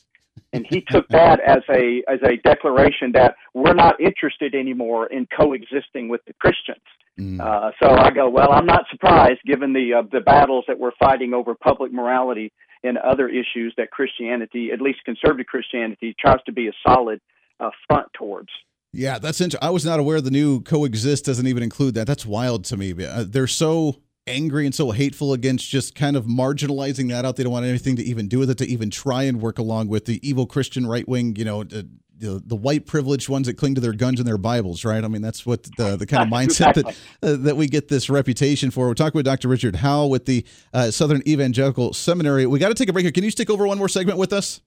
And 0.53 0.65
he 0.69 0.81
took 0.81 1.07
that 1.09 1.39
as 1.41 1.63
a 1.69 2.03
as 2.07 2.19
a 2.23 2.37
declaration 2.37 3.11
that 3.13 3.35
we're 3.53 3.73
not 3.73 3.99
interested 3.99 4.53
anymore 4.53 5.07
in 5.07 5.27
coexisting 5.35 6.09
with 6.09 6.21
the 6.25 6.33
Christians. 6.33 6.85
Mm. 7.19 7.41
Uh, 7.41 7.71
so 7.81 7.89
I 7.89 8.11
go, 8.11 8.29
well, 8.29 8.51
I'm 8.51 8.65
not 8.65 8.85
surprised 8.89 9.39
given 9.45 9.73
the 9.73 9.93
uh, 9.99 10.03
the 10.11 10.21
battles 10.21 10.65
that 10.67 10.79
we're 10.79 10.95
fighting 10.99 11.33
over 11.33 11.55
public 11.55 11.91
morality 11.91 12.51
and 12.83 12.97
other 12.97 13.27
issues 13.27 13.73
that 13.77 13.91
Christianity, 13.91 14.71
at 14.71 14.81
least 14.81 14.99
conservative 15.05 15.47
Christianity, 15.47 16.15
tries 16.19 16.41
to 16.45 16.51
be 16.51 16.67
a 16.67 16.71
solid 16.85 17.19
uh, 17.59 17.69
front 17.87 18.07
towards. 18.13 18.49
Yeah, 18.93 19.19
that's 19.19 19.39
interesting. 19.39 19.65
I 19.65 19.71
was 19.71 19.85
not 19.85 19.99
aware 19.99 20.19
the 20.19 20.31
new 20.31 20.61
coexist 20.61 21.25
doesn't 21.25 21.47
even 21.47 21.63
include 21.63 21.93
that. 21.95 22.07
That's 22.07 22.25
wild 22.25 22.65
to 22.65 22.77
me. 22.77 22.91
Uh, 22.91 23.25
they're 23.27 23.47
so 23.47 24.01
angry 24.27 24.65
and 24.65 24.73
so 24.73 24.91
hateful 24.91 25.33
against 25.33 25.69
just 25.69 25.95
kind 25.95 26.15
of 26.15 26.25
marginalizing 26.25 27.09
that 27.09 27.25
out. 27.25 27.35
They 27.35 27.43
don't 27.43 27.51
want 27.51 27.65
anything 27.65 27.95
to 27.97 28.03
even 28.03 28.27
do 28.27 28.39
with 28.39 28.49
it, 28.49 28.57
to 28.59 28.67
even 28.67 28.89
try 28.89 29.23
and 29.23 29.41
work 29.41 29.57
along 29.57 29.87
with 29.87 30.05
the 30.05 30.25
evil 30.27 30.45
Christian 30.45 30.85
right 30.87 31.07
wing, 31.07 31.35
you 31.35 31.45
know, 31.45 31.63
the, 31.63 31.87
the, 32.17 32.41
the, 32.45 32.55
white 32.55 32.85
privileged 32.85 33.29
ones 33.29 33.47
that 33.47 33.57
cling 33.57 33.73
to 33.75 33.81
their 33.81 33.93
guns 33.93 34.19
and 34.19 34.27
their 34.27 34.37
Bibles, 34.37 34.85
right? 34.85 35.03
I 35.03 35.07
mean, 35.07 35.23
that's 35.23 35.43
what 35.43 35.63
the, 35.75 35.95
the 35.95 36.05
kind 36.05 36.21
of 36.21 36.29
mindset 36.33 36.75
that 36.75 36.85
uh, 37.23 37.35
that 37.37 37.57
we 37.57 37.67
get 37.67 37.87
this 37.87 38.09
reputation 38.09 38.69
for. 38.69 38.87
We're 38.87 38.93
talking 38.93 39.17
with 39.17 39.25
Dr. 39.25 39.47
Richard 39.47 39.77
Howe 39.77 40.05
with 40.05 40.25
the 40.25 40.45
uh, 40.71 40.91
Southern 40.91 41.27
Evangelical 41.27 41.93
Seminary. 41.93 42.45
We 42.45 42.59
got 42.59 42.69
to 42.69 42.75
take 42.75 42.89
a 42.89 42.93
break 42.93 43.03
here. 43.03 43.11
Can 43.11 43.23
you 43.23 43.31
stick 43.31 43.49
over 43.49 43.65
one 43.65 43.79
more 43.79 43.89
segment 43.89 44.19
with 44.19 44.33
us? 44.33 44.61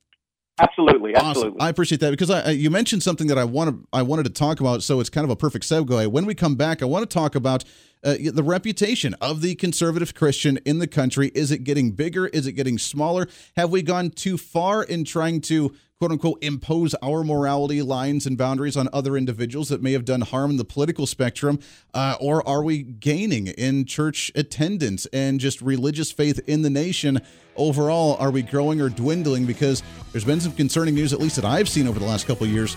Absolutely, 0.59 1.17
absolutely. 1.17 1.59
Awesome. 1.59 1.63
I 1.63 1.69
appreciate 1.69 2.01
that 2.01 2.11
because 2.11 2.31
I, 2.31 2.51
you 2.51 2.71
mentioned 2.71 3.03
something 3.03 3.27
that 3.27 3.39
I 3.39 3.45
wanted 3.45 3.85
I 3.93 4.03
wanted 4.03 4.25
to 4.25 4.31
talk 4.31 4.61
about, 4.61 4.85
so 4.85 5.01
it's 5.01 5.11
kind 5.11 5.25
of 5.25 5.31
a 5.31 5.37
perfect 5.37 5.65
segue. 5.65 6.07
When 6.09 6.27
we 6.27 6.35
come 6.35 6.55
back, 6.55 6.81
I 6.81 6.85
want 6.85 7.09
to 7.09 7.13
talk 7.13 7.35
about 7.35 7.65
uh, 8.05 8.15
the 8.33 8.43
reputation 8.43 9.15
of 9.21 9.41
the 9.41 9.57
conservative 9.57 10.15
Christian 10.15 10.59
in 10.65 10.79
the 10.79 10.87
country. 10.87 11.33
Is 11.35 11.51
it 11.51 11.65
getting 11.65 11.91
bigger? 11.91 12.29
Is 12.29 12.47
it 12.47 12.53
getting 12.53 12.79
smaller? 12.79 13.27
Have 13.57 13.71
we 13.71 13.83
gone 13.83 14.11
too 14.11 14.39
far 14.39 14.85
in 14.85 15.05
trying 15.05 15.41
to 15.43 15.75
quote 15.99 16.13
unquote 16.13 16.39
impose 16.45 16.95
our 17.03 17.25
morality 17.25 17.83
lines 17.83 18.25
and 18.25 18.39
boundaries 18.39 18.77
on 18.77 18.89
other 18.93 19.17
individuals 19.17 19.71
that 19.71 19.83
may 19.83 19.93
have 19.93 20.05
done 20.05 20.21
harm 20.21 20.53
in 20.53 20.57
the 20.57 20.65
political 20.65 21.07
spectrum? 21.07 21.59
Uh, 21.93 22.17
or 22.21 22.47
are 22.47 22.63
we 22.63 22.83
gaining 22.83 23.49
in 23.49 23.87
church 23.87 24.31
attendance 24.37 25.07
and 25.07 25.41
just 25.41 25.61
religious 25.61 26.13
faith 26.13 26.39
in 26.47 26.63
the 26.63 26.71
nation? 26.71 27.21
Overall, 27.57 28.17
are 28.19 28.31
we 28.31 28.43
growing 28.43 28.81
or 28.81 28.89
dwindling? 28.89 29.47
Because 29.47 29.83
there's 30.11 30.25
been 30.25 30.41
some 30.41 30.53
concerning 30.53 30.95
news, 30.95 31.13
at 31.13 31.21
least 31.21 31.37
that 31.37 31.45
I've 31.45 31.69
seen 31.69 31.87
over 31.87 31.99
the 31.99 32.05
last 32.05 32.27
couple 32.27 32.47
years, 32.47 32.77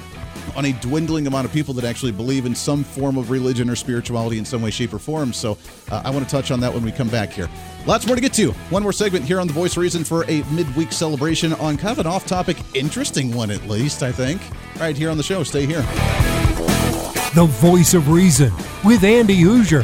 on 0.55 0.65
a 0.65 0.71
dwindling 0.73 1.25
amount 1.25 1.45
of 1.45 1.53
people 1.53 1.73
that 1.75 1.85
actually 1.85 2.11
believe 2.11 2.45
in 2.45 2.53
some 2.53 2.83
form 2.83 3.17
of 3.17 3.31
religion 3.31 3.69
or 3.69 3.75
spirituality 3.75 4.37
in 4.37 4.45
some 4.45 4.61
way, 4.61 4.69
shape, 4.69 4.93
or 4.93 4.99
form. 4.99 5.33
So 5.33 5.57
uh, 5.91 6.01
I 6.05 6.11
want 6.11 6.25
to 6.25 6.31
touch 6.31 6.51
on 6.51 6.59
that 6.59 6.73
when 6.73 6.83
we 6.83 6.91
come 6.91 7.09
back 7.09 7.31
here. 7.31 7.49
Lots 7.85 8.05
more 8.05 8.15
to 8.15 8.21
get 8.21 8.33
to. 8.33 8.51
One 8.69 8.83
more 8.83 8.93
segment 8.93 9.25
here 9.25 9.39
on 9.39 9.47
The 9.47 9.53
Voice 9.53 9.71
of 9.71 9.77
Reason 9.77 10.03
for 10.03 10.23
a 10.25 10.43
midweek 10.51 10.91
celebration 10.91 11.53
on 11.53 11.77
kind 11.77 11.91
of 11.91 11.99
an 11.99 12.07
off 12.07 12.25
topic, 12.25 12.57
interesting 12.75 13.33
one 13.33 13.49
at 13.49 13.67
least, 13.67 14.03
I 14.03 14.11
think. 14.11 14.41
Right 14.79 14.95
here 14.95 15.09
on 15.09 15.17
the 15.17 15.23
show. 15.23 15.43
Stay 15.43 15.65
here. 15.65 15.81
The 17.33 17.47
Voice 17.47 17.93
of 17.93 18.09
Reason 18.09 18.51
with 18.83 19.03
Andy 19.03 19.37
Hooser. 19.37 19.83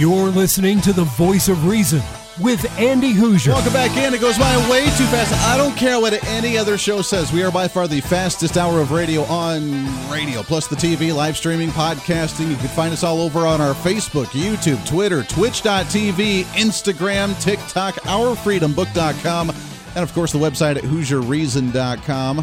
You're 0.00 0.30
listening 0.30 0.80
to 0.80 0.94
the 0.94 1.04
voice 1.04 1.50
of 1.50 1.66
reason 1.66 2.00
with 2.40 2.64
Andy 2.78 3.12
Hooser. 3.12 3.48
Welcome 3.48 3.74
back 3.74 3.94
in. 3.98 4.14
It 4.14 4.22
goes 4.22 4.38
by 4.38 4.56
way 4.70 4.84
too 4.84 5.04
fast. 5.04 5.30
I 5.46 5.58
don't 5.58 5.76
care 5.76 6.00
what 6.00 6.14
any 6.24 6.56
other 6.56 6.78
show 6.78 7.02
says. 7.02 7.30
We 7.34 7.42
are 7.42 7.52
by 7.52 7.68
far 7.68 7.86
the 7.86 8.00
fastest 8.00 8.56
hour 8.56 8.80
of 8.80 8.92
radio 8.92 9.24
on 9.24 9.84
radio, 10.10 10.42
plus 10.42 10.68
the 10.68 10.74
TV, 10.74 11.14
live 11.14 11.36
streaming, 11.36 11.68
podcasting. 11.68 12.48
You 12.48 12.56
can 12.56 12.68
find 12.68 12.94
us 12.94 13.04
all 13.04 13.20
over 13.20 13.40
on 13.40 13.60
our 13.60 13.74
Facebook, 13.74 14.28
YouTube, 14.28 14.88
Twitter, 14.88 15.22
Twitch.tv, 15.22 16.44
Instagram, 16.44 17.38
TikTok, 17.38 17.96
OurFreedomBook.com, 17.96 19.50
and 19.50 20.02
of 20.02 20.14
course 20.14 20.32
the 20.32 20.38
website 20.38 20.76
at 20.76 20.84
HooserReason.com. 20.84 22.42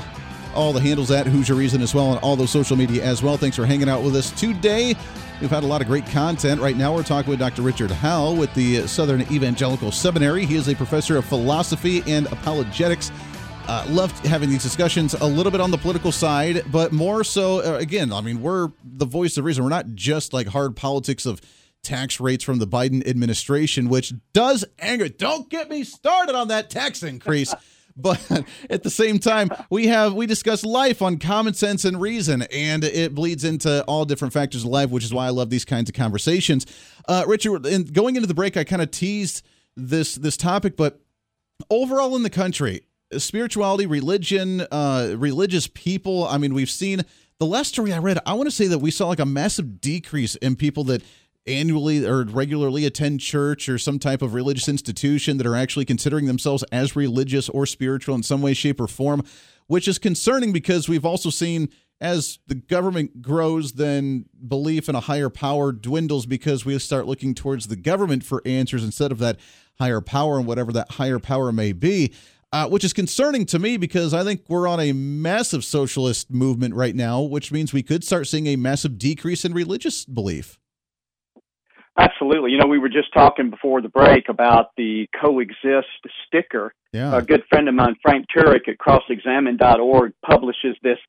All 0.54 0.74
the 0.74 0.82
handles 0.82 1.10
at 1.10 1.26
Hooser 1.26 1.58
Reason 1.58 1.82
as 1.82 1.96
well, 1.96 2.12
and 2.12 2.20
all 2.22 2.36
those 2.36 2.52
social 2.52 2.78
media 2.78 3.04
as 3.04 3.24
well. 3.24 3.36
Thanks 3.36 3.56
for 3.56 3.66
hanging 3.66 3.90
out 3.90 4.04
with 4.04 4.16
us 4.16 4.30
today. 4.40 4.96
We've 5.40 5.52
had 5.52 5.64
a 5.64 5.68
lot 5.68 5.82
of 5.82 5.88
great 5.88 6.08
content. 6.08 6.60
Right 6.60 6.76
now, 6.76 6.96
we're 6.96 7.04
talking 7.04 7.30
with 7.30 7.38
Dr. 7.38 7.62
Richard 7.62 7.92
Howe 7.92 8.34
with 8.34 8.52
the 8.56 8.88
Southern 8.88 9.22
Evangelical 9.32 9.92
Seminary. 9.92 10.48
He 10.48 10.56
is 10.56 10.68
a 10.68 10.74
professor 10.74 11.16
of 11.16 11.26
philosophy 11.26 12.02
and 12.08 12.26
apologetics. 12.28 13.12
Uh, 13.68 13.86
loved 13.90 14.26
having 14.26 14.50
these 14.50 14.64
discussions 14.64 15.14
a 15.14 15.26
little 15.26 15.52
bit 15.52 15.62
on 15.62 15.70
the 15.70 15.78
political 15.78 16.12
side, 16.12 16.64
but 16.72 16.92
more 16.92 17.24
so, 17.24 17.60
uh, 17.62 17.78
again, 17.78 18.12
I 18.12 18.22
mean, 18.22 18.42
we're 18.42 18.70
the 18.84 19.06
voice 19.06 19.38
of 19.38 19.46
reason. 19.46 19.64
We're 19.64 19.70
not 19.70 19.94
just 19.94 20.34
like 20.34 20.48
hard 20.48 20.76
politics 20.76 21.26
of 21.28 21.40
tax 21.84 22.20
rates 22.20 22.44
from 22.44 22.58
the 22.58 22.68
Biden 22.68 23.08
administration, 23.08 23.90
which 23.90 24.14
does 24.34 24.66
anger. 24.80 25.08
Don't 25.08 25.50
get 25.50 25.70
me 25.70 25.84
started 25.84 26.34
on 26.34 26.48
that 26.48 26.72
tax 26.72 27.04
increase 27.04 27.54
but 27.98 28.46
at 28.70 28.84
the 28.84 28.90
same 28.90 29.20
time 29.20 29.50
we 29.70 29.88
have 29.88 30.14
we 30.14 30.26
discuss 30.26 30.64
life 30.64 31.02
on 31.02 31.18
common 31.18 31.54
sense 31.54 31.84
and 31.84 32.00
reason 32.00 32.44
and 32.44 32.84
it 32.84 33.14
bleeds 33.14 33.44
into 33.44 33.84
all 33.86 34.06
different 34.06 34.34
factors 34.34 34.64
of 34.64 34.70
life 34.70 34.90
which 34.90 35.04
is 35.04 35.14
why 35.14 35.26
i 35.26 35.30
love 35.30 35.50
these 35.50 35.66
kinds 35.66 35.90
of 35.90 35.96
conversations. 35.96 36.66
Uh, 37.08 37.24
richard 37.28 37.66
in 37.66 37.84
going 37.84 38.16
into 38.16 38.28
the 38.28 38.34
break 38.34 38.56
i 38.56 38.64
kind 38.64 38.82
of 38.82 38.92
teased 38.92 39.44
this 39.76 40.16
this 40.16 40.38
topic 40.38 40.78
but 40.78 41.00
overall 41.70 42.16
in 42.16 42.24
the 42.24 42.30
country 42.30 42.82
spirituality 43.18 43.86
religion 43.86 44.62
uh, 44.72 45.14
religious 45.18 45.68
people 45.68 46.28
i 46.28 46.38
mean 46.38 46.54
we've 46.54 46.70
seen 46.70 47.02
the 47.40 47.46
last 47.46 47.70
story 47.70 47.94
i 47.94 47.98
read 47.98 48.20
i 48.26 48.34
want 48.34 48.48
to 48.48 48.56
say 48.56 48.68
that 48.68 48.80
we 48.80 48.92
saw 48.92 49.08
like 49.08 49.20
a 49.20 49.26
massive 49.26 49.80
decrease 49.80 50.36
in 50.36 50.56
people 50.56 50.84
that 50.84 51.02
annually 51.48 52.06
or 52.06 52.24
regularly 52.24 52.86
attend 52.86 53.20
church 53.20 53.70
or 53.70 53.78
some 53.78 54.00
type 54.00 54.22
of 54.22 54.34
religious 54.34 54.68
institution 54.68 55.38
that 55.38 55.48
are 55.48 55.56
actually 55.56 55.86
considering 55.86 56.26
themselves 56.26 56.64
as 56.72 56.96
religious 56.96 57.50
or 57.50 57.66
spiritual 57.66 58.16
in 58.16 58.24
some 58.24 58.42
way, 58.42 58.54
shape, 58.54 58.80
or 58.80 58.88
form, 58.88 59.24
which 59.68 59.88
is 59.88 59.98
concerning 59.98 60.52
because 60.52 60.88
we've 60.90 61.06
also 61.06 61.30
seen 61.30 61.70
as 62.00 62.40
the 62.48 62.56
government 62.56 63.22
grows, 63.22 63.74
then 63.74 64.26
belief 64.48 64.88
in 64.88 64.96
a 64.96 65.00
higher 65.00 65.30
power 65.30 65.72
dwindles 65.72 66.26
because 66.26 66.66
we 66.66 66.78
start 66.78 67.08
looking 67.08 67.34
towards 67.34 67.68
the 67.68 67.76
government 67.76 68.24
for 68.24 68.42
answers 68.46 68.84
instead 68.84 69.12
of 69.12 69.18
that 69.20 69.40
higher 69.80 70.02
power 70.02 70.38
and 70.38 70.48
whatever 70.48 70.72
that 70.72 70.92
higher 70.92 71.20
power 71.20 71.52
may 71.52 71.72
be. 71.72 72.14
Uh, 72.54 72.66
which 72.66 72.86
is 72.86 72.94
concerning 72.94 73.46
to 73.46 73.60
me 73.60 73.76
because 73.76 74.14
I 74.14 74.24
think 74.24 74.44
we're 74.48 74.70
on 74.70 74.80
a 74.80 74.94
massive 74.94 75.66
socialist 75.66 76.32
movement 76.32 76.76
right 76.76 76.96
now, 76.96 77.22
which 77.22 77.52
means 77.52 77.74
we 77.74 77.84
could 77.84 78.06
start 78.06 78.26
seeing 78.26 78.48
a 78.48 78.56
massive 78.56 78.98
decrease 78.98 79.44
in 79.44 79.54
religious 79.54 80.06
belief. 80.06 80.58
Absolutely. 81.98 82.52
You 82.52 82.60
know, 82.60 82.68
we 82.68 82.78
were 82.78 82.90
just 82.90 83.12
talking 83.14 83.50
before 83.50 83.82
the 83.82 83.90
break 83.90 84.30
about 84.30 84.68
the 84.78 85.08
coexist 85.20 85.88
sticker. 86.28 86.74
Yeah. 86.94 87.18
A 87.18 87.22
good 87.22 87.44
friend 87.50 87.68
of 87.68 87.74
mine, 87.74 87.96
Frank 88.04 88.28
Turek 88.36 88.68
at 88.68 88.78
crossexamine.org, 88.78 90.14
publishes 90.24 90.76
this 90.84 91.00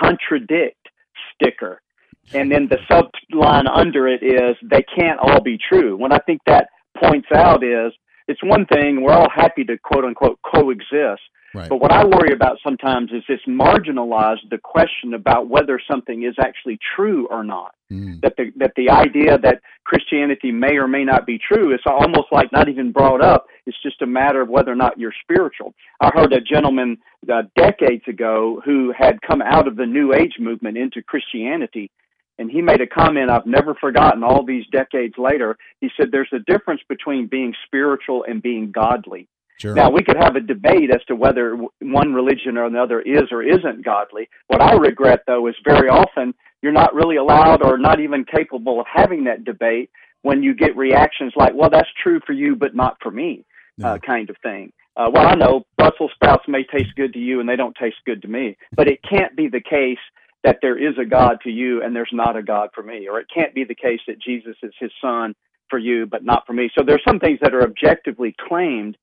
contradict 0.00 0.88
sticker. 1.34 1.80
And 2.34 2.50
then 2.50 2.68
the 2.68 2.78
subline 2.90 3.66
under 3.72 4.08
it 4.08 4.22
is 4.22 4.56
they 4.68 4.82
can't 4.82 5.20
all 5.20 5.40
be 5.40 5.58
true. 5.58 5.96
What 5.96 6.12
I 6.12 6.18
think 6.18 6.40
that 6.46 6.70
points 7.00 7.28
out 7.32 7.62
is 7.62 7.92
it's 8.26 8.42
one 8.42 8.66
thing, 8.66 9.02
we're 9.02 9.12
all 9.12 9.30
happy 9.32 9.62
to 9.64 9.78
quote 9.78 10.04
unquote 10.04 10.40
coexist. 10.42 11.22
Right. 11.56 11.68
But 11.70 11.80
what 11.80 11.90
I 11.90 12.04
worry 12.04 12.34
about 12.34 12.58
sometimes 12.62 13.10
is 13.12 13.22
this 13.26 13.40
marginalized 13.48 14.50
the 14.50 14.58
question 14.58 15.14
about 15.14 15.48
whether 15.48 15.80
something 15.90 16.22
is 16.22 16.34
actually 16.38 16.78
true 16.94 17.26
or 17.28 17.42
not. 17.42 17.74
Mm. 17.90 18.20
That 18.20 18.34
the 18.36 18.52
that 18.56 18.72
the 18.76 18.90
idea 18.90 19.38
that 19.38 19.62
Christianity 19.84 20.52
may 20.52 20.76
or 20.76 20.86
may 20.86 21.04
not 21.04 21.24
be 21.24 21.38
true 21.38 21.72
is 21.72 21.80
almost 21.86 22.28
like 22.30 22.52
not 22.52 22.68
even 22.68 22.92
brought 22.92 23.22
up. 23.22 23.46
It's 23.64 23.80
just 23.82 24.02
a 24.02 24.06
matter 24.06 24.42
of 24.42 24.48
whether 24.48 24.70
or 24.70 24.76
not 24.76 24.98
you're 24.98 25.14
spiritual. 25.22 25.72
I 26.00 26.10
heard 26.12 26.32
a 26.32 26.40
gentleman 26.40 26.98
uh, 27.32 27.42
decades 27.56 28.02
ago 28.06 28.60
who 28.64 28.92
had 28.96 29.22
come 29.22 29.40
out 29.40 29.66
of 29.66 29.76
the 29.76 29.86
New 29.86 30.12
Age 30.12 30.34
movement 30.38 30.76
into 30.76 31.00
Christianity, 31.00 31.90
and 32.38 32.50
he 32.50 32.60
made 32.60 32.80
a 32.80 32.86
comment 32.86 33.30
I've 33.30 33.46
never 33.46 33.74
forgotten 33.74 34.22
all 34.22 34.44
these 34.44 34.66
decades 34.70 35.14
later. 35.16 35.56
He 35.80 35.88
said, 35.96 36.08
There's 36.10 36.32
a 36.32 36.38
difference 36.40 36.82
between 36.88 37.28
being 37.28 37.54
spiritual 37.66 38.24
and 38.28 38.42
being 38.42 38.72
godly. 38.72 39.28
Sure. 39.58 39.74
Now, 39.74 39.90
we 39.90 40.02
could 40.02 40.16
have 40.16 40.36
a 40.36 40.40
debate 40.40 40.90
as 40.90 41.02
to 41.08 41.16
whether 41.16 41.56
one 41.80 42.12
religion 42.12 42.58
or 42.58 42.66
another 42.66 43.00
is 43.00 43.24
or 43.30 43.42
isn't 43.42 43.84
godly. 43.84 44.28
What 44.48 44.60
I 44.60 44.74
regret, 44.74 45.20
though, 45.26 45.46
is 45.46 45.54
very 45.64 45.88
often 45.88 46.34
you're 46.62 46.72
not 46.72 46.94
really 46.94 47.16
allowed 47.16 47.62
or 47.62 47.78
not 47.78 48.00
even 48.00 48.24
capable 48.24 48.80
of 48.80 48.86
having 48.92 49.24
that 49.24 49.44
debate 49.44 49.90
when 50.22 50.42
you 50.42 50.54
get 50.54 50.76
reactions 50.76 51.32
like, 51.36 51.54
well, 51.54 51.70
that's 51.70 51.88
true 52.02 52.20
for 52.26 52.32
you, 52.32 52.56
but 52.56 52.74
not 52.74 52.96
for 53.02 53.10
me, 53.10 53.44
No. 53.78 53.88
uh, 53.88 53.98
kind 53.98 54.28
of 54.28 54.36
thing. 54.42 54.72
Uh, 54.96 55.10
well, 55.12 55.26
I 55.26 55.34
know 55.34 55.66
Brussels 55.76 56.10
sprouts 56.14 56.44
may 56.48 56.64
taste 56.64 56.94
good 56.96 57.12
to 57.12 57.18
you 57.18 57.40
and 57.40 57.48
they 57.48 57.56
don't 57.56 57.76
taste 57.76 57.96
good 58.06 58.22
to 58.22 58.28
me, 58.28 58.56
but 58.74 58.88
it 58.88 59.00
can't 59.08 59.36
be 59.36 59.48
the 59.48 59.60
case 59.60 59.98
that 60.42 60.58
there 60.62 60.78
is 60.78 60.96
a 60.98 61.04
God 61.04 61.38
to 61.44 61.50
you 61.50 61.82
and 61.82 61.94
there's 61.94 62.10
not 62.12 62.36
a 62.36 62.42
God 62.42 62.70
for 62.74 62.82
me, 62.82 63.08
or 63.08 63.20
it 63.20 63.26
can't 63.32 63.54
be 63.54 63.64
the 63.64 63.74
case 63.74 64.00
that 64.06 64.20
Jesus 64.20 64.56
is 64.62 64.72
his 64.78 64.92
son 65.00 65.34
for 65.68 65.78
you, 65.78 66.06
but 66.06 66.24
not 66.24 66.44
for 66.46 66.52
me. 66.52 66.70
So 66.76 66.84
there's 66.84 67.02
some 67.06 67.18
things 67.18 67.38
that 67.42 67.54
are 67.54 67.62
objectively 67.62 68.34
claimed. 68.48 68.96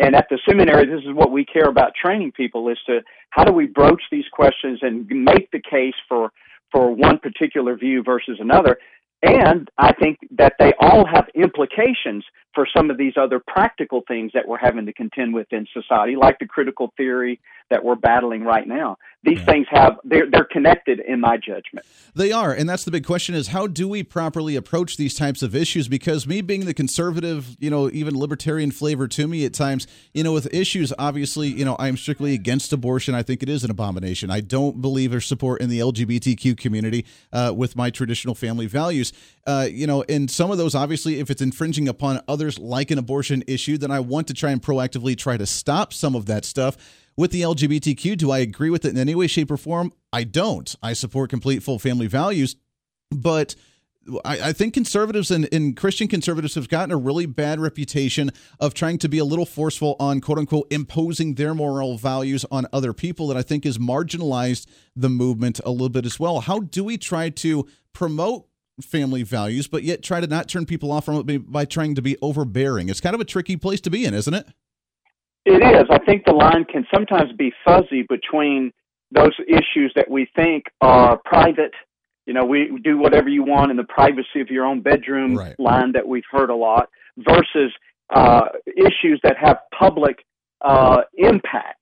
And 0.00 0.16
at 0.16 0.28
the 0.30 0.38
seminary, 0.48 0.86
this 0.86 1.04
is 1.04 1.14
what 1.14 1.30
we 1.30 1.44
care 1.44 1.68
about 1.68 1.92
training 1.94 2.32
people 2.32 2.68
is 2.70 2.78
to 2.86 3.02
how 3.28 3.44
do 3.44 3.52
we 3.52 3.66
broach 3.66 4.02
these 4.10 4.24
questions 4.32 4.78
and 4.82 5.06
make 5.08 5.50
the 5.50 5.60
case 5.60 5.94
for 6.08 6.32
for 6.72 6.90
one 6.94 7.18
particular 7.18 7.76
view 7.76 8.02
versus 8.02 8.38
another. 8.40 8.78
And 9.22 9.68
I 9.76 9.92
think 9.92 10.18
that 10.38 10.54
they 10.58 10.72
all 10.80 11.06
have 11.06 11.28
implications 11.34 12.24
for 12.54 12.66
some 12.74 12.90
of 12.90 12.96
these 12.96 13.14
other 13.20 13.38
practical 13.38 14.02
things 14.08 14.32
that 14.34 14.48
we're 14.48 14.58
having 14.58 14.86
to 14.86 14.92
contend 14.92 15.34
with 15.34 15.46
in 15.52 15.66
society, 15.72 16.16
like 16.16 16.38
the 16.38 16.46
critical 16.46 16.92
theory 16.96 17.38
that 17.68 17.84
we're 17.84 17.94
battling 17.94 18.42
right 18.42 18.66
now. 18.66 18.96
These 19.22 19.38
yeah. 19.40 19.44
things 19.44 19.66
have 19.70 19.98
they're 20.02 20.28
they're 20.30 20.46
connected 20.50 20.98
in 20.98 21.20
my 21.20 21.36
judgment. 21.36 21.86
They 22.14 22.32
are, 22.32 22.52
and 22.52 22.68
that's 22.68 22.84
the 22.84 22.90
big 22.90 23.04
question: 23.04 23.34
is 23.34 23.48
how 23.48 23.66
do 23.66 23.86
we 23.86 24.02
properly 24.02 24.56
approach 24.56 24.96
these 24.96 25.14
types 25.14 25.42
of 25.42 25.54
issues? 25.54 25.88
Because 25.88 26.26
me 26.26 26.40
being 26.40 26.64
the 26.64 26.72
conservative, 26.72 27.56
you 27.60 27.68
know, 27.68 27.90
even 27.90 28.18
libertarian 28.18 28.70
flavor 28.70 29.06
to 29.08 29.28
me 29.28 29.44
at 29.44 29.52
times, 29.52 29.86
you 30.14 30.24
know, 30.24 30.32
with 30.32 30.52
issues, 30.54 30.92
obviously, 30.98 31.48
you 31.48 31.66
know, 31.66 31.76
I'm 31.78 31.98
strictly 31.98 32.32
against 32.32 32.72
abortion. 32.72 33.14
I 33.14 33.22
think 33.22 33.42
it 33.42 33.50
is 33.50 33.62
an 33.62 33.70
abomination. 33.70 34.30
I 34.30 34.40
don't 34.40 34.80
believe 34.80 35.14
or 35.14 35.20
support 35.20 35.60
in 35.60 35.68
the 35.68 35.80
LGBTQ 35.80 36.56
community 36.56 37.04
uh, 37.32 37.52
with 37.54 37.76
my 37.76 37.90
traditional 37.90 38.34
family 38.34 38.66
values. 38.66 39.09
Uh, 39.46 39.66
you 39.70 39.86
know, 39.86 40.04
and 40.08 40.30
some 40.30 40.50
of 40.50 40.58
those, 40.58 40.74
obviously, 40.74 41.18
if 41.18 41.30
it's 41.30 41.42
infringing 41.42 41.88
upon 41.88 42.20
others, 42.28 42.58
like 42.58 42.90
an 42.90 42.98
abortion 42.98 43.42
issue, 43.46 43.78
then 43.78 43.90
I 43.90 44.00
want 44.00 44.26
to 44.28 44.34
try 44.34 44.50
and 44.50 44.62
proactively 44.62 45.16
try 45.16 45.36
to 45.36 45.46
stop 45.46 45.92
some 45.92 46.14
of 46.14 46.26
that 46.26 46.44
stuff 46.44 46.76
with 47.16 47.32
the 47.32 47.42
LGBTQ. 47.42 48.16
Do 48.16 48.30
I 48.30 48.38
agree 48.38 48.70
with 48.70 48.84
it 48.84 48.90
in 48.90 48.98
any 48.98 49.14
way, 49.14 49.26
shape, 49.26 49.50
or 49.50 49.56
form? 49.56 49.92
I 50.12 50.24
don't. 50.24 50.74
I 50.82 50.92
support 50.92 51.30
complete 51.30 51.62
full 51.62 51.78
family 51.78 52.06
values, 52.06 52.56
but 53.10 53.54
I, 54.24 54.52
think 54.52 54.74
conservatives 54.74 55.30
and, 55.30 55.48
and, 55.52 55.76
Christian 55.76 56.08
conservatives 56.08 56.54
have 56.54 56.68
gotten 56.68 56.90
a 56.90 56.96
really 56.96 57.26
bad 57.26 57.60
reputation 57.60 58.30
of 58.58 58.72
trying 58.74 58.98
to 58.98 59.08
be 59.08 59.18
a 59.18 59.24
little 59.24 59.46
forceful 59.46 59.96
on 60.00 60.20
quote 60.20 60.38
unquote 60.38 60.66
imposing 60.72 61.34
their 61.34 61.54
moral 61.54 61.98
values 61.98 62.44
on 62.50 62.66
other 62.72 62.92
people 62.92 63.28
that 63.28 63.36
I 63.36 63.42
think 63.42 63.64
has 63.64 63.78
marginalized 63.78 64.66
the 64.96 65.10
movement 65.10 65.60
a 65.64 65.70
little 65.70 65.90
bit 65.90 66.06
as 66.06 66.18
well. 66.18 66.40
How 66.40 66.60
do 66.60 66.82
we 66.82 66.96
try 66.96 67.28
to 67.28 67.68
promote 67.92 68.46
family 68.82 69.22
values, 69.22 69.66
but 69.68 69.82
yet 69.82 70.02
try 70.02 70.20
to 70.20 70.26
not 70.26 70.48
turn 70.48 70.66
people 70.66 70.92
off 70.92 71.04
from 71.04 71.28
it 71.28 71.50
by 71.50 71.64
trying 71.64 71.94
to 71.94 72.02
be 72.02 72.16
overbearing? 72.22 72.88
It's 72.88 73.00
kind 73.00 73.14
of 73.14 73.20
a 73.20 73.24
tricky 73.24 73.56
place 73.56 73.80
to 73.82 73.90
be 73.90 74.04
in, 74.04 74.14
isn't 74.14 74.34
it? 74.34 74.46
It 75.46 75.62
is. 75.62 75.86
I 75.90 75.98
think 76.04 76.24
the 76.26 76.32
line 76.32 76.64
can 76.64 76.86
sometimes 76.94 77.32
be 77.32 77.52
fuzzy 77.64 78.02
between 78.08 78.72
those 79.10 79.32
issues 79.48 79.92
that 79.96 80.10
we 80.10 80.28
think 80.36 80.64
are 80.80 81.18
private. 81.24 81.72
You 82.26 82.34
know, 82.34 82.44
we 82.44 82.78
do 82.84 82.98
whatever 82.98 83.28
you 83.28 83.42
want 83.42 83.70
in 83.70 83.76
the 83.76 83.84
privacy 83.84 84.40
of 84.40 84.48
your 84.48 84.64
own 84.64 84.82
bedroom 84.82 85.34
right. 85.34 85.58
line 85.58 85.92
that 85.92 86.06
we've 86.06 86.24
heard 86.30 86.50
a 86.50 86.54
lot 86.54 86.90
versus 87.16 87.72
uh, 88.10 88.46
issues 88.76 89.20
that 89.22 89.36
have 89.38 89.58
public 89.76 90.24
uh, 90.60 91.02
impact. 91.14 91.79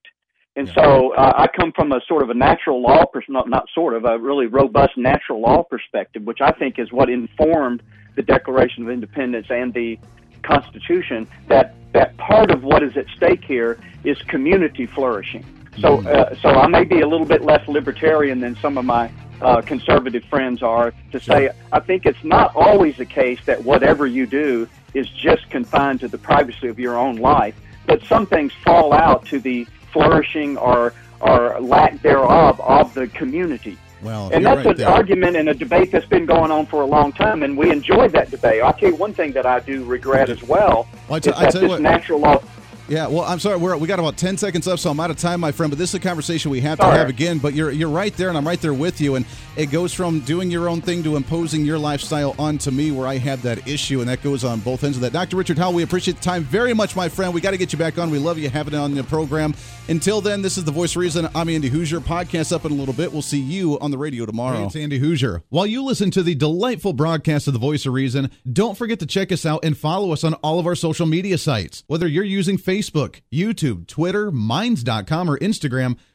And 0.58 0.68
so 0.70 1.14
uh, 1.14 1.34
I 1.36 1.46
come 1.46 1.70
from 1.70 1.92
a 1.92 2.00
sort 2.08 2.24
of 2.24 2.30
a 2.30 2.34
natural 2.34 2.82
law, 2.82 3.06
pers- 3.06 3.26
not, 3.28 3.48
not 3.48 3.68
sort 3.72 3.94
of, 3.94 4.04
a 4.04 4.18
really 4.18 4.46
robust 4.46 4.96
natural 4.96 5.40
law 5.40 5.62
perspective, 5.62 6.24
which 6.24 6.40
I 6.40 6.50
think 6.50 6.80
is 6.80 6.90
what 6.90 7.08
informed 7.08 7.80
the 8.16 8.22
Declaration 8.22 8.82
of 8.82 8.90
Independence 8.90 9.46
and 9.50 9.72
the 9.72 10.00
Constitution 10.42 11.28
that 11.46 11.76
that 11.92 12.16
part 12.16 12.50
of 12.50 12.64
what 12.64 12.82
is 12.82 12.96
at 12.96 13.06
stake 13.16 13.44
here 13.44 13.78
is 14.02 14.20
community 14.22 14.84
flourishing. 14.84 15.44
So, 15.78 15.98
mm. 15.98 16.06
uh, 16.06 16.34
so 16.42 16.48
I 16.48 16.66
may 16.66 16.82
be 16.82 17.02
a 17.02 17.06
little 17.06 17.26
bit 17.26 17.42
less 17.42 17.66
libertarian 17.68 18.40
than 18.40 18.56
some 18.56 18.76
of 18.78 18.84
my 18.84 19.12
uh, 19.40 19.62
conservative 19.62 20.24
friends 20.24 20.60
are 20.60 20.92
to 21.12 21.20
say 21.20 21.50
I 21.70 21.78
think 21.78 22.04
it's 22.04 22.24
not 22.24 22.56
always 22.56 22.96
the 22.96 23.06
case 23.06 23.38
that 23.46 23.62
whatever 23.62 24.08
you 24.08 24.26
do 24.26 24.68
is 24.92 25.08
just 25.08 25.48
confined 25.50 26.00
to 26.00 26.08
the 26.08 26.18
privacy 26.18 26.66
of 26.66 26.80
your 26.80 26.98
own 26.98 27.16
life, 27.18 27.54
but 27.86 28.02
some 28.02 28.26
things 28.26 28.52
fall 28.64 28.92
out 28.92 29.24
to 29.26 29.38
the 29.38 29.68
flourishing 29.92 30.56
or 30.56 30.92
or 31.20 31.60
lack 31.60 32.00
thereof 32.02 32.60
of 32.60 32.94
the 32.94 33.08
community. 33.08 33.76
Well, 34.00 34.30
and 34.32 34.46
that's 34.46 34.58
right 34.58 34.66
an 34.66 34.76
there. 34.76 34.88
argument 34.88 35.36
and 35.36 35.48
a 35.48 35.54
debate 35.54 35.90
that's 35.90 36.06
been 36.06 36.24
going 36.24 36.52
on 36.52 36.66
for 36.66 36.82
a 36.82 36.86
long 36.86 37.12
time, 37.12 37.42
and 37.42 37.58
we 37.58 37.70
enjoyed 37.70 38.12
that 38.12 38.30
debate. 38.30 38.62
I'll 38.62 38.72
tell 38.72 38.90
you 38.90 38.94
one 38.94 39.12
thing 39.12 39.32
that 39.32 39.44
I 39.44 39.58
do 39.58 39.84
regret 39.84 40.30
as 40.30 40.42
well, 40.42 40.86
well 41.08 41.16
I 41.16 41.18
t- 41.18 41.30
is 41.30 41.36
I 41.36 41.50
that 41.50 41.54
this 41.54 41.68
what, 41.68 41.80
natural 41.80 42.20
law 42.20 42.40
yeah, 42.88 43.06
well, 43.06 43.24
I'm 43.24 43.38
sorry. 43.38 43.58
We're, 43.58 43.76
we 43.76 43.86
got 43.86 43.98
about 43.98 44.16
10 44.16 44.38
seconds 44.38 44.66
left, 44.66 44.80
so 44.80 44.90
I'm 44.90 44.98
out 44.98 45.10
of 45.10 45.18
time, 45.18 45.40
my 45.40 45.52
friend. 45.52 45.70
But 45.70 45.78
this 45.78 45.90
is 45.90 45.94
a 45.96 46.00
conversation 46.00 46.50
we 46.50 46.60
have 46.62 46.78
to 46.78 46.86
have 46.86 47.08
again. 47.08 47.38
But 47.38 47.52
you're 47.54 47.70
you're 47.70 47.90
right 47.90 48.16
there, 48.16 48.30
and 48.30 48.38
I'm 48.38 48.46
right 48.46 48.60
there 48.60 48.72
with 48.72 49.00
you. 49.00 49.16
And 49.16 49.26
it 49.56 49.66
goes 49.66 49.92
from 49.92 50.20
doing 50.20 50.50
your 50.50 50.68
own 50.68 50.80
thing 50.80 51.02
to 51.02 51.16
imposing 51.16 51.66
your 51.66 51.78
lifestyle 51.78 52.34
onto 52.38 52.70
me, 52.70 52.90
where 52.90 53.06
I 53.06 53.18
have 53.18 53.42
that 53.42 53.68
issue, 53.68 54.00
and 54.00 54.08
that 54.08 54.22
goes 54.22 54.42
on 54.42 54.60
both 54.60 54.84
ends 54.84 54.96
of 54.96 55.02
that. 55.02 55.12
Dr. 55.12 55.36
Richard 55.36 55.58
Howe, 55.58 55.70
we 55.70 55.82
appreciate 55.82 56.16
the 56.16 56.22
time 56.22 56.44
very 56.44 56.72
much, 56.72 56.96
my 56.96 57.08
friend. 57.08 57.34
We 57.34 57.40
got 57.42 57.50
to 57.50 57.58
get 57.58 57.72
you 57.72 57.78
back 57.78 57.98
on. 57.98 58.10
We 58.10 58.18
love 58.18 58.38
you 58.38 58.48
having 58.48 58.72
it 58.72 58.78
on 58.78 58.94
the 58.94 59.04
program. 59.04 59.54
Until 59.88 60.20
then, 60.20 60.42
this 60.42 60.58
is 60.58 60.64
the 60.64 60.72
Voice 60.72 60.92
of 60.92 60.96
Reason. 60.98 61.28
I'm 61.34 61.48
Andy 61.48 61.70
Hooser. 61.70 62.00
Podcast 62.00 62.52
up 62.52 62.64
in 62.64 62.72
a 62.72 62.74
little 62.74 62.94
bit. 62.94 63.12
We'll 63.12 63.22
see 63.22 63.40
you 63.40 63.78
on 63.80 63.90
the 63.90 63.98
radio 63.98 64.26
tomorrow. 64.26 64.58
Hey, 64.58 64.64
it's 64.66 64.76
Andy 64.76 65.00
Hooser. 65.00 65.42
While 65.48 65.66
you 65.66 65.82
listen 65.82 66.10
to 66.12 66.22
the 66.22 66.34
delightful 66.34 66.92
broadcast 66.92 67.46
of 67.48 67.52
the 67.52 67.58
Voice 67.58 67.86
of 67.86 67.92
Reason, 67.92 68.30
don't 68.50 68.76
forget 68.76 68.98
to 69.00 69.06
check 69.06 69.32
us 69.32 69.44
out 69.44 69.64
and 69.64 69.76
follow 69.76 70.12
us 70.12 70.24
on 70.24 70.34
all 70.34 70.58
of 70.58 70.66
our 70.66 70.74
social 70.74 71.06
media 71.06 71.38
sites. 71.38 71.84
Whether 71.86 72.06
you're 72.06 72.24
using 72.24 72.56
Facebook, 72.58 72.77
YouTube 72.82 73.22
YouTube, 73.32 73.86
Twitter, 73.86 74.30
Minds.com, 74.30 75.30
or 75.30 75.38
Instagram, 75.38 75.96